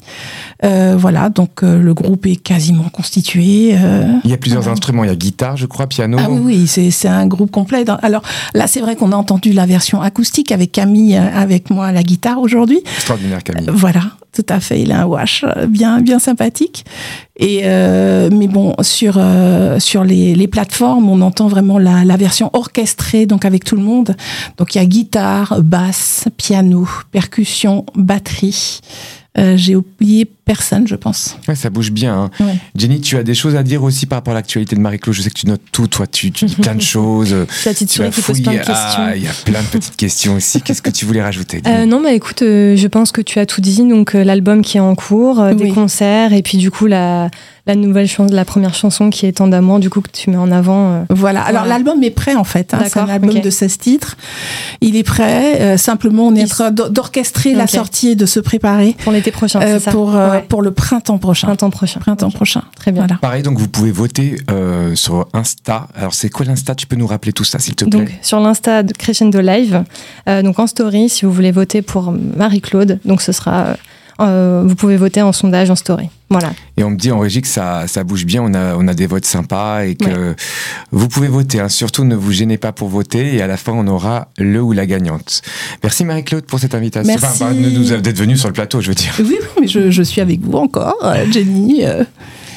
Euh, 0.66 0.96
voilà, 0.98 1.30
donc 1.30 1.64
euh, 1.64 1.82
le 1.82 1.94
groupe 1.94 2.26
est 2.26 2.36
quasiment 2.36 2.90
constitué. 2.90 3.76
euh, 3.76 4.12
Il 4.26 4.30
y 4.30 4.34
a 4.34 4.38
plusieurs 4.38 4.68
instruments. 4.68 5.04
Il 5.06 5.08
y 5.08 5.14
a 5.14 5.16
guitare, 5.16 5.56
je 5.56 5.66
crois, 5.66 5.88
piano. 5.88 6.18
Ah 6.20 6.28
oui, 6.30 6.68
oui, 6.78 6.92
c'est 6.92 7.08
un 7.08 7.28
groupe 7.28 7.52
complet. 7.52 7.86
Alors 8.02 8.24
là, 8.54 8.68
c'est 8.68 8.82
vrai 8.82 8.96
qu'on 8.96 9.12
a 9.12 9.16
entendu 9.16 9.54
la 9.54 9.66
version 9.66 10.02
acoustique 10.02 10.52
avec 10.52 10.72
Camille, 10.72 11.16
avec 11.16 11.70
moi 11.70 11.88
à 11.88 11.92
la 11.92 12.04
guitare 12.04 12.40
aujourd'hui. 12.40 12.80
Extraordinaire, 12.96 13.44
Camille. 13.44 13.70
Voilà, 13.80 14.02
tout 14.34 14.46
à 14.50 14.60
fait. 14.60 14.82
Il 14.82 14.92
a 14.92 15.04
un 15.04 15.06
wash 15.06 15.46
euh, 15.48 15.66
bien, 15.66 16.02
bien 16.02 16.20
sympathique. 16.20 16.84
Et 17.38 17.62
euh, 17.64 18.30
mais 18.30 18.50
bon, 18.50 18.76
sur 18.82 19.16
euh, 19.18 19.80
sur 19.80 20.04
les, 20.04 20.36
les 20.36 20.48
plateformes, 20.50 21.08
on 21.08 21.22
entend 21.22 21.48
vraiment 21.48 21.78
la, 21.78 22.04
la 22.04 22.18
version 22.18 22.50
orchestrée, 22.52 23.26
donc 23.26 23.46
avec 23.46 23.64
tout 23.64 23.78
le 23.78 23.82
monde. 23.82 24.18
Donc 24.58 24.76
il 24.76 24.80
y 24.80 24.82
a 24.82 24.86
guitare, 24.86 25.62
basse, 25.62 26.26
piano, 26.36 26.90
percussion, 27.12 27.86
batterie. 27.96 28.82
Euh, 29.38 29.56
J'ai 29.56 29.76
oublié 29.76 30.26
personne, 30.26 30.88
je 30.88 30.96
pense. 30.96 31.38
Ouais, 31.48 31.54
ça 31.56 31.70
bouge 31.70 31.92
bien. 31.92 32.16
hein. 32.24 32.30
Ouais. 32.44 32.56
Jenny, 32.76 33.00
tu 33.00 33.16
as 33.16 33.22
des 33.24 33.36
choses 33.36 33.56
à 33.56 33.62
dire 33.62 33.84
aussi 33.84 34.08
par 34.08 34.18
rapport 34.18 34.32
à 34.32 34.36
l'actualité 34.36 34.76
de 34.76 34.82
Marie-Claude. 34.82 35.16
Je 35.16 35.22
sais 35.22 35.30
que 35.30 35.38
tu 35.40 35.46
notes 35.46 35.62
tout, 35.72 35.86
toi, 35.88 36.08
tu, 36.08 36.32
tu 36.32 36.46
dis 36.46 36.56
plein 36.56 36.74
de 36.74 36.82
choses. 36.96 37.30
Tu 37.30 37.70
vas 37.70 37.74
souris 37.74 37.86
qui 37.86 38.22
pose 38.22 38.42
plein 38.42 38.54
de 38.54 38.58
fouiller. 38.58 38.58
questions. 38.58 38.74
Ah, 38.98 39.16
il 39.16 39.24
y 39.24 39.28
a 39.28 39.32
plein 39.46 39.62
de 39.62 39.68
petites 39.68 39.96
questions 39.96 40.36
aussi. 40.36 40.62
Qu'est-ce 40.64 40.82
que 40.82 40.90
tu 40.90 41.06
voulais 41.06 41.22
rajouter 41.22 41.62
Euh, 41.68 41.86
non, 41.86 42.02
bah 42.02 42.12
écoute, 42.14 42.42
euh, 42.42 42.76
je 42.76 42.88
pense 42.88 43.12
que 43.12 43.22
tu 43.22 43.38
as 43.38 43.46
tout 43.46 43.62
dit. 43.62 43.88
Donc 43.88 44.16
euh, 44.16 44.24
l'album 44.24 44.64
qui 44.64 44.78
est 44.78 44.82
en 44.82 44.96
cours, 44.96 45.40
euh, 45.40 45.54
des 45.54 45.70
concerts, 45.70 46.34
et 46.34 46.42
puis 46.42 46.58
du 46.58 46.72
coup 46.72 46.88
la, 46.88 47.30
la 47.70 47.76
nouvelle 47.76 48.08
chanson, 48.08 48.34
la 48.34 48.46
première 48.46 48.74
chanson 48.74 49.10
qui 49.10 49.26
est 49.28 49.32
Tant 49.34 49.48
d'amour, 49.48 49.80
du 49.80 49.90
coup 49.92 50.02
que 50.02 50.10
tu 50.12 50.30
mets 50.32 50.38
en 50.38 50.52
avant. 50.52 50.92
euh. 50.92 51.04
Voilà. 51.10 51.42
Alors 51.44 51.62
Voilà. 51.62 51.76
l'album 51.76 52.02
est 52.04 52.10
prêt 52.10 52.36
en 52.36 52.44
fait. 52.44 52.74
hein. 52.74 52.80
C'est 52.86 53.00
un 53.00 53.08
album 53.08 53.40
de 53.40 53.50
16 53.50 53.78
titres. 53.78 54.18
Il 54.82 54.96
est 54.96 55.04
prêt. 55.04 55.62
Euh, 55.62 55.78
simplement, 55.78 56.28
on 56.28 56.36
est 56.36 56.44
en 56.44 56.48
train 56.48 56.72
d'or- 56.72 56.90
d'orchestrer 56.90 57.54
la 57.54 57.68
sortie 57.68 58.10
et 58.10 58.16
de 58.16 58.26
se 58.26 58.40
préparer 58.40 58.96
Pour 59.04 59.12
l'été 59.12 59.30
prochain, 59.32 59.62
euh, 59.62 59.78
c'est 59.78 59.86
ça 59.86 59.92
pour 59.92 60.16
euh, 60.16 60.32
Ouais. 60.32 60.46
pour 60.50 60.62
le 60.64 60.72
printemps 60.72 61.20
prochain. 61.20 61.48
Printemps 61.48 61.70
prochain. 61.70 62.00
Printemps 62.00 62.32
prochain. 62.32 62.64
Très 62.76 62.92
bien. 62.92 63.04
Voilà. 63.04 63.20
Pareil, 63.22 63.44
donc 63.44 63.58
vous 63.60 63.68
pouvez 63.68 63.92
voter 63.92 64.36
euh, 64.52 64.96
sur 64.96 65.28
Insta. 65.34 65.88
Alors, 65.96 66.14
c'est 66.16 66.30
quoi 66.30 66.46
l'Insta? 66.46 66.74
Tu 66.76 66.88
peux 66.88 66.96
nous 66.96 67.08
rappeler 67.08 67.34
tout 67.34 67.44
ça, 67.44 67.60
s'il 67.60 67.76
te 67.76 67.86
plaît? 67.86 68.00
Donc 68.00 68.10
sur 68.24 68.40
l'insta 68.40 68.82
de 68.84 68.94
Crescendo 68.94 69.40
Live, 69.42 69.84
euh, 70.28 70.42
donc 70.42 70.58
en 70.60 70.66
story, 70.68 71.08
si 71.10 71.26
vous 71.26 71.32
voulez 71.32 71.52
voter 71.52 71.82
pour 71.84 72.12
Marie-Claude, 72.36 73.00
donc 73.06 73.22
ce 73.22 73.32
sera, 73.32 73.76
euh, 74.20 74.64
vous 74.66 74.76
pouvez 74.76 74.98
voter 74.98 75.22
en 75.22 75.32
sondage 75.32 75.70
en 75.70 75.76
story. 75.76 76.10
Voilà. 76.30 76.52
Et 76.78 76.84
on 76.84 76.92
me 76.92 76.96
dit 76.96 77.12
en 77.12 77.20
régie 77.20 77.42
que 77.42 77.48
ça, 77.48 77.88
ça 77.88 78.04
bouge 78.04 78.26
bien, 78.26 78.44
on 78.44 78.54
a, 78.54 78.76
on 78.76 78.88
a 78.88 78.94
des 78.94 79.08
votes 79.08 79.26
sympas 79.26 79.86
et 79.86 79.96
que 79.96 80.36
vous 80.92 81.08
pouvez 81.08 81.28
voter. 81.28 81.60
hein. 81.60 81.70
Surtout, 81.70 82.04
ne 82.04 82.16
vous 82.16 82.32
gênez 82.32 82.58
pas 82.58 82.72
pour 82.72 82.88
voter 82.90 83.36
et 83.36 83.42
à 83.42 83.48
la 83.48 83.58
fin, 83.58 83.72
on 83.74 83.88
aura 83.88 84.28
le 84.38 84.62
ou 84.62 84.72
la 84.72 84.86
gagnante. 84.86 85.42
Merci 85.82 86.06
Marie-Claude 86.06 86.46
pour 86.46 86.60
cette 86.60 86.76
invitation. 86.76 87.12
Merci. 87.20 87.44
Enfin, 87.44 87.54
bah, 87.54 87.98
d'être 87.98 88.18
venue 88.18 88.38
sur 88.38 88.48
le 88.48 88.54
plateau, 88.54 88.80
je 88.82 88.90
veux 88.90 88.96
dire. 88.96 89.14
Oui, 89.20 89.38
oui, 89.40 89.48
mais 89.62 89.68
je, 89.68 89.90
je 89.90 90.04
suis 90.04 90.22
avec 90.22 90.42
vous 90.42 90.58
encore, 90.58 90.98
euh, 91.04 91.26
Jenny 91.32 91.84
euh, 91.86 92.04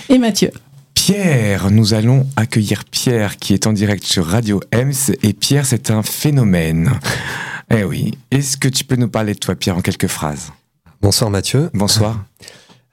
et 0.08 0.18
Mathieu. 0.18 0.50
Pierre, 0.94 1.70
nous 1.70 1.94
allons 1.94 2.26
accueillir 2.36 2.84
Pierre 2.84 3.36
qui 3.38 3.54
est 3.54 3.66
en 3.66 3.72
direct 3.72 4.04
sur 4.04 4.26
Radio 4.26 4.60
Ems 4.72 4.92
et 5.22 5.32
Pierre, 5.32 5.66
c'est 5.66 5.90
un 5.90 6.02
phénomène. 6.02 6.92
Eh 7.74 7.84
oui. 7.84 8.12
Est-ce 8.30 8.56
que 8.58 8.68
tu 8.68 8.84
peux 8.84 8.96
nous 8.96 9.08
parler 9.08 9.32
de 9.32 9.38
toi, 9.38 9.54
Pierre, 9.54 9.76
en 9.78 9.80
quelques 9.80 10.06
phrases? 10.06 10.52
Bonsoir 11.02 11.30
Mathieu. 11.30 11.70
Bonsoir. 11.74 12.16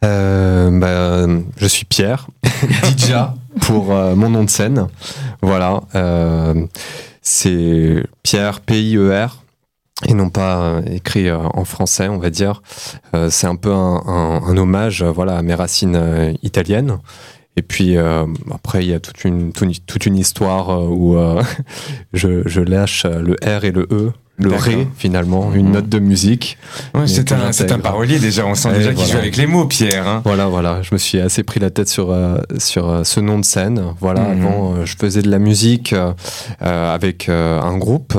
Euh, 0.05 0.71
bah, 0.79 1.27
je 1.57 1.65
suis 1.67 1.83
Pierre, 1.83 2.27
Dija 2.95 3.33
pour 3.59 3.91
euh, 3.91 4.15
mon 4.15 4.29
nom 4.29 4.45
de 4.45 4.49
scène. 4.49 4.87
Voilà, 5.41 5.81
euh, 5.93 6.65
c'est 7.21 8.05
Pierre 8.23 8.61
P-I-E-R 8.61 9.43
et 10.07 10.13
non 10.13 10.29
pas 10.29 10.79
écrit 10.89 11.29
en 11.29 11.65
français, 11.65 12.07
on 12.07 12.17
va 12.17 12.29
dire. 12.29 12.61
C'est 13.29 13.47
un 13.47 13.57
peu 13.57 13.73
un, 13.73 14.01
un- 14.07 14.41
un 14.47 14.55
hommage, 14.55 15.03
voilà, 15.03 15.35
à 15.35 15.41
mes 15.41 15.53
racines 15.53 16.33
italiennes. 16.43 16.99
Et 17.57 17.61
puis 17.61 17.97
euh, 17.97 18.25
après, 18.55 18.85
il 18.85 18.89
y 18.91 18.93
a 18.93 19.01
toute 19.01 19.25
une, 19.25 19.51
toute 19.51 20.05
histoire 20.05 20.89
où 20.89 21.17
euh, 21.17 21.43
je, 22.13 22.47
je 22.47 22.61
lâche 22.61 23.03
le 23.05 23.35
R 23.45 23.65
et 23.65 23.71
le 23.71 23.85
E, 23.91 24.13
le. 24.39 24.53
Ré 24.55 24.87
finalement, 24.97 25.53
une 25.53 25.67
Mhm. 25.67 25.71
note 25.73 25.89
de 25.89 25.99
musique. 25.99 26.57
Ouais, 26.95 27.07
c'est 27.07 27.31
un, 27.31 27.51
c'est 27.51 27.71
un 27.71 27.79
parolier 27.79 28.19
déjà, 28.19 28.45
on 28.45 28.55
sent 28.55 28.69
Et 28.69 28.77
déjà 28.79 28.89
qu'il 28.89 28.97
voilà. 28.97 29.11
joue 29.11 29.17
avec 29.19 29.37
les 29.37 29.45
mots, 29.47 29.65
Pierre. 29.65 30.07
hein. 30.07 30.21
Voilà, 30.25 30.47
voilà, 30.47 30.81
je 30.81 30.89
me 30.93 30.97
suis 30.97 31.19
assez 31.19 31.43
pris 31.43 31.59
la 31.59 31.69
tête 31.69 31.89
sur, 31.89 32.11
euh, 32.11 32.37
sur 32.57 32.89
euh, 32.89 33.03
ce 33.03 33.19
nom 33.19 33.37
de 33.37 33.45
scène. 33.45 33.83
Voilà, 33.99 34.21
Mhm. 34.21 34.41
avant, 34.45 34.73
euh, 34.75 34.85
je 34.85 34.95
faisais 34.99 35.21
de 35.21 35.29
la 35.29 35.39
musique 35.39 35.93
avec 36.61 37.29
un 37.29 37.77
groupe 37.77 38.17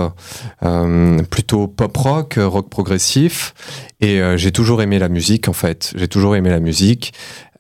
euh, 0.65 1.19
plutôt 1.31 1.67
pop 1.67 1.97
rock, 1.97 2.39
rock 2.39 2.69
progressif, 2.69 3.55
et 4.01 4.21
euh, 4.21 4.37
j'ai 4.37 4.53
toujours 4.53 4.83
aimé 4.83 4.99
la 4.99 5.09
musique 5.09 5.49
en 5.49 5.53
fait. 5.53 5.93
J'ai 5.97 6.09
toujours 6.09 6.37
aimé 6.37 6.51
la 6.51 6.61
musique. 6.61 7.13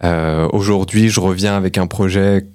Euh, 0.04 0.48
Aujourd'hui, 0.52 1.08
je 1.11 1.20
reviens 1.20 1.56
avec 1.56 1.76
un 1.78 1.86
projet 1.86 2.46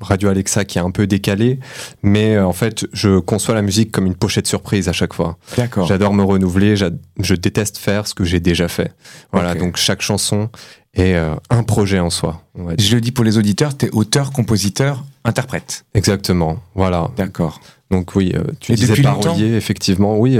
Radio 0.00 0.28
Alexa 0.28 0.64
qui 0.64 0.78
est 0.78 0.80
un 0.80 0.90
peu 0.90 1.06
décalé, 1.06 1.58
mais 2.02 2.36
euh, 2.36 2.46
en 2.46 2.52
fait, 2.52 2.86
je 2.92 3.18
conçois 3.18 3.54
la 3.54 3.62
musique 3.62 3.90
comme 3.90 4.06
une 4.06 4.14
pochette 4.14 4.46
surprise 4.46 4.88
à 4.88 4.92
chaque 4.92 5.12
fois. 5.14 5.36
D'accord. 5.56 5.86
J'adore 5.86 6.14
me 6.14 6.22
renouveler, 6.22 6.74
je 6.76 7.34
déteste 7.34 7.76
faire 7.78 8.06
ce 8.06 8.14
que 8.14 8.24
j'ai 8.24 8.40
déjà 8.40 8.68
fait. 8.68 8.92
Voilà, 9.32 9.54
donc 9.54 9.76
chaque 9.76 10.00
chanson 10.02 10.48
est 10.94 11.14
euh, 11.14 11.34
un 11.50 11.62
projet 11.62 11.98
en 11.98 12.10
soi. 12.10 12.42
Je 12.78 12.94
le 12.94 13.00
dis 13.00 13.12
pour 13.12 13.24
les 13.24 13.38
auditeurs, 13.38 13.76
t'es 13.76 13.90
auteur, 13.92 14.32
compositeur, 14.32 15.04
interprète. 15.24 15.84
Exactement, 15.94 16.58
voilà. 16.74 17.10
D'accord. 17.16 17.60
Donc 17.90 18.14
oui, 18.14 18.32
euh, 18.34 18.44
tu 18.60 18.72
Et 18.72 18.76
disais 18.76 19.02
parolier, 19.02 19.54
effectivement, 19.54 20.18
oui. 20.18 20.38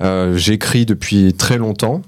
euh, 0.00 0.36
J'écris 0.36 0.86
depuis 0.86 1.34
très 1.34 1.58
longtemps. 1.58 2.02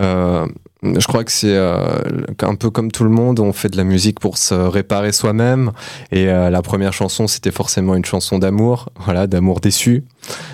Euh, 0.00 0.46
je 0.84 1.06
crois 1.06 1.24
que 1.24 1.32
c'est 1.32 1.54
euh, 1.56 2.00
un 2.42 2.54
peu 2.54 2.70
comme 2.70 2.90
tout 2.92 3.04
le 3.04 3.10
monde, 3.10 3.40
on 3.40 3.52
fait 3.52 3.68
de 3.68 3.76
la 3.76 3.84
musique 3.84 4.20
pour 4.20 4.38
se 4.38 4.54
réparer 4.54 5.12
soi-même. 5.12 5.72
Et 6.12 6.28
euh, 6.28 6.50
la 6.50 6.62
première 6.62 6.92
chanson, 6.92 7.26
c'était 7.26 7.50
forcément 7.52 7.94
une 7.94 8.04
chanson 8.04 8.38
d'amour, 8.38 8.90
voilà, 9.04 9.26
d'amour 9.26 9.60
déçu. 9.60 10.04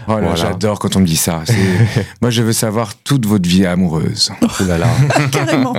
Oh 0.08 0.12
là, 0.14 0.20
Voilà. 0.20 0.34
j'adore 0.34 0.78
quand 0.80 0.96
on 0.96 1.00
me 1.00 1.06
dit 1.06 1.16
ça. 1.16 1.42
Moi, 2.22 2.30
je 2.30 2.42
veux 2.42 2.52
savoir 2.52 2.94
toute 2.96 3.26
votre 3.26 3.48
vie 3.48 3.66
amoureuse. 3.66 4.32
Ouh 4.60 4.64
là 4.66 4.78
là. 4.78 4.88
Carrément. 5.32 5.74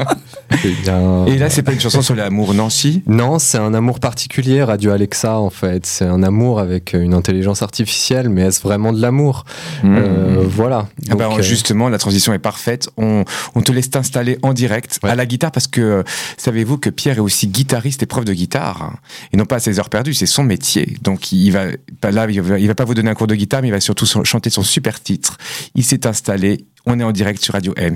Eh 0.63 0.69
bien, 0.83 1.25
Et 1.25 1.37
là, 1.37 1.49
c'est 1.49 1.61
pas 1.63 1.73
une 1.73 1.79
chanson 1.79 2.01
sur 2.01 2.15
l'amour 2.15 2.53
Nancy? 2.53 3.03
Non, 3.07 3.39
c'est 3.39 3.57
un 3.57 3.73
amour 3.73 3.99
particulier, 3.99 4.63
Radio 4.63 4.91
Alexa, 4.91 5.37
en 5.37 5.49
fait. 5.49 5.85
C'est 5.85 6.05
un 6.05 6.23
amour 6.23 6.59
avec 6.59 6.93
une 6.93 7.13
intelligence 7.13 7.61
artificielle, 7.61 8.29
mais 8.29 8.43
est-ce 8.43 8.61
vraiment 8.61 8.93
de 8.93 9.01
l'amour? 9.01 9.43
Euh, 9.83 10.43
Voilà. 10.47 10.87
Ah 11.09 11.15
bah, 11.15 11.29
justement, 11.41 11.89
la 11.89 11.97
transition 11.97 12.33
est 12.33 12.39
parfaite. 12.39 12.89
On, 12.97 13.23
on 13.55 13.61
te 13.61 13.71
laisse 13.71 13.89
t'installer 13.89 14.37
en 14.43 14.53
direct 14.53 14.99
Ouais. 15.03 15.09
à 15.09 15.15
la 15.15 15.25
guitare 15.25 15.51
parce 15.51 15.67
que 15.67 15.81
euh, 15.81 16.03
savez-vous 16.37 16.77
que 16.77 16.89
Pierre 16.89 17.17
est 17.17 17.21
aussi 17.21 17.47
guitariste 17.47 18.03
et 18.03 18.05
prof 18.05 18.25
de 18.25 18.33
guitare 18.33 18.81
hein, 18.83 18.95
et 19.33 19.37
non 19.37 19.45
pas 19.45 19.55
à 19.55 19.59
ses 19.59 19.79
heures 19.79 19.89
perdues, 19.89 20.13
c'est 20.13 20.25
son 20.25 20.43
métier. 20.43 20.97
Donc 21.01 21.31
il 21.31 21.51
va 21.51 21.65
pas 22.01 22.11
là, 22.11 22.27
il 22.29 22.41
va, 22.41 22.59
il 22.59 22.67
va 22.67 22.75
pas 22.75 22.85
vous 22.85 22.93
donner 22.93 23.09
un 23.09 23.13
cours 23.15 23.27
de 23.27 23.35
guitare, 23.35 23.61
mais 23.61 23.69
il 23.69 23.71
va 23.71 23.79
surtout 23.81 24.05
chanter 24.23 24.49
son 24.49 24.63
super 24.63 25.01
titre. 25.01 25.37
Il 25.75 25.83
s'est 25.83 26.05
installé. 26.05 26.65
On 26.85 26.99
est 26.99 27.03
en 27.03 27.11
direct 27.11 27.43
sur 27.43 27.53
Radio 27.53 27.73
Ems. 27.77 27.95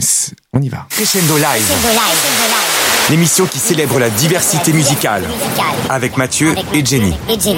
On 0.54 0.62
y 0.62 0.70
va. 0.70 0.86
Crescendo 0.92 1.38
Live. 1.38 1.72
L'émission 3.10 3.46
qui 3.48 3.58
célèbre 3.60 4.00
la 4.00 4.10
diversité 4.12 4.74
musicale. 4.74 5.24
Avec 5.90 6.18
Mathieu 6.18 6.54
et 6.74 6.86
Jenny. 6.86 7.14
Voici 7.28 7.56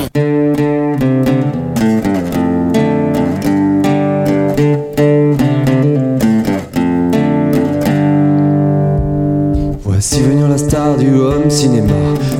la 10.47 10.57
star 10.57 10.95
du 10.97 11.09
home 11.19 11.49
cinéma. 11.49 11.93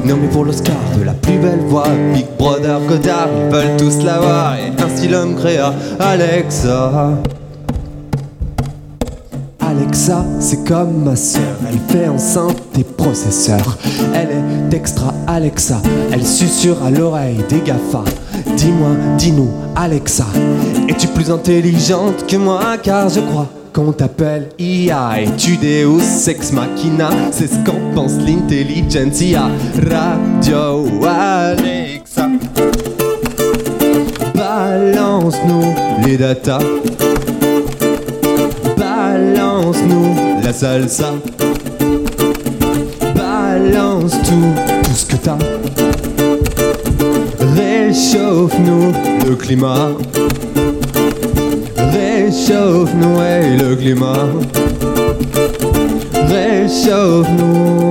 Nommé 0.06 0.28
pour 0.28 0.46
l'Oscar 0.46 0.76
de 0.98 1.04
la 1.04 1.14
plus 1.14 1.38
belle 1.38 1.62
voix 1.68 1.88
Big 2.14 2.26
Brother 2.38 2.80
Godard, 2.88 3.30
ils 3.46 3.54
veulent 3.54 3.78
tous 3.78 4.04
l'avoir. 4.04 4.56
Et 4.56 4.72
ainsi 4.82 5.08
l'homme 5.08 5.36
créa 5.36 5.74
Alexa. 6.00 7.14
Alexa, 9.60 10.26
c'est 10.40 10.64
comme 10.64 11.04
ma 11.04 11.16
sœur, 11.16 11.42
elle 11.70 11.80
fait 11.88 12.08
enceinte 12.08 12.58
des 12.74 12.84
processeurs. 12.84 13.78
Elle 14.14 14.30
est 14.30 14.76
extra 14.76 15.14
Alexa, 15.28 15.82
elle 16.12 16.26
susurre 16.26 16.78
à 16.86 16.90
l'oreille 16.90 17.44
des 17.50 17.60
GAFA. 17.60 18.04
Dis-moi, 18.56 18.90
dis-nous, 19.18 19.50
Alexa, 19.76 20.26
es-tu 20.88 21.08
plus 21.08 21.30
intelligente 21.30 22.26
que 22.28 22.38
moi? 22.38 22.62
Car 22.82 23.10
je 23.10 23.20
crois 23.20 23.48
qu'on 23.74 23.92
t'appelle 23.92 24.50
IA 24.60 25.22
et 25.22 25.36
tu 25.38 25.58
Deus 25.58 26.02
Sex 26.02 26.52
Machina, 26.52 27.10
c'est 27.32 27.48
ce 27.48 27.56
qu'en 27.66 27.80
pense 27.94 28.14
l'intelligentsia. 28.18 29.50
Radio 29.90 30.86
Alexa, 31.06 32.28
balance-nous 34.36 35.74
les 36.06 36.18
datas. 36.18 36.60
Balance-nous 38.78 40.16
la 40.44 40.54
salsa. 40.54 41.14
Balance 43.16 44.12
tout, 44.24 44.84
tout 44.84 44.96
ce 44.96 45.06
que 45.06 45.16
t'as. 45.16 45.38
Réchauffe-nous 47.56 48.94
le 49.28 49.36
climat. 49.36 49.92
Réchauffe-nous 52.38 53.18
ouais, 53.18 53.58
le 53.58 53.76
climat. 53.76 54.28
Réchauffe-nous. 56.30 57.88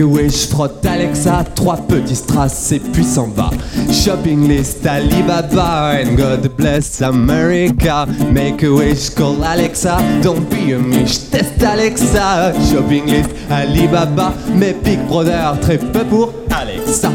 Make 0.00 0.08
a 0.08 0.22
wish, 0.22 0.48
frotte 0.48 0.86
Alexa, 0.86 1.44
trois 1.54 1.76
petits 1.76 2.16
strass 2.16 2.72
et 2.72 2.78
puis 2.78 3.04
s'en 3.04 3.28
va. 3.28 3.50
Shopping 3.92 4.48
list 4.48 4.86
Alibaba 4.86 6.00
and 6.00 6.16
God 6.16 6.56
bless 6.56 7.02
America. 7.02 8.06
Make 8.32 8.62
a 8.62 8.72
wish, 8.72 9.10
call 9.10 9.44
Alexa, 9.44 9.98
don't 10.22 10.48
be 10.48 10.72
a 10.72 10.78
mish, 10.78 11.28
test 11.30 11.62
Alexa. 11.62 12.54
Shopping 12.72 13.04
list 13.08 13.28
Alibaba, 13.50 14.32
mais 14.54 14.72
Big 14.82 15.00
Brother, 15.06 15.58
très 15.60 15.76
peu 15.76 16.04
pour 16.04 16.32
Alexa. 16.50 17.10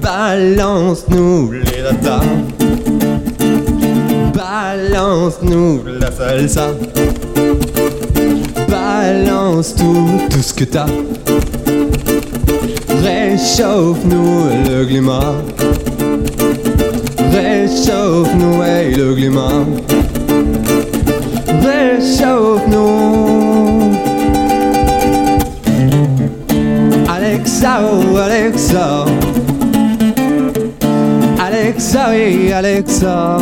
Balance-nous 0.00 1.52
les 1.52 1.82
datas. 1.82 2.24
Balance-nous 4.34 5.84
la 6.00 6.10
salsa. 6.10 6.70
Balance 9.02 9.74
tout, 9.74 10.06
tout 10.30 10.42
ce 10.42 10.54
que 10.54 10.62
t'as. 10.62 10.86
Réchauffe-nous 13.02 14.44
le 14.68 14.84
climat. 14.86 15.34
Réchauffe-nous 17.32 18.62
le 18.96 19.14
climat. 19.16 19.64
Réchauffe-nous. 21.66 22.82
Alexa, 27.08 27.80
oh 27.82 28.16
Alexa. 28.18 29.04
Alexa, 31.44 32.10
oui. 32.12 32.52
Alexa, 32.52 33.38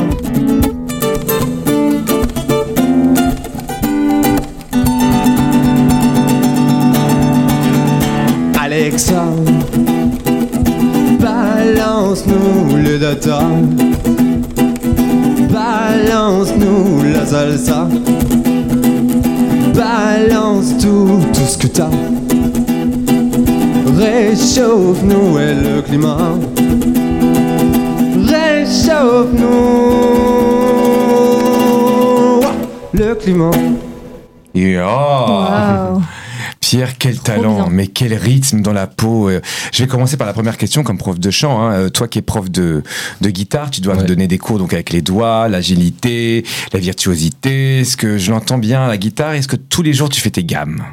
le. 13.10 13.40
Balance-nous 15.52 17.02
la 17.12 17.26
salsa. 17.26 17.88
Balance 19.74 20.78
tout, 20.78 21.18
tout 21.32 21.48
ce 21.48 21.58
que 21.58 21.66
t'as. 21.66 21.90
Réchauffe-nous 23.98 25.38
et 25.38 25.54
le 25.54 25.82
climat. 25.82 26.38
Réchauffe-nous 28.28 29.60
le 32.92 33.14
climat. 33.16 33.50
Yeah. 34.54 36.00
Pierre, 36.70 36.98
quel 36.98 37.18
talent, 37.18 37.68
mais 37.68 37.88
quel 37.88 38.14
rythme 38.14 38.62
dans 38.62 38.72
la 38.72 38.86
peau. 38.86 39.28
Euh, 39.28 39.40
Je 39.72 39.82
vais 39.82 39.88
commencer 39.88 40.16
par 40.16 40.28
la 40.28 40.32
première 40.32 40.56
question 40.56 40.84
comme 40.84 40.98
prof 40.98 41.18
de 41.18 41.30
chant. 41.32 41.60
hein. 41.60 41.72
Euh, 41.72 41.88
Toi 41.88 42.06
qui 42.06 42.20
es 42.20 42.22
prof 42.22 42.48
de, 42.48 42.84
de 43.20 43.30
guitare, 43.30 43.72
tu 43.72 43.80
dois 43.80 43.94
me 43.96 44.02
Ouais. 44.02 44.06
donner 44.06 44.28
des 44.28 44.38
cours 44.38 44.58
donc 44.58 44.72
avec 44.72 44.90
les 44.90 45.02
doigts, 45.02 45.48
l'agilité, 45.48 46.44
la 46.72 46.78
virtuosité. 46.78 47.80
Est-ce 47.80 47.96
que 47.96 48.18
je 48.18 48.30
l'entends 48.30 48.58
bien 48.58 48.84
à 48.84 48.86
la 48.88 48.98
guitare? 48.98 49.32
Est-ce 49.34 49.48
que 49.48 49.56
tous 49.56 49.82
les 49.82 49.92
jours 49.92 50.10
tu 50.10 50.20
fais 50.20 50.30
tes 50.30 50.44
gammes? 50.44 50.84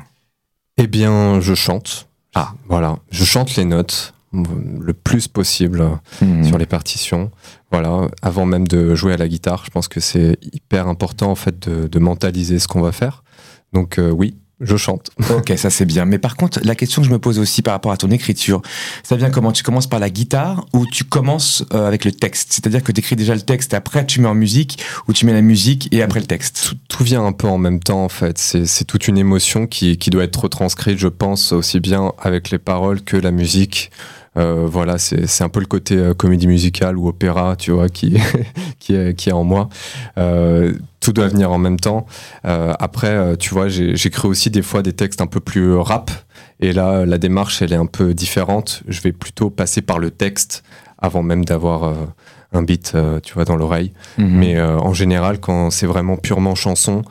Eh 0.78 0.88
bien, 0.88 1.42
je 1.42 1.54
chante. 1.54 2.08
Ah. 2.34 2.54
Voilà, 2.68 2.98
je 3.12 3.24
chante 3.24 3.56
les 3.56 3.66
notes 3.66 4.16
le 4.34 4.94
plus 4.94 5.28
possible 5.28 5.84
Hmm. 6.22 6.44
sur 6.44 6.58
les 6.58 6.66
partitions. 6.66 7.30
Voilà, 7.72 8.08
avant 8.24 8.48
même 8.48 8.68
de 8.68 8.96
jouer 8.96 9.14
à 9.14 9.18
la 9.18 9.28
guitare, 9.28 9.62
je 9.64 9.70
pense 9.70 9.88
que 9.88 10.00
c'est 10.00 10.40
hyper 10.42 10.88
important 10.88 11.30
en 11.30 11.36
fait 11.36 11.60
de, 11.70 11.88
de 11.88 12.00
mentaliser 12.00 12.58
ce 12.58 12.68
qu'on 12.68 12.82
va 12.82 12.92
faire. 12.92 13.24
Donc 13.74 14.00
euh, 14.00 14.10
oui, 14.10 14.36
je 14.60 14.76
chante. 14.78 15.12
Ok, 15.38 15.54
ça 15.58 15.70
c'est 15.70 15.86
bien. 15.86 16.06
Mais 16.06 16.18
par 16.18 16.36
contre, 16.36 16.60
la 16.64 16.74
question 16.74 17.02
que 17.02 17.08
je 17.08 17.12
me 17.12 17.20
pose 17.20 17.38
aussi 17.38 17.62
par 17.62 17.74
rapport 17.74 17.92
à 17.92 17.98
ton 17.98 18.10
écriture, 18.10 18.62
ça 19.04 19.16
vient 19.16 19.30
comment? 19.30 19.52
Tu 19.52 19.62
commences 19.62 19.88
par 19.88 20.00
la 20.00 20.10
guitare 20.10 20.66
ou 20.74 20.86
tu 20.86 21.04
commences 21.04 21.64
euh, 21.74 21.88
avec 21.88 22.06
le 22.06 22.12
texte? 22.12 22.54
C'est-à-dire 22.54 22.82
que 22.82 22.92
tu 22.92 23.00
écris 23.02 23.16
déjà 23.16 23.36
le 23.36 23.42
texte, 23.42 23.74
après 23.74 24.06
tu 24.06 24.22
mets 24.22 24.28
en 24.28 24.34
musique 24.34 24.80
ou 25.08 25.14
tu 25.14 25.26
mets 25.26 25.34
la 25.34 25.42
musique 25.42 25.90
et 25.92 26.02
après 26.02 26.20
le 26.20 26.26
texte? 26.26 26.70
Tout, 26.70 26.98
tout 26.98 27.04
vient 27.04 27.24
un 27.26 27.34
peu 27.34 27.48
en 27.48 27.58
même 27.58 27.80
temps 27.80 28.04
en 28.04 28.10
fait. 28.10 28.38
C'est 28.38 28.66
c'est 28.66 28.86
toute 28.86 29.08
une 29.08 29.18
émotion 29.18 29.68
qui, 29.68 29.98
qui 29.98 30.10
doit 30.10 30.24
être 30.24 30.44
retranscrite, 30.44 30.98
je 30.98 31.08
pense, 31.08 31.52
aussi 31.52 31.80
bien 31.80 32.14
avec 32.20 32.50
les 32.50 32.60
paroles 32.60 33.02
que 33.02 33.18
la 33.18 33.32
musique. 33.32 33.92
Euh, 34.38 34.68
voilà, 34.68 34.98
c'est 34.98 35.44
un 35.44 35.50
peu 35.50 35.60
le 35.60 35.66
côté 35.66 35.96
euh, 35.96 36.14
comédie 36.14 36.48
musicale 36.48 36.98
ou 36.98 37.08
opéra, 37.08 37.56
tu 37.56 37.72
vois, 37.72 37.90
qui, 37.90 38.18
qui, 38.80 38.94
est, 38.96 39.16
qui 39.16 39.30
est 39.30 39.34
en 39.34 39.44
moi. 39.44 39.70
Euh, 40.18 40.74
tout 41.00 41.12
doit 41.14 41.28
venir 41.28 41.52
en 41.52 41.58
même 41.58 41.80
temps. 41.80 42.06
Après, 42.44 43.38
tu 43.38 43.54
vois, 43.54 43.70
j'écris 43.70 44.28
aussi 44.28 44.50
des 44.50 44.62
fois 44.62 44.82
des 44.82 44.92
textes 44.92 45.22
un 45.22 45.28
peu 45.28 45.40
plus 45.40 45.74
rap. 45.76 46.12
Et 46.60 46.74
là, 46.74 47.06
la 47.06 47.18
démarche, 47.18 47.62
elle 47.62 47.72
est 47.72 47.78
un 47.78 47.86
peu 47.86 48.14
différente. 48.14 48.84
Je 48.90 49.00
vais 49.00 49.14
plutôt 49.14 49.50
passer 49.50 49.82
par 49.82 50.00
le 50.00 50.12
texte 50.12 50.64
avant 50.98 51.24
même 51.24 51.46
d'avoir 51.46 51.96
un 52.52 52.62
beat, 52.62 52.98
tu 53.24 53.34
vois, 53.36 53.46
dans 53.46 53.56
l'oreille. 53.56 53.94
Mhm. 54.18 54.38
Mais 54.38 54.62
en 54.62 54.94
général, 54.94 55.40
quand 55.40 55.70
c'est 55.70 55.88
vraiment 55.88 56.18
purement 56.18 56.56
chanson, 56.56 57.04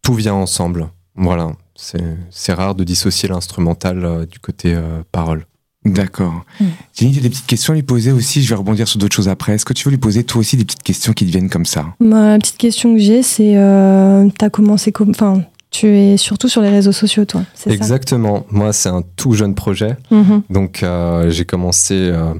tout 0.00 0.14
vient 0.14 0.34
ensemble. 0.34 0.88
Voilà. 1.16 1.50
C'est 1.74 2.16
c'est 2.30 2.54
rare 2.54 2.74
de 2.74 2.84
dissocier 2.84 3.28
l'instrumental 3.28 4.26
du 4.26 4.38
côté 4.38 4.74
parole. 5.10 5.44
D'accord. 5.84 6.44
Mm. 6.60 6.64
Jenny, 6.96 7.12
tu 7.12 7.18
as 7.18 7.22
des 7.22 7.30
petites 7.30 7.46
questions 7.46 7.72
à 7.72 7.76
lui 7.76 7.82
poser 7.82 8.12
aussi. 8.12 8.42
Je 8.42 8.48
vais 8.48 8.54
rebondir 8.54 8.86
sur 8.86 8.98
d'autres 8.98 9.16
choses 9.16 9.28
après. 9.28 9.54
Est-ce 9.54 9.64
que 9.64 9.72
tu 9.72 9.84
veux 9.84 9.90
lui 9.90 9.98
poser 9.98 10.24
toi 10.24 10.40
aussi 10.40 10.56
des 10.56 10.64
petites 10.64 10.82
questions 10.82 11.12
qui 11.12 11.26
te 11.26 11.30
viennent 11.30 11.50
comme 11.50 11.66
ça? 11.66 11.86
Ma 12.00 12.38
petite 12.38 12.58
question 12.58 12.94
que 12.94 13.00
j'ai, 13.00 13.22
c'est 13.22 13.56
euh, 13.56 14.28
t'as 14.38 14.50
commencé 14.50 14.92
comme, 14.92 15.10
enfin, 15.10 15.42
tu 15.70 15.88
es 15.88 16.16
surtout 16.16 16.48
sur 16.48 16.62
les 16.62 16.68
réseaux 16.68 16.92
sociaux, 16.92 17.24
toi, 17.24 17.42
c'est 17.54 17.70
ça? 17.70 17.74
Exactement. 17.74 18.46
Moi, 18.50 18.72
c'est 18.72 18.90
un 18.90 19.02
tout 19.16 19.32
jeune 19.32 19.54
projet. 19.54 19.96
Mhm. 20.10 20.42
Donc, 20.50 20.82
euh, 20.82 21.30
j'ai 21.30 21.44
commencé 21.44 21.94
euh, 21.94 22.34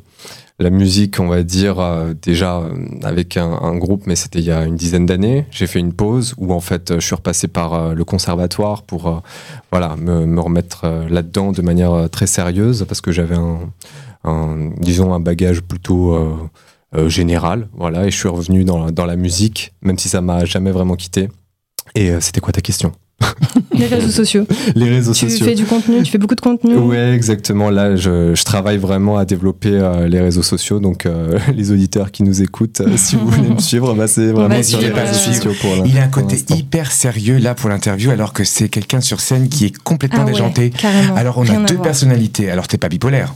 la 0.63 0.71
musique, 0.71 1.21
on 1.21 1.29
va 1.29 1.43
dire, 1.43 1.79
euh, 1.81 2.15
déjà 2.21 2.59
euh, 2.59 2.71
avec 3.03 3.37
un, 3.37 3.77
groupe, 3.77 4.07
mais 4.07 4.17
c'était 4.17 4.39
il 4.39 4.45
y 4.45 4.51
a 4.51 4.65
une 4.65 4.77
dizaine 4.77 5.07
d'années. 5.07 5.47
J'ai 5.51 5.67
fait 5.67 5.79
une 5.79 5.93
pause 5.93 6.35
où, 6.39 6.53
en 6.53 6.61
fait, 6.61 6.91
euh, 6.91 7.01
je 7.01 7.07
suis 7.07 7.15
repassé 7.15 7.49
par 7.49 7.95
le 7.95 8.05
conservatoire 8.05 8.83
pour 8.83 9.23
voilà, 9.71 9.97
me, 9.97 10.27
me 10.27 10.41
remettre 10.41 10.87
là-dedans 11.09 11.53
de 11.53 11.63
manière 11.63 12.09
très 12.11 12.27
sérieuse 12.27 12.85
parce 12.87 13.01
que 13.01 13.13
j'avais 13.13 13.37
un, 14.25 14.71
disons, 14.79 15.13
un 15.13 15.21
bagage 15.21 15.63
plutôt 15.63 16.17
général. 17.07 17.69
Voilà, 17.75 18.07
et 18.07 18.11
je 18.11 18.17
suis 18.17 18.29
revenu 18.29 18.65
dans, 18.65 18.91
dans 18.91 19.07
la 19.07 19.17
musique, 19.17 19.73
même 19.83 19.99
si 19.99 20.09
ça 20.09 20.21
m'a 20.21 20.45
jamais 20.45 20.71
vraiment 20.71 20.97
quitté. 20.97 21.29
Et 21.95 22.21
c'était 22.21 22.41
quoi 22.41 22.53
ta 22.53 22.61
question? 22.61 22.93
Les 23.75 23.87
réseaux 23.87 24.11
sociaux. 24.11 24.47
Les 24.75 24.89
réseaux 24.89 25.13
tu 25.15 25.29
sociaux. 25.31 25.47
fais 25.47 25.55
du 25.55 25.65
contenu, 25.65 26.03
tu 26.03 26.11
fais 26.13 26.19
beaucoup 26.19 26.35
de 26.35 26.41
contenu. 26.43 26.77
Ouais, 26.77 27.13
exactement. 27.15 27.71
Là, 27.71 27.97
je, 27.97 28.35
je 28.35 28.45
travaille 28.45 28.77
vraiment 28.77 29.17
à 29.17 29.25
développer 29.25 29.71
euh, 29.73 30.07
les 30.09 30.21
réseaux 30.21 30.43
sociaux. 30.43 30.79
Donc, 30.79 31.07
euh, 31.07 31.39
les 31.57 31.71
auditeurs 31.73 32.11
qui 32.11 32.23
nous 32.23 32.43
écoutent, 32.43 32.83
euh, 32.83 32.97
si 32.97 33.17
vous 33.17 33.29
voulez 33.29 33.49
me 33.49 33.59
suivre, 33.61 33.95
bah, 33.95 34.07
c'est 34.07 34.27
vraiment 34.31 34.63
sur 34.63 34.81
les 34.81 34.91
réseaux 34.91 35.15
sociaux 35.15 35.53
pour 35.61 35.77
la- 35.77 35.87
Il 35.87 35.99
a 35.99 36.03
un 36.05 36.09
côté 36.09 36.37
hyper 36.55 36.93
sérieux 36.93 37.39
là 37.39 37.55
pour 37.55 37.71
l'interview, 37.71 38.11
alors 38.11 38.33
que 38.35 38.45
c'est 38.45 38.69
quelqu'un 38.69 39.01
sur 39.01 39.21
scène 39.21 39.49
qui 39.49 39.65
est 39.65 39.77
complètement 39.83 40.21
Ah 40.23 40.27
ouais, 40.27 40.33
déjanté. 40.33 40.71
carrément. 40.71 41.17
Alors 41.17 41.39
on 41.39 41.43
Rien 41.43 41.65
a 41.65 41.67
deux 41.67 41.79
personnalités. 41.79 42.51
Alors 42.51 42.69
t'es 42.69 42.79
pas 42.79 42.89
bipolaire. 42.89 43.35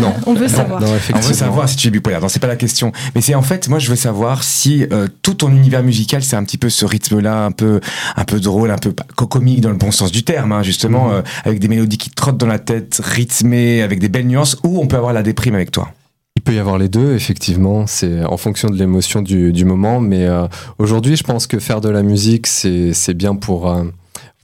Non. 0.00 0.12
On 0.26 0.34
veut 0.34 0.48
savoir. 0.48 0.80
Non, 0.80 0.88
On 1.14 1.20
veut 1.20 1.32
savoir 1.34 1.68
si 1.68 1.76
tu 1.76 1.88
es 1.88 1.90
bipolaire. 1.90 2.20
Non, 2.20 2.28
c'est 2.28 2.38
pas 2.40 2.46
la 2.48 2.56
question. 2.56 2.92
Mais 3.14 3.20
c'est 3.22 3.34
en 3.34 3.42
fait, 3.42 3.68
moi, 3.68 3.78
je 3.78 3.88
veux 3.88 3.96
savoir 3.96 4.44
si 4.44 4.84
euh, 4.92 5.08
tout 5.22 5.34
ton 5.34 5.50
univers 5.50 5.82
musical, 5.82 6.22
c'est 6.22 6.36
un 6.36 6.44
petit 6.44 6.58
peu 6.58 6.68
ce 6.68 6.84
rythme-là, 6.84 7.44
un 7.46 7.50
peu, 7.52 7.80
un 8.16 8.24
peu 8.24 8.40
drôle, 8.40 8.70
un 8.70 8.76
peu 8.78 8.92
comique 9.26 9.60
dans 9.60 9.70
le 9.70 9.76
bon 9.76 9.90
sens 9.90 10.10
du 10.12 10.22
terme, 10.22 10.52
hein, 10.52 10.62
justement, 10.62 11.08
Mhm. 11.08 11.14
euh, 11.14 11.22
avec 11.44 11.58
des 11.60 11.68
mélodies 11.68 11.98
qui 11.98 12.10
trottent 12.10 12.36
dans 12.38 12.46
la 12.46 12.58
tête, 12.58 13.00
rythmées, 13.02 13.82
avec 13.82 13.98
des 14.00 14.08
belles 14.08 14.26
nuances, 14.26 14.56
ou 14.64 14.80
on 14.80 14.86
peut 14.86 14.96
avoir 14.96 15.12
la 15.12 15.22
déprime 15.22 15.54
avec 15.54 15.70
toi. 15.70 15.92
Il 16.36 16.42
peut 16.42 16.54
y 16.54 16.58
avoir 16.58 16.78
les 16.78 16.88
deux, 16.88 17.14
effectivement. 17.14 17.86
C'est 17.86 18.24
en 18.24 18.36
fonction 18.36 18.70
de 18.70 18.76
l'émotion 18.76 19.20
du, 19.20 19.52
du 19.52 19.64
moment. 19.64 20.00
Mais 20.00 20.24
euh, 20.26 20.46
aujourd'hui, 20.78 21.16
je 21.16 21.22
pense 21.24 21.46
que 21.46 21.58
faire 21.58 21.80
de 21.80 21.88
la 21.90 22.02
musique, 22.02 22.46
c'est 22.46 22.92
c'est 22.94 23.14
bien 23.14 23.34
pour. 23.34 23.68
euh, 23.70 23.84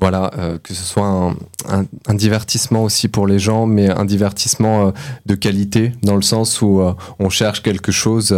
voilà, 0.00 0.30
euh, 0.38 0.58
que 0.62 0.74
ce 0.74 0.82
soit 0.82 1.06
un, 1.06 1.30
un- 1.70 1.84
un 2.06 2.14
divertissement 2.14 2.82
aussi 2.84 3.08
pour 3.08 3.26
les 3.26 3.38
gens, 3.38 3.64
mais 3.66 3.88
un 3.88 4.04
divertissement 4.04 4.88
euh, 4.88 4.90
de 5.24 5.34
qualité, 5.34 5.92
dans 6.02 6.16
le 6.16 6.22
sens 6.22 6.60
où 6.60 6.80
euh, 6.80 6.92
on 7.18 7.30
cherche 7.30 7.62
quelque 7.62 7.92
chose, 7.92 8.36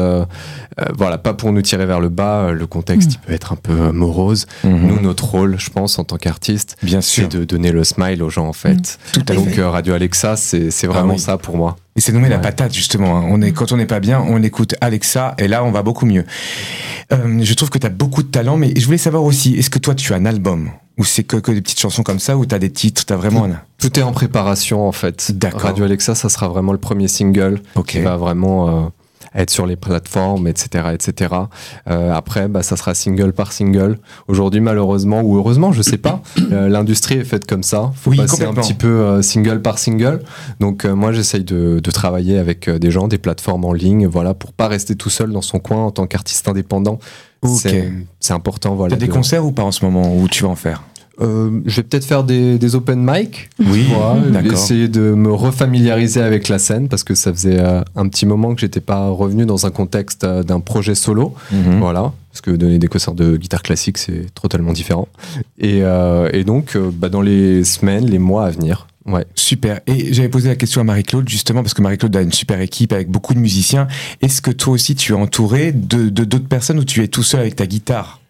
voilà, 0.96 1.18
pas 1.18 1.34
pour 1.34 1.52
nous 1.52 1.62
tirer 1.62 1.86
vers 1.86 2.00
le 2.00 2.08
bas, 2.08 2.52
le 2.52 2.66
contexte 2.66 3.14
il 3.14 3.18
peut 3.26 3.32
être 3.32 3.52
un 3.52 3.56
peu 3.56 3.90
morose. 3.92 4.46
Nous, 4.64 5.00
notre 5.00 5.24
rôle, 5.24 5.58
je 5.58 5.70
pense, 5.70 5.98
en 5.98 6.04
tant 6.04 6.16
qu'artiste, 6.16 6.76
Bien 6.82 7.00
sûr. 7.00 7.28
c'est 7.30 7.36
de 7.38 7.44
donner 7.44 7.72
le 7.72 7.82
smile 7.84 8.22
aux 8.22 8.30
gens, 8.30 8.46
en 8.46 8.52
fait. 8.52 8.98
Tout 9.12 9.22
à 9.28 9.34
Donc 9.34 9.48
fait. 9.50 9.62
Radio 9.64 9.94
Alexa, 9.94 10.36
c'est 10.36 10.86
vraiment 10.86 11.10
Ah 11.10 11.14
oui. 11.14 11.18
ça 11.18 11.38
pour 11.38 11.56
moi. 11.56 11.76
Et 11.96 12.00
c'est 12.00 12.12
nommé 12.12 12.28
la 12.28 12.36
Ouais. 12.36 12.42
patate 12.42 12.72
justement. 12.72 13.18
hein. 13.18 13.24
On 13.28 13.42
est 13.42 13.50
quand 13.50 13.72
on 13.72 13.76
n'est 13.76 13.86
pas 13.86 13.98
bien, 13.98 14.20
on 14.20 14.40
écoute 14.44 14.76
Alexa 14.80 15.34
et 15.38 15.48
là 15.48 15.64
on 15.64 15.72
va 15.72 15.82
beaucoup 15.82 16.06
mieux. 16.06 16.24
Euh, 17.12 17.38
je 17.42 17.54
trouve 17.54 17.70
que 17.70 17.78
tu 17.78 17.86
as 17.86 17.90
beaucoup 17.90 18.22
de 18.22 18.28
talent, 18.28 18.56
mais 18.56 18.72
je 18.76 18.84
voulais 18.86 18.98
savoir 18.98 19.24
aussi, 19.24 19.54
est-ce 19.56 19.68
que 19.70 19.80
toi 19.80 19.96
tu 19.96 20.12
as 20.12 20.16
un 20.16 20.24
album? 20.24 20.70
Ou 20.98 21.04
c'est 21.04 21.24
que, 21.24 21.36
que 21.36 21.52
des 21.52 21.62
petites 21.62 21.80
chansons 21.80 22.02
comme 22.02 22.18
ça 22.18 22.36
ou 22.36 22.44
tu 22.44 22.54
as 22.54 22.58
des 22.58 22.70
titres, 22.70 23.04
tu 23.06 23.12
as 23.12 23.16
vraiment 23.16 23.44
un 23.44 23.60
Tout 23.78 23.98
est 23.98 24.02
en 24.02 24.12
préparation 24.12 24.86
en 24.86 24.92
fait. 24.92 25.32
D'accord. 25.32 25.62
Radio 25.62 25.84
Alexa, 25.84 26.14
ça 26.14 26.28
sera 26.28 26.48
vraiment 26.48 26.72
le 26.72 26.78
premier 26.78 27.08
single 27.08 27.60
Ok. 27.76 27.86
qui 27.86 28.00
va 28.00 28.16
vraiment 28.16 28.68
euh, 28.68 28.88
être 29.34 29.50
sur 29.50 29.66
les 29.66 29.76
plateformes, 29.76 30.46
etc., 30.48 30.88
etc. 30.92 31.34
Euh, 31.88 32.12
après, 32.12 32.48
bah, 32.48 32.62
ça 32.62 32.76
sera 32.76 32.94
single 32.94 33.32
par 33.32 33.52
single. 33.52 33.98
Aujourd'hui, 34.26 34.60
malheureusement 34.60 35.20
ou 35.22 35.36
heureusement, 35.36 35.72
je 35.72 35.82
sais 35.82 35.98
pas, 35.98 36.22
euh, 36.52 36.68
l'industrie 36.68 37.16
est 37.16 37.24
faite 37.24 37.46
comme 37.46 37.62
ça. 37.62 37.92
Faut 37.94 38.10
Oui, 38.10 38.16
passer 38.16 38.44
un 38.44 38.54
petit 38.54 38.74
peu 38.74 38.88
euh, 38.88 39.22
single 39.22 39.62
par 39.62 39.78
single. 39.78 40.20
Donc 40.60 40.84
moi, 40.84 41.12
j'essaye 41.12 41.44
de, 41.44 41.80
de 41.80 41.90
travailler 41.90 42.38
avec 42.38 42.68
des 42.68 42.90
gens, 42.90 43.08
des 43.08 43.18
plateformes 43.18 43.64
en 43.64 43.72
ligne, 43.72 44.06
voilà, 44.06 44.34
pour 44.34 44.52
pas 44.52 44.68
rester 44.68 44.96
tout 44.96 45.10
seul 45.10 45.30
dans 45.32 45.42
son 45.42 45.58
coin 45.58 45.84
en 45.84 45.90
tant 45.90 46.06
qu'artiste 46.06 46.48
indépendant. 46.48 46.98
Ok. 47.42 47.74
C'est- 48.20 48.32
important, 48.32 48.74
voilà. 48.74 48.94
T'as 48.96 49.00
des 49.00 49.06
de- 49.06 49.12
concerts 49.12 49.44
ou 49.46 49.52
pas 49.52 49.62
en 49.62 49.72
ce 49.72 49.84
moment 49.84 50.14
où 50.16 50.28
tu 50.28 50.42
vas 50.44 50.50
en 50.50 50.56
faire? 50.56 50.82
Euh, 51.20 51.60
je 51.66 51.76
vais 51.76 51.82
peut-être 51.82 52.04
faire 52.04 52.22
des, 52.22 52.58
des 52.58 52.74
open 52.76 53.00
mic. 53.02 53.50
Oui, 53.58 53.86
Voilà, 53.92 54.20
d'accord. 54.30 54.52
essayer 54.52 54.86
de 54.86 55.00
me 55.14 55.32
refamiliariser 55.32 56.20
avec 56.20 56.48
la 56.48 56.60
scène 56.60 56.86
parce 56.88 57.02
que 57.02 57.16
ça 57.16 57.32
faisait 57.32 57.58
euh, 57.58 57.82
un 57.96 58.06
petit 58.08 58.24
moment 58.24 58.54
que 58.54 58.60
j'étais 58.60 58.80
pas 58.80 59.08
revenu 59.08 59.44
dans 59.44 59.66
un 59.66 59.70
contexte 59.70 60.22
euh, 60.22 60.44
d'un 60.44 60.60
projet 60.60 60.94
solo. 60.94 61.34
Mhm. 61.50 61.80
Voilà, 61.80 62.12
parce 62.38 62.52
que 62.52 62.56
donner 62.56 62.78
des 62.78 62.86
concerts 62.86 63.14
de 63.14 63.36
guitare 63.36 63.62
classique 63.62 63.98
c'est 63.98 64.32
totalement 64.32 64.72
différent. 64.72 65.08
Et, 65.58 65.80
euh, 65.82 66.30
et 66.32 66.44
donc, 66.44 66.76
euh, 66.76 66.90
bah, 66.92 67.08
dans 67.08 67.20
les 67.20 67.64
semaines, 67.64 68.06
les 68.06 68.18
mois 68.20 68.46
à 68.46 68.50
venir. 68.50 68.86
Ouais. 69.06 69.26
Super. 69.34 69.80
Et 69.88 70.12
j'avais 70.12 70.28
posé 70.28 70.48
la 70.48 70.54
question 70.56 70.80
à 70.80 70.84
Marie-Claude, 70.84 71.28
justement, 71.28 71.62
parce 71.62 71.74
que 71.74 71.82
Marie-Claude 71.82 72.14
a 72.14 72.20
une 72.20 72.32
super 72.32 72.60
équipe 72.60 72.92
avec 72.92 73.08
beaucoup 73.10 73.34
de 73.34 73.38
musiciens. 73.40 73.88
Est-ce 74.20 74.40
que 74.40 74.50
toi 74.52 74.74
aussi, 74.74 74.94
tu 74.94 75.12
es 75.12 75.16
entouré 75.16 75.72
de 75.72 76.10
de- 76.10 76.24
d'autres 76.24 76.46
personnes 76.46 76.78
ou 76.78 76.84
tu 76.84 77.02
es 77.02 77.08
tout 77.08 77.22
seul 77.24 77.40
avec 77.40 77.56
ta 77.56 77.66
guitare? 77.66 78.20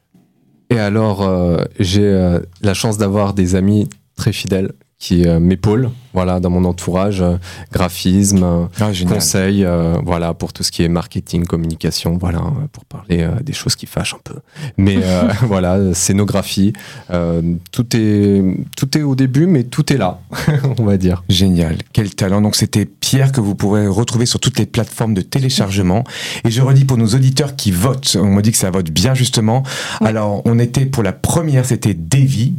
Et 0.70 0.78
alors, 0.78 1.22
euh, 1.22 1.64
j'ai 1.78 2.38
la 2.62 2.74
chance 2.74 2.96
d'avoir 2.96 3.34
des 3.34 3.56
amis 3.56 3.88
très 4.16 4.32
fidèles 4.32 4.72
qui 4.98 5.26
m'épaulent, 5.40 5.90
voilà, 6.14 6.40
dans 6.40 6.50
mon 6.50 6.64
entourage, 6.64 7.20
euh, 7.20 7.36
graphisme, 7.72 8.42
euh, 8.42 8.64
Ah, 8.80 8.92
génial. 8.92 9.14
conseils, 9.14 9.64
euh, 9.64 9.96
voilà, 10.04 10.34
pour 10.34 10.52
tout 10.52 10.62
ce 10.62 10.70
qui 10.72 10.82
est 10.82 10.88
marketing, 10.88 11.44
communication, 11.46 12.16
voilà, 12.18 12.42
pour 12.72 12.84
parler 12.84 13.22
euh, 13.22 13.40
des 13.42 13.52
choses 13.52 13.76
qui 13.76 13.86
fâchent 13.86 14.14
un 14.14 14.20
peu. 14.24 14.36
Mais 14.76 14.98
euh, 15.02 15.22
voilà, 15.42 15.94
scénographie, 15.94 16.72
euh, 17.10 17.42
tout 17.72 17.86
est 17.96 18.42
tout 18.76 18.96
est 18.96 19.02
au 19.02 19.14
début, 19.14 19.46
mais 19.46 19.64
tout 19.64 19.92
est 19.92 19.96
là, 19.96 20.20
on 20.78 20.84
va 20.84 20.96
dire. 20.96 21.22
Génial, 21.28 21.76
quel 21.92 22.14
talent. 22.14 22.40
Donc 22.40 22.56
c'était 22.56 22.84
Pierre 22.86 23.32
que 23.32 23.40
vous 23.40 23.54
pourrez 23.54 23.86
retrouver 23.86 24.26
sur 24.26 24.40
toutes 24.40 24.58
les 24.58 24.66
plateformes 24.66 25.14
de 25.14 25.20
téléchargement. 25.22 26.04
Et 26.44 26.50
je 26.50 26.60
redis 26.62 26.84
pour 26.84 26.96
nos 26.96 27.08
auditeurs 27.08 27.56
qui 27.56 27.70
votent, 27.70 28.16
on 28.20 28.32
m'a 28.34 28.42
dit 28.42 28.50
que 28.52 28.58
ça 28.58 28.70
vote 28.70 28.90
bien 28.90 29.14
justement. 29.14 29.62
Alors 30.00 30.42
on 30.44 30.58
était 30.58 30.86
pour 30.86 31.02
la 31.02 31.12
première, 31.12 31.64
c'était 31.66 31.94
Devi, 31.94 32.52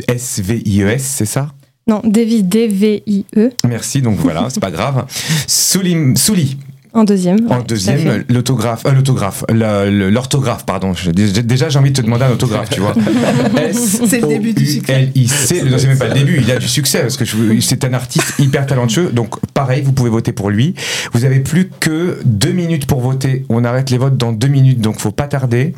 D-E-S-V-I-E-S, 0.00 1.02
c'est 1.02 1.26
ça? 1.26 1.52
Non, 1.90 2.02
D-V-I-E, 2.04 3.50
Merci, 3.66 4.00
donc 4.00 4.18
voilà, 4.18 4.46
c'est 4.48 4.60
pas 4.60 4.70
grave. 4.70 5.06
Souli, 5.48 6.56
en 6.92 7.04
deuxième. 7.04 7.38
en 7.48 7.58
Ouais, 7.58 7.64
deuxième, 7.66 8.24
l'autographe, 8.28 8.84
euh, 8.86 8.92
l'autographe, 8.92 9.44
l'orthographe, 9.50 10.66
pardon. 10.66 10.92
Je- 10.94 11.10
déjà, 11.10 11.68
j'ai 11.68 11.78
envie 11.78 11.90
de 11.92 11.96
te 11.96 12.02
demander 12.02 12.24
un 12.24 12.32
autographe, 12.32 12.70
tu 12.70 12.80
vois. 12.80 12.94
C'est 13.72 14.20
le 14.20 14.26
début 14.26 14.52
du 14.52 14.66
succès. 14.66 14.92
L-I-C. 14.92 15.62
Non, 15.70 15.78
c'est 15.78 15.86
même 15.86 15.98
pas 15.98 16.08
le 16.08 16.14
début, 16.14 16.40
il 16.42 16.50
a 16.50 16.58
du 16.58 16.68
succès 16.68 17.00
parce 17.00 17.16
que 17.16 17.24
c'est 17.60 17.84
un 17.84 17.92
artiste 17.94 18.34
hyper 18.38 18.66
talentueux. 18.66 19.10
Donc, 19.12 19.36
pareil, 19.54 19.82
vous 19.82 19.92
pouvez 19.92 20.10
voter 20.10 20.32
pour 20.32 20.50
lui. 20.50 20.74
Vous 21.12 21.24
avez 21.24 21.40
plus 21.40 21.70
que 21.80 22.18
deux 22.24 22.52
minutes 22.52 22.86
pour 22.86 23.00
voter. 23.00 23.44
On 23.48 23.64
arrête 23.64 23.90
les 23.90 23.98
votes 23.98 24.16
dans 24.16 24.32
deux 24.32 24.48
minutes, 24.48 24.80
donc 24.80 24.98
faut 24.98 25.12
pas 25.12 25.28
tarder. 25.28 25.74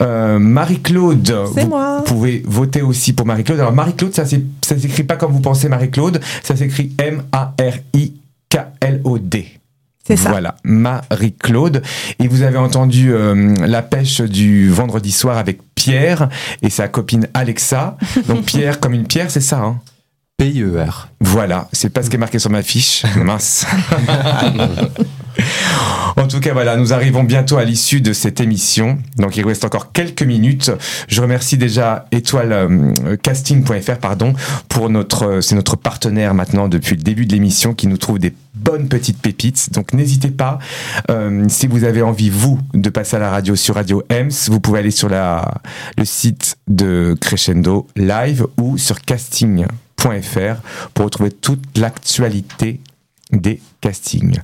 Euh, 0.00 0.38
Marie-Claude, 0.38 1.34
C'est 1.54 1.62
vous 1.62 1.68
moi. 1.68 2.02
pouvez 2.06 2.42
voter 2.46 2.82
aussi 2.82 3.12
pour 3.12 3.26
Marie-Claude. 3.26 3.58
Alors, 3.60 3.72
Marie-Claude, 3.72 4.14
ça 4.14 4.24
ça 4.24 4.78
s'écrit 4.78 5.02
pas 5.02 5.16
comme 5.16 5.32
vous 5.32 5.40
pensez 5.40 5.68
Marie-Claude, 5.68 6.20
ça 6.42 6.54
s'écrit 6.56 6.92
M-A-R-I-K-L-O-D. 6.98 8.18
C'est 10.06 10.16
ça. 10.16 10.30
Voilà, 10.30 10.56
Marie-Claude. 10.64 11.82
Et 12.18 12.28
vous 12.28 12.42
avez 12.42 12.56
entendu 12.56 13.12
euh, 13.12 13.54
la 13.66 13.82
pêche 13.82 14.22
du 14.22 14.70
vendredi 14.70 15.12
soir 15.12 15.36
avec 15.36 15.58
Pierre 15.74 16.28
et 16.62 16.70
sa 16.70 16.88
copine 16.88 17.28
Alexa. 17.34 17.96
Donc 18.26 18.42
Pierre 18.46 18.80
comme 18.80 18.94
une 18.94 19.06
pierre, 19.06 19.30
c'est 19.30 19.40
ça. 19.40 19.58
Hein? 19.58 19.80
P-I-E-R. 20.38 21.08
voilà, 21.20 21.68
c'est 21.72 21.90
pas 21.90 22.02
ce 22.02 22.10
qui 22.10 22.16
est 22.16 22.18
marqué 22.18 22.38
sur 22.38 22.50
ma 22.50 22.62
fiche. 22.62 23.04
Mince. 23.16 23.66
En 26.16 26.26
tout 26.26 26.40
cas, 26.40 26.52
voilà, 26.52 26.76
nous 26.76 26.92
arrivons 26.92 27.22
bientôt 27.22 27.58
à 27.58 27.64
l'issue 27.64 28.00
de 28.00 28.12
cette 28.12 28.40
émission. 28.40 28.98
Donc, 29.16 29.36
il 29.36 29.46
reste 29.46 29.64
encore 29.64 29.92
quelques 29.92 30.22
minutes. 30.22 30.72
Je 31.06 31.20
remercie 31.22 31.56
déjà 31.56 32.06
étoile 32.10 32.52
euh, 32.52 33.16
pardon, 34.00 34.34
pour 34.68 34.90
notre, 34.90 35.26
euh, 35.26 35.40
c'est 35.40 35.54
notre 35.54 35.76
partenaire 35.76 36.34
maintenant 36.34 36.68
depuis 36.68 36.96
le 36.96 37.02
début 37.02 37.24
de 37.24 37.32
l'émission 37.32 37.72
qui 37.72 37.86
nous 37.86 37.98
trouve 37.98 38.18
des 38.18 38.34
bonnes 38.54 38.88
petites 38.88 39.20
pépites. 39.20 39.72
Donc, 39.72 39.92
n'hésitez 39.92 40.30
pas. 40.30 40.58
euh, 41.10 41.44
si 41.48 41.66
vous 41.66 41.84
avez 41.84 42.02
envie, 42.02 42.30
vous, 42.30 42.58
de 42.74 42.90
passer 42.90 43.16
à 43.16 43.20
la 43.20 43.30
radio 43.30 43.54
sur 43.54 43.76
Radio 43.76 44.02
Ems, 44.10 44.30
vous 44.48 44.60
pouvez 44.60 44.80
aller 44.80 44.90
sur 44.90 45.08
la, 45.08 45.54
le 45.96 46.04
site 46.04 46.56
de 46.66 47.16
Crescendo 47.20 47.86
Live 47.96 48.44
ou 48.60 48.76
sur 48.76 49.00
casting.fr 49.02 50.56
pour 50.94 51.04
retrouver 51.04 51.30
toute 51.30 51.78
l'actualité 51.78 52.80
des 53.30 53.60
castings. 53.80 54.40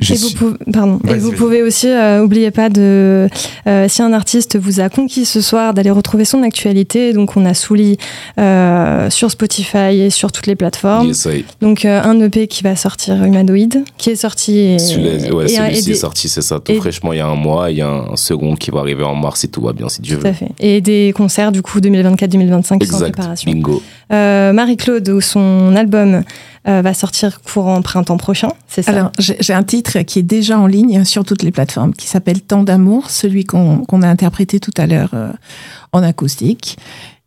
Je 0.00 0.14
et 0.14 0.16
vous, 0.16 0.30
pouvez, 0.30 0.56
pardon. 0.72 0.98
Et 1.04 1.08
Vas-y, 1.08 1.18
vous 1.18 1.28
vas-y. 1.28 1.36
pouvez 1.38 1.62
aussi, 1.62 1.88
euh, 1.88 2.22
oubliez 2.24 2.50
pas 2.50 2.68
de, 2.70 3.28
euh, 3.66 3.86
si 3.88 4.00
un 4.02 4.12
artiste 4.12 4.58
vous 4.58 4.80
a 4.80 4.88
conquis 4.88 5.24
ce 5.26 5.40
soir, 5.40 5.74
d'aller 5.74 5.90
retrouver 5.90 6.24
son 6.24 6.42
actualité. 6.42 7.12
Donc 7.12 7.36
on 7.36 7.44
a 7.44 7.52
Souli 7.54 7.98
euh, 8.38 9.10
sur 9.10 9.30
Spotify 9.30 10.00
et 10.00 10.10
sur 10.10 10.32
toutes 10.32 10.46
les 10.46 10.56
plateformes. 10.56 11.08
Yes, 11.08 11.28
Donc 11.60 11.84
euh, 11.84 12.00
un 12.02 12.18
EP 12.20 12.46
qui 12.46 12.62
va 12.62 12.76
sortir 12.76 13.22
Humanoid, 13.22 13.82
qui 13.98 14.10
est 14.10 14.16
sorti. 14.16 14.58
Et, 14.58 14.78
Celui-là, 14.78 15.34
ouais, 15.34 15.48
celui-ci 15.48 15.90
est 15.90 15.94
sorti, 15.94 16.28
c'est 16.28 16.42
ça, 16.42 16.60
tout 16.60 16.72
et- 16.72 16.76
fraîchement 16.76 17.12
il 17.12 17.18
y 17.18 17.20
a 17.20 17.26
un 17.26 17.34
mois. 17.36 17.70
Il 17.70 17.76
y 17.76 17.82
a 17.82 17.88
un 17.88 18.16
second 18.16 18.54
qui 18.56 18.70
va 18.70 18.80
arriver 18.80 19.04
en 19.04 19.14
mars 19.14 19.40
si 19.40 19.48
tout 19.48 19.60
va 19.62 19.72
bien, 19.72 19.88
si 19.88 20.00
Dieu 20.00 20.18
Tout 20.18 20.26
à 20.26 20.30
veut. 20.30 20.36
fait. 20.36 20.48
Et 20.60 20.80
des 20.80 21.12
concerts 21.16 21.52
du 21.52 21.62
coup 21.62 21.78
2024-2025 21.80 22.78
qui 22.78 22.86
sont 22.86 22.96
en 22.96 22.98
préparation. 23.00 23.50
bingo. 23.52 23.82
Euh, 24.12 24.52
Marie-Claude, 24.52 25.20
son 25.20 25.76
album 25.76 26.22
euh, 26.68 26.82
va 26.82 26.92
sortir 26.92 27.40
courant 27.40 27.80
printemps 27.80 28.18
prochain, 28.18 28.50
c'est 28.68 28.82
ça? 28.82 28.90
Alors, 28.90 29.12
j'ai 29.18 29.54
un 29.54 29.62
titre 29.62 30.00
qui 30.00 30.18
est 30.18 30.22
déjà 30.22 30.58
en 30.58 30.66
ligne 30.66 31.04
sur 31.04 31.24
toutes 31.24 31.42
les 31.42 31.50
plateformes, 31.50 31.94
qui 31.94 32.06
s'appelle 32.06 32.42
Tant 32.42 32.64
d'amour, 32.64 33.10
celui 33.10 33.44
qu'on 33.44 34.02
a 34.02 34.08
interprété 34.08 34.60
tout 34.60 34.74
à 34.76 34.86
l'heure 34.86 35.10
euh, 35.14 35.30
en 35.92 36.02
acoustique. 36.02 36.76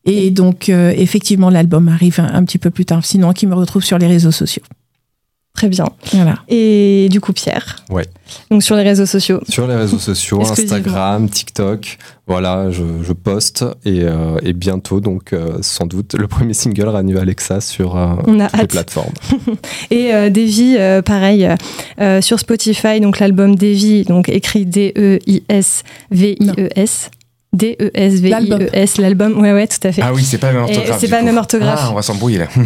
Et 0.06 0.32
donc, 0.32 0.70
euh, 0.70 0.94
effectivement, 0.96 1.50
l'album 1.50 1.88
arrive 1.88 2.20
un 2.20 2.44
petit 2.44 2.58
peu 2.58 2.70
plus 2.70 2.86
tard, 2.86 3.04
sinon 3.06 3.34
qui 3.34 3.48
me 3.48 3.56
retrouve 3.56 3.84
sur 3.84 3.98
les 3.98 4.08
réseaux 4.08 4.32
sociaux. 4.32 4.64
Très 5.56 5.70
bien. 5.70 5.86
Voilà. 6.14 6.40
Et 6.50 7.08
du 7.12 7.22
coup, 7.22 7.32
Pierre. 7.32 7.84
Ouais. 7.92 8.06
Donc 8.50 8.64
sur 8.64 8.76
les 8.76 8.82
réseaux 8.82 9.06
sociaux. 9.06 9.40
Sur 9.48 9.68
les 9.68 9.76
réseaux 9.76 10.00
sociaux. 10.00 10.42
Instagram, 10.52 11.30
TikTok, 11.30 12.00
voilà, 12.26 12.72
je, 12.72 12.82
je 13.04 13.14
poste 13.14 13.64
et, 13.86 14.02
euh, 14.04 14.40
et 14.42 14.54
bientôt, 14.54 15.00
donc 15.00 15.32
euh, 15.32 15.60
sans 15.62 15.86
doute, 15.86 16.16
le 16.16 16.28
premier 16.28 16.54
single 16.56 16.88
Ranu 16.88 17.20
Alexa 17.20 17.62
sur 17.62 17.96
euh, 17.96 18.16
On 18.26 18.40
a 18.40 18.50
toutes 18.50 18.62
les 18.62 18.68
plateformes. 18.68 19.14
Et 19.92 20.14
euh, 20.14 20.30
Davy, 20.32 20.76
euh, 20.78 21.02
pareil, 21.04 21.48
euh, 22.00 22.20
sur 22.22 22.40
Spotify, 22.40 23.00
donc 23.00 23.20
l'album 23.20 23.56
Davy, 23.56 24.04
donc 24.06 24.30
écrit 24.30 24.66
D-E-I-S-V-I-E-S. 24.66 25.82
D-E-S-V-I-E-S, 27.54 28.98
l'album. 28.98 29.40
Ouais, 29.40 29.54
ouais, 29.54 29.68
tout 29.68 29.88
à 29.88 29.92
fait. 29.92 30.02
Ah 30.04 30.12
oui, 30.14 30.24
c'est 30.24 30.40
pas 30.40 30.48
la 30.48 30.54
même 30.54 30.64
orthographe. 30.64 30.98
c'est 31.00 31.08
pas 31.08 31.16
la 31.18 31.22
coup. 31.22 31.26
même 31.28 31.38
orthographe. 31.38 31.80
Ah, 31.82 31.90
on 31.92 31.96
va 31.96 32.02
s'embrouiller 32.02 32.40
là. 32.40 32.48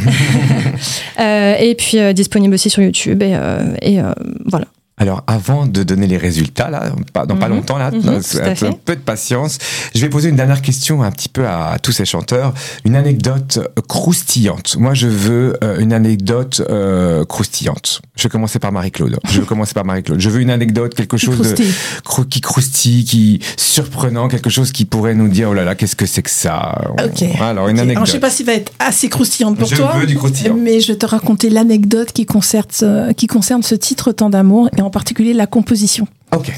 Euh, 1.20 1.56
et 1.60 1.74
puis 1.74 1.98
euh, 1.98 2.14
disponible 2.14 2.54
aussi 2.54 2.70
sur 2.70 2.84
YouTube. 2.84 3.24
Et, 3.24 3.32
euh, 3.34 3.76
et 3.82 4.00
euh, 4.00 4.14
voilà. 4.46 4.68
Alors, 5.00 5.24
avant 5.28 5.68
de 5.68 5.84
donner 5.84 6.08
les 6.08 6.18
résultats, 6.18 6.72
là, 6.72 6.92
pas- 7.14 7.28
dans 7.28 7.36
pas 7.38 7.48
Mhm. 7.50 7.56
longtemps, 7.58 7.78
là, 7.78 7.92
Mhm, 7.92 8.20
un 8.42 8.72
peu, 8.84 8.96
de 8.96 9.00
patience, 9.02 9.60
je 9.94 10.02
vais 10.02 10.10
poser 10.10 10.30
une 10.30 10.36
dernière 10.36 10.64
question 10.64 11.04
un 11.04 11.12
petit 11.12 11.30
peu 11.30 11.46
à, 11.46 11.68
à 11.74 11.78
tous 11.80 11.92
ces 11.92 12.04
chanteurs. 12.06 12.52
Une 12.84 12.96
anecdote 12.96 13.60
euh, 13.62 13.82
croustillante. 13.88 14.76
Moi, 14.80 14.96
je 14.96 15.08
veux 15.08 15.56
euh, 15.64 15.78
une 15.80 15.94
anecdote 15.94 16.64
euh, 16.72 17.24
croustillante. 17.26 18.02
Je 18.16 18.24
vais 18.24 18.30
commencer 18.30 18.58
par 18.58 18.72
Marie-Claude. 18.72 19.20
Je 19.30 19.40
veux 19.42 19.46
commencer 19.46 19.76
par 19.76 19.86
Marie-Claude. 19.86 20.20
Je 20.20 20.30
veux 20.32 20.42
une 20.42 20.50
anecdote, 20.50 20.96
quelque 20.96 21.18
chose 21.18 21.38
de 21.38 21.44
Croustille. 21.44 21.74
crou- 22.04 22.26
qui 22.26 22.42
croustille, 22.42 23.04
qui 23.06 23.40
surprenant, 23.56 24.28
quelque 24.28 24.50
chose 24.50 24.72
qui 24.72 24.86
pourrait 24.86 25.14
nous 25.14 25.28
dire, 25.28 25.50
oh 25.52 25.54
là 25.54 25.64
là, 25.64 25.76
qu'est-ce 25.76 25.96
que 25.96 26.08
c'est 26.08 26.24
que 26.24 26.32
ça? 26.32 26.76
Ok. 27.04 27.24
Alors, 27.40 27.68
une 27.68 27.78
anecdote. 27.78 27.98
Alors, 27.98 28.06
je 28.08 28.12
sais 28.14 28.20
pas 28.20 28.32
s'il 28.32 28.48
va 28.48 28.54
être 28.54 28.72
assez 28.80 29.10
croustillante 29.10 29.60
pour 29.60 29.68
Je 29.68 29.76
toi. 29.76 29.94
veux 30.00 30.08
du 30.08 30.16
croustillant. 30.16 30.56
Mais 30.60 30.80
je 30.82 30.92
vais 30.94 30.98
te 30.98 31.06
raconter 31.06 31.52
l'anecdote 31.52 32.12
qui 32.14 32.26
concerne, 32.26 32.66
ce- 32.72 33.12
qui 33.14 33.28
concerne 33.28 33.62
ce 33.62 33.76
titre 33.76 34.12
Tant 34.12 34.32
d'amour 34.32 34.70
et 34.76 34.82
en 34.88 34.90
particulier 34.90 35.34
la 35.34 35.48
composition. 35.48 36.08
Ok. 36.36 36.52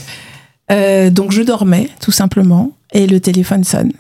Euh, 0.72 1.10
donc 1.10 1.32
je 1.32 1.42
dormais 1.42 1.90
tout 2.00 2.12
simplement 2.12 2.72
et 2.94 3.08
le 3.08 3.20
téléphone 3.20 3.64
sonne. 3.64 3.92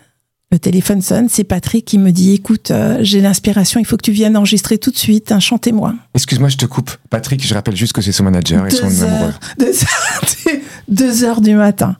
Le 0.51 0.57
téléphone 0.57 1.01
sonne, 1.01 1.29
c'est 1.29 1.43
Patrick 1.43 1.85
qui 1.85 1.99
me 1.99 2.11
dit 2.11 2.33
écoute, 2.33 2.71
euh, 2.71 2.97
j'ai 3.01 3.21
l'inspiration, 3.21 3.79
il 3.79 3.85
faut 3.85 3.97
que 3.97 4.01
tu 4.03 4.11
viennes 4.11 4.35
enregistrer 4.35 4.79
tout 4.79 4.89
de 4.89 4.97
suite 4.97 5.31
un 5.31 5.39
chantez-moi. 5.39 5.93
Excuse-moi, 6.15 6.49
je 6.49 6.57
te 6.57 6.65
coupe. 6.65 6.89
Patrick, 7.11 7.45
je 7.45 7.53
rappelle 7.53 7.75
juste 7.75 7.93
que 7.93 8.01
c'est 8.01 8.11
son 8.11 8.23
manager 8.23 8.65
et 8.65 8.71
son 8.71 8.87
Deux 8.87 9.03
amoureux. 9.03 9.25
heures, 9.27 9.39
deux, 9.59 9.83
heures, 9.83 10.57
deux 10.87 11.23
heures 11.23 11.41
du 11.41 11.53
matin. 11.53 11.97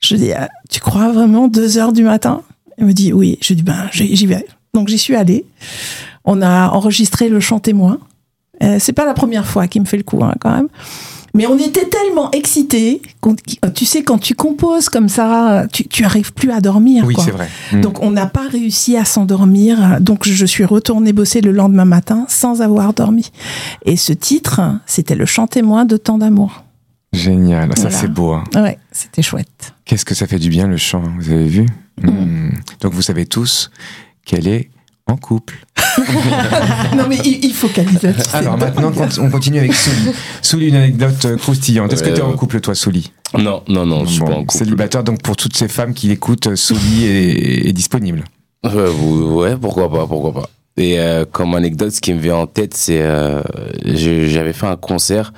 Je 0.00 0.16
dis 0.16 0.32
ah, 0.32 0.48
tu 0.70 0.80
crois 0.80 1.12
vraiment 1.12 1.48
deux 1.48 1.76
heures 1.76 1.92
du 1.92 2.02
matin? 2.02 2.42
Il 2.78 2.86
me 2.86 2.92
dit 2.92 3.12
oui. 3.12 3.38
Je 3.42 3.52
dis 3.54 3.62
ben 3.62 3.88
j'y 3.92 4.14
j'y 4.16 4.26
vais. 4.26 4.46
Donc 4.72 4.88
j'y 4.88 4.98
suis 4.98 5.14
allée. 5.16 5.44
On 6.24 6.40
a 6.42 6.68
enregistré 6.68 7.28
le 7.28 7.40
chantez-moi. 7.40 7.98
Euh, 8.62 8.78
c'est 8.80 8.92
pas 8.94 9.04
la 9.04 9.14
première 9.14 9.46
fois 9.46 9.68
qu'il 9.68 9.82
me 9.82 9.86
fait 9.86 9.96
le 9.98 10.02
coup 10.02 10.24
hein, 10.24 10.34
quand 10.40 10.50
même. 10.54 10.68
Mais 11.36 11.46
on 11.46 11.56
était 11.58 11.84
tellement 11.86 12.30
excités. 12.32 13.02
qu'on- 13.20 13.36
Tu 13.74 13.84
sais, 13.84 14.02
quand 14.02 14.18
tu 14.18 14.34
composes 14.34 14.88
comme 14.88 15.08
ça, 15.08 15.66
tu, 15.72 15.86
tu 15.86 16.04
arrives 16.04 16.32
plus 16.32 16.50
à 16.50 16.60
dormir. 16.60 17.04
Oui, 17.06 17.14
c'est 17.24 17.30
vrai. 17.30 17.48
Mm. 17.72 17.80
Donc 17.82 18.02
on 18.02 18.10
n'a 18.10 18.26
pas 18.26 18.48
réussi 18.48 18.96
à 18.96 19.04
s'endormir. 19.04 20.00
Donc 20.00 20.26
je 20.26 20.46
suis 20.46 20.64
retournée 20.64 21.12
bosser 21.12 21.40
le 21.42 21.52
lendemain 21.52 21.84
matin 21.84 22.24
sans 22.28 22.62
avoir 22.62 22.92
dormi. 22.94 23.30
Et 23.84 23.96
ce 23.96 24.12
titre, 24.12 24.60
c'était 24.86 25.14
le 25.14 25.26
chant 25.26 25.46
témoin 25.46 25.84
de 25.84 25.96
tant 25.96 26.18
d'amour. 26.18 26.64
Génial, 27.12 27.70
ça 27.78 27.90
c'est 27.90 28.08
beau. 28.12 28.32
hein. 28.32 28.44
Ouais, 28.54 28.78
c'était 28.92 29.22
chouette. 29.22 29.74
Qu'est-ce 29.84 30.04
que 30.04 30.14
ça 30.14 30.26
fait 30.26 30.38
du 30.38 30.48
bien 30.50 30.66
le 30.66 30.76
chant, 30.76 31.02
vous 31.18 31.30
avez 31.30 31.46
vu? 31.48 31.66
Hmm. 32.02 32.50
Donc 32.80 32.92
vous 32.92 33.02
savez 33.02 33.24
tous 33.26 33.70
qu'elle 34.24 34.48
est 34.48 34.68
en 35.06 35.16
couple. 35.16 35.54
non 36.96 37.06
mais 37.08 37.16
il, 37.24 37.44
il 37.44 37.54
faut 37.54 37.70
là-dessus, 37.76 38.34
Alors 38.34 38.58
maintenant, 38.58 38.90
dingue. 38.90 39.10
on 39.20 39.30
continue 39.30 39.58
avec 39.60 39.72
Souli. 39.74 40.12
Souli, 40.42 40.68
une 40.68 40.76
anecdote 40.76 41.24
euh, 41.24 41.36
croustillante. 41.36 41.92
Est-ce 41.92 42.02
que 42.02 42.10
tu 42.10 42.16
es 42.18 42.22
en 42.22 42.32
couple, 42.34 42.60
toi, 42.60 42.74
Souli? 42.74 43.12
Non, 43.38 43.62
non, 43.68 43.86
non, 43.86 44.04
je 44.04 44.10
suis 44.12 44.20
Bon, 44.20 44.26
pas 44.26 44.32
en 44.34 44.44
couple. 44.44 44.58
Célibataire, 44.58 45.04
donc 45.04 45.22
pour 45.22 45.36
toutes 45.36 45.56
ces 45.56 45.68
femmes 45.68 45.94
qui 45.94 46.08
l'écoutent, 46.08 46.48
euh, 46.48 46.56
Souli 46.56 47.04
est, 47.06 47.68
est 47.68 47.72
disponible. 47.72 48.24
Ouais, 48.64 49.56
pourquoi 49.56 49.90
pas, 49.90 50.06
pourquoi 50.06 50.32
pas. 50.34 50.50
Et 50.76 50.98
euh, 50.98 51.24
comme 51.30 51.54
anecdote, 51.54 51.92
ce 51.92 52.00
qui 52.00 52.12
me 52.12 52.20
vient 52.20 52.36
en 52.36 52.46
tête, 52.46 52.74
c'est 52.74 53.00
euh, 53.00 53.40
j'avais 53.84 54.52
fait 54.52 54.66
un 54.66 54.76
concert. 54.76 55.32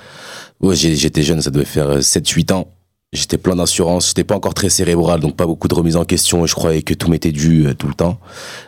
Ouais, 0.60 0.74
j'étais 0.74 1.22
jeune, 1.22 1.40
ça 1.40 1.50
devait 1.50 1.64
faire 1.64 1.98
7-8 1.98 2.52
ans. 2.52 2.68
J'étais 3.14 3.38
plein 3.38 3.56
d'assurance, 3.56 4.08
j'étais 4.08 4.22
pas 4.22 4.34
encore 4.36 4.52
très 4.52 4.68
cérébral, 4.68 5.20
donc 5.20 5.34
pas 5.34 5.46
beaucoup 5.46 5.66
de 5.66 5.74
remise 5.74 5.96
en 5.96 6.04
question. 6.04 6.44
Je 6.44 6.54
croyais 6.54 6.82
que 6.82 6.92
tout 6.92 7.10
m'était 7.10 7.32
dû 7.32 7.66
euh, 7.66 7.72
tout 7.72 7.88
le 7.88 7.94
temps. 7.94 8.18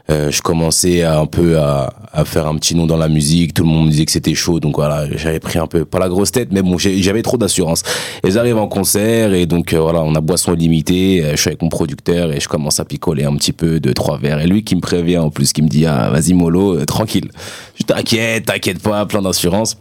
Euh, 0.09 0.31
je 0.31 0.41
commençais 0.41 1.03
à, 1.03 1.19
un 1.21 1.27
peu 1.27 1.59
à, 1.59 1.93
à 2.11 2.25
faire 2.25 2.47
un 2.47 2.57
petit 2.57 2.75
nom 2.75 2.87
dans 2.87 2.97
la 2.97 3.09
musique. 3.09 3.53
Tout 3.53 3.65
le 3.65 3.69
monde 3.69 3.85
me 3.85 3.91
disait 3.91 4.07
que 4.07 4.13
c'était 4.13 4.35
chaud, 4.35 4.59
donc 4.59 4.77
voilà, 4.77 5.07
j'avais 5.15 5.41
pris 5.41 5.59
un 5.59 5.67
peu 5.67 5.85
pas 5.85 5.99
la 5.99 6.09
grosse 6.09 6.33
tête, 6.33 6.49
mais 6.53 6.63
bon, 6.63 6.79
j'avais 6.79 7.21
trop 7.21 7.37
d'assurance. 7.37 7.83
Et 8.25 8.31
j'arrive 8.31 8.57
en 8.57 8.67
concert 8.67 9.35
et 9.35 9.45
donc 9.45 9.75
euh, 9.75 9.79
voilà, 9.79 10.01
on 10.01 10.15
a 10.15 10.23
boisson 10.23 10.55
illimitée. 10.55 11.23
euh, 11.23 11.33
Je 11.33 11.37
suis 11.37 11.49
avec 11.49 11.61
mon 11.61 11.69
producteur 11.69 12.33
et 12.33 12.41
je 12.41 12.49
commence 12.49 12.81
à 12.81 12.87
picoler 12.87 13.25
un 13.25 13.37
petit 13.37 13.53
peu 13.53 13.79
deux 13.79 13.93
trois 13.93 14.17
verres. 14.17 14.41
Et 14.41 14.47
lui 14.47 14.65
qui 14.65 14.75
me 14.75 14.81
prévient 14.81 15.19
en 15.19 15.29
plus, 15.29 15.53
qui 15.53 15.61
me 15.61 15.69
dit 15.69 15.85
ah 15.85 16.09
vas-y 16.09 16.33
mollo, 16.33 16.83
tranquille. 16.87 17.31
Je 17.79 17.85
t'inquiète, 17.85 18.47
t'inquiète 18.47 18.81
pas, 18.81 19.05
plein 19.05 19.21
d'assurance. 19.21 19.77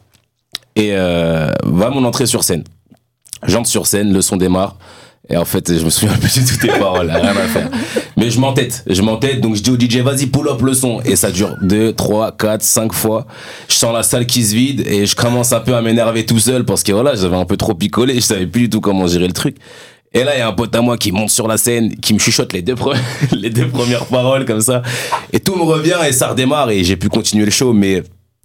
Et 0.76 0.92
va 0.92 1.90
mon 1.92 2.04
entrée 2.04 2.26
sur 2.26 2.44
scène. 2.44 2.66
J'entre 3.46 3.70
sur 3.70 3.88
scène, 3.88 4.14
le 4.14 4.22
son 4.22 4.38
démarre. 4.38 4.76
Et 5.32 5.38
en 5.38 5.46
fait, 5.46 5.78
je 5.78 5.86
me 5.86 5.92
souviens 5.92 6.18
plus 6.18 6.40
de 6.40 6.48
toutes 6.48 6.64
les 6.64 6.80
paroles, 6.80 7.12
rien 7.12 7.30
à 7.30 7.48
faire. 7.48 7.70
Mais 8.18 8.32
je 8.32 8.40
m'entête, 8.40 8.84
je 8.88 9.02
m'entête, 9.04 9.42
donc 9.42 9.56
je 9.56 9.62
dis 9.62 9.70
au 9.70 9.80
DJ, 9.80 9.98
vas-y, 9.98 10.26
pull 10.26 10.48
up 10.48 10.62
le 10.62 10.74
son. 10.74 11.02
Et 11.02 11.16
ça 11.16 11.30
dure 11.30 11.56
2, 11.62 11.94
3, 11.94 12.32
4, 12.32 12.64
5 12.64 12.94
fois. 12.94 13.28
Je 13.68 13.76
sens 13.76 13.94
la 13.94 14.02
salle 14.02 14.26
qui 14.26 14.44
se 14.44 14.56
vide 14.56 14.88
et 14.88 15.06
je 15.06 15.16
commence 15.16 15.54
un 15.54 15.60
peu 15.60 15.76
à 15.76 15.82
m'énerver 15.82 16.26
tout 16.26 16.40
seul 16.40 16.66
parce 16.66 16.82
que 16.82 16.92
voilà, 16.92 17.14
j'avais 17.14 17.38
un 17.38 17.46
peu 17.46 17.58
trop 17.58 17.76
picolé, 17.76 18.16
je 18.16 18.22
savais 18.22 18.48
plus 18.48 18.62
du 18.62 18.70
tout 18.70 18.82
comment 18.82 19.06
gérer 19.06 19.28
le 19.28 19.34
truc. 19.34 19.58
Et 20.12 20.24
là, 20.24 20.36
il 20.36 20.40
y 20.40 20.42
a 20.42 20.48
un 20.48 20.54
pote 20.54 20.76
à 20.76 20.82
moi 20.82 20.98
qui 20.98 21.12
monte 21.12 21.30
sur 21.30 21.48
la 21.48 21.58
scène, 21.58 21.96
qui 21.98 22.16
me 22.16 22.20
chuchote 22.20 22.52
les 22.52 22.64
deux, 22.64 22.74
les 23.32 23.52
deux 23.52 23.68
premières 23.68 24.06
paroles 24.08 24.46
comme 24.46 24.62
ça. 24.62 24.82
Et 25.32 25.40
tout 25.40 25.56
me 25.56 25.62
revient 25.62 25.98
et 26.08 26.12
ça 26.12 26.30
redémarre 26.30 26.72
et 26.72 26.84
j'ai 26.84 26.98
pu 26.98 27.10
continuer 27.10 27.46
le 27.46 27.52
show, 27.52 27.74
mais 27.74 28.04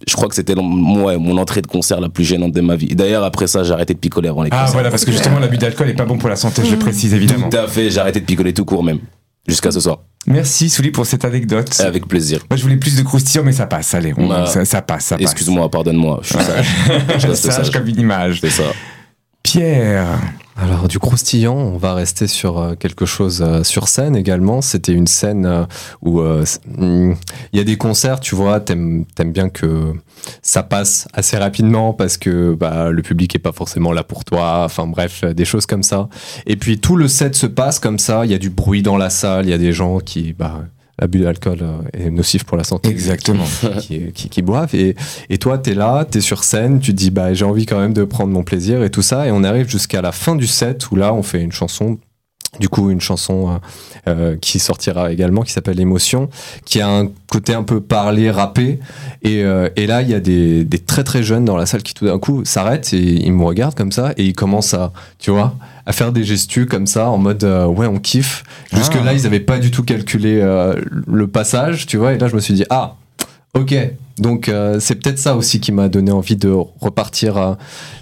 je 0.09 0.15
crois 0.15 0.29
que 0.29 0.35
c'était 0.35 0.55
mon, 0.55 1.37
entrée 1.39 1.63
de 1.63 1.67
concert 1.67 2.01
la 2.01 2.09
plus 2.09 2.25
gênante 2.25 2.53
de 2.53 2.61
ma 2.61 2.77
vie. 2.77 2.95
D'ailleurs, 2.95 3.25
après 3.25 3.47
ça, 3.47 3.63
j'ai 3.65 3.73
arrêté 3.73 3.95
de 3.95 3.99
picoler 3.99 4.29
avant 4.29 4.43
les 4.43 4.51
Ah 4.53 4.61
concerts. 4.61 4.73
voilà, 4.75 4.91
parce 4.91 5.05
que 5.05 5.13
justement, 5.13 5.39
l'abus 5.39 5.59
d'alcool 5.59 5.89
est 5.89 5.95
pas 5.95 6.05
bon 6.05 6.19
pour 6.19 6.29
la 6.29 6.37
santé, 6.37 6.63
je 6.65 6.71
le 6.73 6.79
précise 6.79 7.15
évidemment. 7.15 7.49
Tout 7.49 7.57
à 7.57 7.67
fait, 7.69 7.91
j'ai 7.91 8.01
arrêté 8.01 8.21
de 8.21 8.25
picoler 8.25 8.53
tout 8.53 8.65
court 8.65 8.85
même. 8.85 8.99
Jusqu'à 9.47 9.71
ce 9.71 9.79
soir. 9.81 9.99
Merci 10.27 10.71
Souli 10.71 10.91
pour 10.91 11.05
cette 11.05 11.23
anecdote. 11.27 11.79
Avec 11.81 12.09
plaisir. 12.09 12.41
Moi, 12.49 12.57
je 12.57 12.63
voulais 12.63 12.79
plus 12.79 12.97
de 12.97 13.03
croustillant, 13.03 13.45
mais 13.45 13.53
ça 13.53 13.67
passe. 13.67 13.93
Allez, 13.93 14.15
on- 14.17 14.27
Bah, 14.27 14.47
ça, 14.47 14.65
ça 14.65 14.81
passe, 14.81 15.05
ça 15.05 15.17
passe. 15.19 15.23
Excuse-moi, 15.23 15.71
pardonne-moi. 15.71 16.21
Je 16.23 16.29
suis 16.29 16.39
sage. 16.45 16.67
Je 17.19 17.27
reste 17.27 17.45
Sage 17.45 17.55
sage. 17.57 17.71
comme 17.71 17.87
une 17.87 18.01
image. 18.01 18.39
C'est 18.41 18.49
ça. 18.49 18.63
Pierre. 19.45 20.19
Alors 20.57 20.89
du 20.89 20.99
croustillant, 20.99 21.57
on 21.57 21.77
va 21.77 21.95
rester 21.95 22.29
sur 22.29 22.59
euh, 22.59 22.75
quelque 22.77 23.07
chose 23.07 23.43
euh, 23.43 23.63
sur 23.65 23.89
scène 23.89 24.17
également. 24.17 24.63
C'était 24.63 24.93
une 24.93 25.07
scène 25.07 25.47
euh, 25.47 25.65
où 26.01 26.21
hmm, 26.21 27.15
il 27.53 27.59
y 27.59 27.61
a 27.61 27.65
des 27.65 27.77
concerts, 27.77 28.21
tu 28.21 28.35
vois, 28.35 28.61
t'aimes 28.61 29.05
aimes 29.19 29.33
bien 29.33 29.49
que 29.49 29.93
ça 30.43 30.63
passe 30.63 31.09
assez 31.13 31.37
rapidement 31.37 31.93
parce 31.93 32.17
que 32.17 32.55
bah, 32.55 32.91
le 32.91 33.03
public 33.03 33.35
est 33.35 33.41
pas 33.41 33.53
forcément 33.53 33.93
là 33.93 34.05
pour 34.05 34.25
toi. 34.25 34.63
Enfin 34.65 34.87
bref, 34.87 35.25
des 35.25 35.45
choses 35.45 35.67
comme 35.67 35.83
ça. 35.83 36.09
Et 36.47 36.57
puis 36.57 36.79
tout 36.79 36.97
le 36.97 37.09
set 37.09 37.35
se 37.35 37.47
passe 37.47 37.79
comme 37.79 37.99
ça. 37.99 38.25
Il 38.25 38.31
y 38.31 38.35
a 38.35 38.39
du 38.39 38.51
bruit 38.51 38.83
dans 38.83 38.97
la 38.97 39.11
salle, 39.11 39.47
il 39.47 39.51
y 39.51 39.55
a 39.55 39.59
des 39.59 39.73
gens 39.73 39.99
qui 39.99 40.33
bah, 40.33 40.63
L'abus 40.99 41.21
d'alcool 41.21 41.59
euh, 41.63 41.79
est 41.93 42.11
nocif 42.11 42.45
pour 42.45 42.57
la 42.57 42.65
santé. 42.65 42.89
Exactement. 42.89 43.45
qui, 43.81 44.13
qui, 44.13 44.29
qui 44.29 44.43
boivent. 44.43 44.75
Et, 44.75 44.95
et 45.29 45.39
toi, 45.39 45.59
tu 45.59 45.71
es 45.71 45.75
là, 45.75 46.05
tu 46.09 46.19
es 46.19 46.21
sur 46.21 46.45
scène, 46.45 46.79
tu 46.79 46.93
te 46.93 46.97
dis, 46.97 47.11
bah, 47.11 47.35
j'ai 47.35 47.45
envie 47.45 47.67
quand 47.67 47.81
même 47.81 47.93
de 47.93 48.05
prendre 48.05 48.33
mon 48.33 48.45
plaisir 48.45 48.83
et 48.85 48.91
tout 48.91 49.03
ça. 49.03 49.27
Et 49.27 49.33
on 49.33 49.43
arrive 49.43 49.69
jusqu'à 49.69 50.03
la 50.03 50.13
fin 50.13 50.37
du 50.37 50.47
set 50.47 50.91
où 50.91 50.97
là, 50.97 51.13
on 51.13 51.23
fait 51.23 51.43
une 51.43 51.53
chanson. 51.53 51.99
Du 52.61 52.69
coup, 52.69 52.91
une 52.91 53.01
chanson 53.01 53.51
euh, 53.51 53.59
euh, 54.09 54.37
qui 54.41 54.59
sortira 54.59 55.11
également, 55.13 55.43
qui 55.43 55.53
s'appelle 55.53 55.81
Émotion, 55.81 56.29
qui 56.65 56.81
a 56.81 56.89
un 56.89 57.09
côté 57.31 57.53
un 57.55 57.63
peu 57.65 57.81
parlé, 57.81 58.31
rappé. 58.31 58.79
Et, 59.23 59.43
euh, 59.43 59.69
et 59.77 59.87
là, 59.87 60.03
il 60.03 60.11
y 60.11 60.15
a 60.15 60.21
des, 60.21 60.65
des 60.65 60.79
très 60.79 61.03
très 61.05 61.23
jeunes 61.23 61.45
dans 61.45 61.57
la 61.57 61.67
salle 61.67 61.83
qui 61.83 61.95
tout 61.95 62.07
d'un 62.07 62.19
coup 62.19 62.45
s'arrêtent 62.45 62.93
et 62.93 63.03
ils 63.27 63.33
me 63.33 63.45
regardent 63.45 63.75
comme 63.75 63.93
ça 63.93 64.13
et 64.17 64.25
ils 64.25 64.35
commencent 64.35 64.75
à, 64.75 64.93
tu 65.19 65.31
vois, 65.33 65.55
à 65.87 65.93
faire 65.93 66.13
des 66.13 66.23
gestus 66.25 66.67
comme 66.67 66.87
ça 66.87 67.09
en 67.11 67.19
mode 67.19 67.43
euh, 67.45 67.67
ouais, 67.67 67.87
on 67.87 67.99
kiffe. 67.99 68.45
Jusque 68.73 68.95
là, 68.95 69.03
Ah. 69.09 69.13
ils 69.15 69.23
n'avaient 69.25 69.41
pas 69.41 69.59
du 69.59 69.71
tout 69.71 69.83
calculé 69.83 70.41
le 71.07 71.27
passage, 71.27 71.87
tu 71.87 71.97
vois. 71.97 72.13
Et 72.15 72.19
là, 72.19 72.29
je 72.29 72.35
me 72.35 72.41
suis 72.41 72.55
dit, 72.55 72.65
ah, 72.71 72.95
ok. 73.55 73.75
Donc, 74.19 74.49
euh, 74.49 74.79
c'est 74.81 74.95
peut-être 74.95 75.19
ça 75.19 75.37
aussi 75.37 75.61
qui 75.61 75.73
m'a 75.73 75.89
donné 75.89 76.13
envie 76.13 76.37
de 76.37 76.51
repartir, 76.81 77.37
euh, 77.37 77.55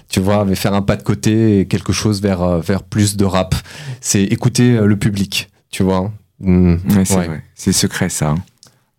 tu 0.09 0.19
vois, 0.19 0.45
mais 0.45 0.55
faire 0.55 0.73
un 0.73 0.81
pas 0.81 0.95
de 0.95 1.03
côté 1.03 1.59
et 1.61 1.65
quelque 1.65 1.91
chose 1.93 2.21
vers, 2.21 2.41
euh, 2.41 2.59
vers 2.59 2.83
plus 2.83 3.17
de 3.17 3.25
rap. 3.25 3.55
C'est 4.01 4.23
écouter 4.23 4.77
euh, 4.77 4.85
le 4.85 4.95
public, 4.97 5.49
tu 5.71 5.83
vois. 5.83 6.11
Mm, 6.39 6.73
Ouais, 6.95 7.05
c'est 7.05 7.15
ouais. 7.17 7.27
vrai. 7.27 7.43
C'est 7.55 7.73
secret, 7.73 8.09
ça. 8.09 8.29
hein. 8.29 8.37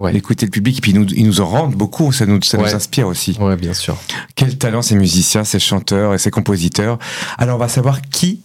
Ouais. 0.00 0.14
Écouter 0.16 0.44
le 0.44 0.50
public, 0.50 0.78
et 0.78 0.80
puis 0.80 0.90
ils 0.90 0.98
nous, 0.98 1.06
ils 1.14 1.24
nous 1.24 1.40
en 1.40 1.46
rendent 1.46 1.76
beaucoup, 1.76 2.10
ça 2.10 2.26
nous, 2.26 2.42
ça 2.42 2.58
nous 2.58 2.64
inspire 2.74 3.06
aussi. 3.06 3.36
Ouais, 3.40 3.54
bien 3.56 3.72
sûr. 3.74 3.96
Quel 4.34 4.58
talent 4.58 4.82
ces 4.82 4.96
musiciens, 4.96 5.44
ces 5.44 5.60
chanteurs 5.60 6.14
et 6.14 6.18
ces 6.18 6.32
compositeurs. 6.32 6.98
Alors 7.38 7.54
on 7.56 7.58
va 7.60 7.68
savoir 7.68 8.02
qui 8.02 8.40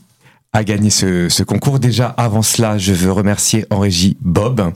a 0.52 0.64
gagné 0.64 0.90
ce, 0.90 1.30
ce 1.30 1.44
concours. 1.44 1.80
Déjà, 1.80 2.08
avant 2.08 2.42
cela, 2.42 2.80
je 2.80 2.92
veux 2.92 3.12
remercier 3.12 3.66
en 3.70 3.80
régie 3.80 4.18
Bob. 4.22 4.74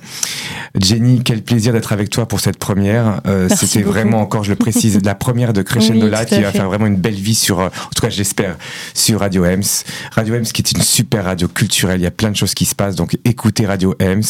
Jenny, 0.80 1.22
quel 1.24 1.42
plaisir 1.42 1.74
d'être 1.74 1.94
avec 1.94 2.12
toi 2.12 2.28
pour 2.28 2.40
cette 2.40 2.58
première. 2.58 3.22
Euh, 3.26 3.50
C'était 3.50 3.82
vraiment, 3.82 4.22
encore 4.22 4.44
je 4.44 4.52
le 4.52 4.56
précise, 4.56 5.00
la 5.04 5.16
première 5.16 5.52
de 5.52 5.64
Crescendo 5.64 6.08
Oui, 6.08 6.14
à 6.14 6.26
qui 6.26 6.40
va 6.42 6.52
faire 6.52 6.68
vraiment 6.68 6.86
une 6.86 6.98
belle 6.98 7.16
vie 7.16 7.34
sur, 7.34 7.60
euh, 7.60 7.68
en 7.68 7.90
tout 7.96 8.02
cas 8.02 8.10
je 8.10 8.18
l'espère, 8.20 8.56
sur 8.94 9.22
Radio 9.22 9.46
Ems. 9.46 9.64
Radio 10.12 10.36
Ems 10.36 10.44
qui 10.44 10.62
est 10.62 10.72
une 10.74 10.82
super 10.82 11.26
radio 11.26 11.48
culturelle, 11.48 12.00
il 12.00 12.04
y 12.04 12.08
a 12.08 12.12
plein 12.12 12.30
de 12.30 12.36
choses 12.36 12.54
qui 12.54 12.66
se 12.66 12.76
passent, 12.76 12.96
donc 12.96 13.18
écoutez 13.26 13.66
Radio 13.66 13.96
Ems 14.00 14.22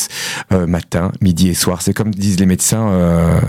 euh, 0.54 0.66
matin, 0.66 1.12
midi 1.22 1.50
et 1.50 1.54
soir. 1.54 1.82
C'est 1.82 1.94
comme 1.94 2.12
disent 2.12 2.40
les 2.40 2.46
médecins, 2.46 2.88
euh, 2.88 3.40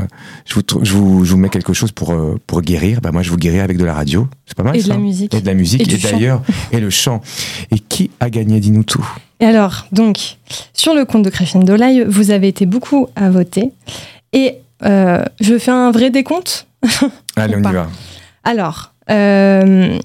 je, 0.46 0.54
vous, 0.54 0.62
je, 0.82 0.92
vous, 0.92 1.24
je 1.24 1.30
vous 1.30 1.38
mets 1.38 1.48
quelque 1.48 1.72
chose 1.72 1.92
pour, 1.92 2.16
pour 2.46 2.60
guérir. 2.62 3.00
Bah, 3.00 3.12
moi 3.12 3.22
je 3.22 3.30
vous 3.30 3.36
guéris 3.36 3.60
avec 3.60 3.76
de 3.76 3.84
la 3.84 3.94
radio, 3.94 4.28
c'est 4.46 4.56
pas 4.56 4.64
mal 4.64 4.76
Et 4.76 4.82
de 4.82 4.88
la 4.88 4.98
musique. 4.98 5.32
Et 5.32 5.40
de 5.40 5.46
la 5.46 5.54
musique, 5.54 5.92
Et 5.92 5.96
d'ailleurs, 5.96 6.42
et 6.72 6.80
le 6.80 6.90
chant. 6.90 7.20
Et 7.70 7.78
qui 7.88 8.10
a 8.20 8.30
gagné, 8.30 8.60
dis-nous 8.60 8.84
tout. 8.84 9.06
Et 9.40 9.46
alors, 9.46 9.86
donc, 9.92 10.36
sur 10.72 10.94
le 10.94 11.04
compte 11.04 11.22
de 11.24 11.30
Crescendo 11.30 11.74
Live, 11.76 12.06
vous 12.08 12.30
avez 12.30 12.48
été 12.48 12.66
beaucoup 12.66 13.08
à 13.16 13.30
voter. 13.30 13.72
Et 14.32 14.56
euh, 14.84 15.22
je 15.40 15.58
fais 15.58 15.70
un 15.70 15.90
vrai 15.90 16.10
décompte? 16.10 16.66
Allez, 17.36 17.56
on 17.56 17.62
pas? 17.62 17.70
y 17.70 17.74
va. 17.74 17.88
Alors, 18.44 18.92
euh, 19.10 19.98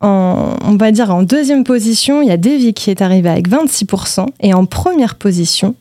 en- 0.00 0.56
on 0.64 0.76
va 0.76 0.90
dire 0.92 1.10
en 1.10 1.22
deuxième 1.22 1.64
position, 1.64 2.22
il 2.22 2.28
y 2.28 2.32
a 2.32 2.36
Davy 2.36 2.74
qui 2.74 2.90
est 2.90 3.02
arrivé 3.02 3.28
avec 3.28 3.48
26%. 3.48 4.26
Et 4.40 4.52
en 4.54 4.66
première 4.66 5.14
position, 5.14 5.74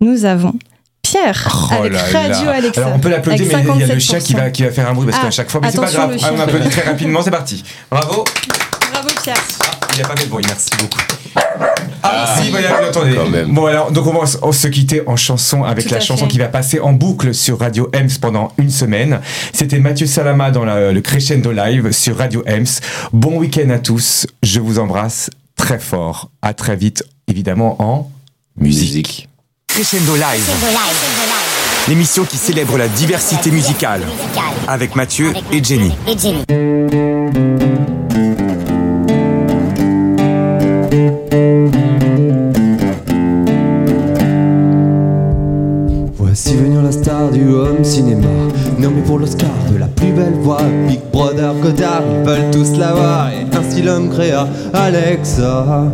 nous 0.00 0.24
avons 0.24 0.54
Pierre 1.02 1.48
Oh 1.70 1.74
avec 1.74 1.92
là 1.92 2.02
Radio 2.02 2.46
là. 2.46 2.52
Alexa. 2.54 2.80
Alors 2.84 2.96
on 2.96 2.98
peut 2.98 3.08
l'applaudir, 3.08 3.46
mais 3.46 3.64
il 3.76 3.80
y 3.86 3.90
a 3.90 3.94
le 3.94 4.00
chien 4.00 4.18
qui 4.18 4.34
57%. 4.34 4.36
va, 4.36 4.50
qui 4.50 4.62
va 4.64 4.70
faire 4.72 4.88
un 4.90 4.94
bruit 4.94 5.06
parce 5.06 5.18
Ah, 5.20 5.24
qu'à 5.26 5.30
chaque 5.30 5.50
fois, 5.50 5.60
mais 5.62 5.70
c'est 5.70 5.78
pas 5.80 5.90
grave. 5.90 6.16
Ah, 6.22 6.30
on 6.34 6.40
applaudit 6.40 6.68
très 6.68 6.82
rapidement, 6.82 7.22
c'est 7.22 7.30
parti. 7.30 7.62
Bravo. 7.90 8.24
Bravo 8.92 9.08
Pierre. 9.22 9.36
Il 9.96 10.02
n'a 10.02 10.08
pas 10.08 10.16
fait 10.16 10.24
de 10.26 10.30
bruit, 10.30 10.44
merci 10.46 10.68
beaucoup. 10.78 10.98
Ah, 12.02 12.36
si, 12.40 12.50
voilà, 12.50 12.68
vous 12.74 12.82
l'entendez. 12.84 13.44
Bon, 13.48 13.66
alors, 13.66 13.90
donc 13.90 14.06
on 14.06 14.12
va 14.12 14.24
s- 14.24 14.38
on 14.42 14.52
se 14.52 14.68
quitter 14.68 15.02
en 15.06 15.16
chanson 15.16 15.64
avec 15.64 15.86
Tout 15.86 15.90
la 15.92 15.96
à 15.96 16.00
chanson 16.00 16.24
fait. 16.26 16.32
qui 16.32 16.38
va 16.38 16.48
passer 16.48 16.78
en 16.80 16.92
boucle 16.92 17.34
sur 17.34 17.58
Radio 17.58 17.90
Ems 17.94 18.18
pendant 18.20 18.52
une 18.58 18.70
semaine. 18.70 19.20
C'était 19.52 19.78
Mathieu 19.78 20.06
Salama 20.06 20.50
dans 20.50 20.64
la- 20.64 20.92
le 20.92 21.00
Crescendo 21.00 21.50
Live 21.50 21.90
sur 21.92 22.16
Radio 22.18 22.44
Ems. 22.46 22.66
Bon 23.12 23.38
week-end 23.38 23.70
à 23.70 23.78
tous. 23.78 24.26
Je 24.42 24.60
vous 24.60 24.78
embrasse 24.78 25.30
très 25.56 25.78
fort. 25.78 26.30
À 26.42 26.52
très 26.54 26.76
vite, 26.76 27.02
évidemment, 27.26 27.76
en 27.82 28.10
musique. 28.58 29.28
Crescendo 29.66 30.14
Live. 30.14 30.48
L'émission 31.88 32.24
qui 32.24 32.36
célèbre 32.36 32.76
la 32.78 32.88
diversité 32.88 33.50
musicale. 33.50 34.02
Avec 34.68 34.94
Mathieu 34.96 35.32
et 35.52 35.62
Jenny. 35.62 35.92
Voici 36.04 36.34
home 47.54 47.84
cinéma, 47.84 48.26
nommée 48.78 49.02
pour 49.02 49.18
l'Oscar 49.18 49.50
de 49.72 49.78
la 49.78 49.86
plus 49.86 50.12
belle 50.12 50.34
voix. 50.40 50.58
Big 50.88 51.00
Brother 51.12 51.54
Godard, 51.62 52.02
ils 52.10 52.26
veulent 52.26 52.50
tous 52.50 52.76
la 52.78 52.92
voir, 52.92 53.30
et 53.30 53.56
ainsi 53.56 53.82
l'homme 53.82 54.08
créa 54.10 54.46
Alexa. 54.72 55.86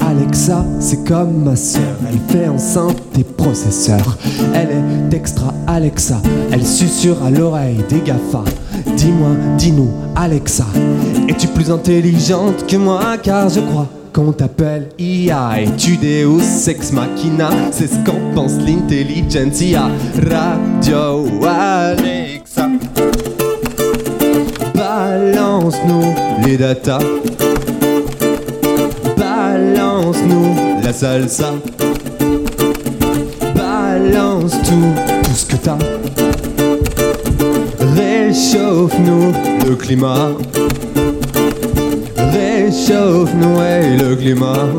Alexa, 0.00 0.64
c'est 0.80 1.04
comme 1.04 1.44
ma 1.44 1.56
sœur, 1.56 1.96
elle 2.08 2.18
fait 2.28 2.48
enceinte 2.48 3.00
des 3.14 3.24
processeurs. 3.24 4.18
Elle 4.54 4.68
est 4.70 5.16
extra 5.16 5.54
Alexa, 5.66 6.20
elle 6.50 6.66
susurre 6.66 7.22
à 7.24 7.30
l'oreille 7.30 7.82
des 7.88 8.00
GAFA. 8.00 8.44
Dis-moi, 8.96 9.30
dis-nous, 9.56 9.90
Alexa, 10.16 10.66
es-tu 11.28 11.48
plus 11.48 11.70
intelligente 11.70 12.66
que 12.66 12.76
moi? 12.76 13.16
Car 13.22 13.48
je 13.48 13.60
crois 13.60 13.86
qu'on 14.12 14.32
t'appelle 14.32 14.88
IA 14.98 15.62
et 15.62 15.76
tu 15.76 15.96
Deus 15.96 16.68
Ex 16.68 16.92
Machina, 16.92 17.50
c'est 17.70 17.86
ce 17.86 17.96
qu'en 18.04 18.18
pense 18.34 18.52
l'intelligentsia. 18.58 19.88
Radio 20.28 21.26
Alexa, 21.46 22.68
balance-nous 24.74 26.14
les 26.44 26.56
datas. 26.56 26.98
Balance-nous 29.16 30.56
la 30.82 30.92
salsa. 30.92 31.54
Balance 33.54 34.52
tout, 34.62 35.22
tout 35.22 35.34
ce 35.34 35.46
que 35.46 35.56
t'as. 35.56 35.78
Réchauffe-nous 37.96 39.32
le 39.68 39.76
climat. 39.76 40.28
Réchauffe-nous 42.72 43.58
ouais, 43.58 43.96
le 43.98 44.16
climat. 44.16 44.70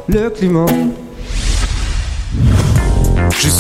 le 0.08 0.30
climat. 0.30 0.66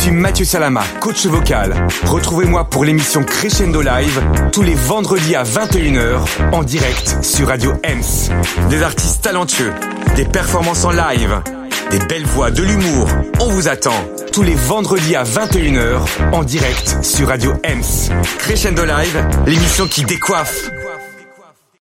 Je 0.00 0.04
suis 0.04 0.12
Mathieu 0.12 0.46
Salama, 0.46 0.82
coach 0.98 1.26
vocal. 1.26 1.74
Retrouvez-moi 2.06 2.64
pour 2.64 2.86
l'émission 2.86 3.22
Crescendo 3.22 3.82
Live 3.82 4.22
tous 4.50 4.62
les 4.62 4.74
vendredis 4.74 5.36
à 5.36 5.42
21h 5.42 6.20
en 6.52 6.62
direct 6.62 7.18
sur 7.22 7.48
Radio 7.48 7.74
Ems. 7.84 8.32
Des 8.70 8.82
artistes 8.82 9.22
talentueux, 9.22 9.74
des 10.16 10.24
performances 10.24 10.86
en 10.86 10.92
live, 10.92 11.42
des 11.90 11.98
belles 11.98 12.24
voix, 12.24 12.50
de 12.50 12.62
l'humour. 12.62 13.08
On 13.40 13.50
vous 13.50 13.68
attend 13.68 14.02
tous 14.32 14.42
les 14.42 14.54
vendredis 14.54 15.16
à 15.16 15.22
21h 15.22 16.00
en 16.32 16.44
direct 16.44 16.96
sur 17.02 17.28
Radio 17.28 17.52
Ems. 17.62 18.10
Crescendo 18.38 18.86
Live, 18.86 19.22
l'émission 19.44 19.86
qui 19.86 20.04
décoiffe. 20.04 20.70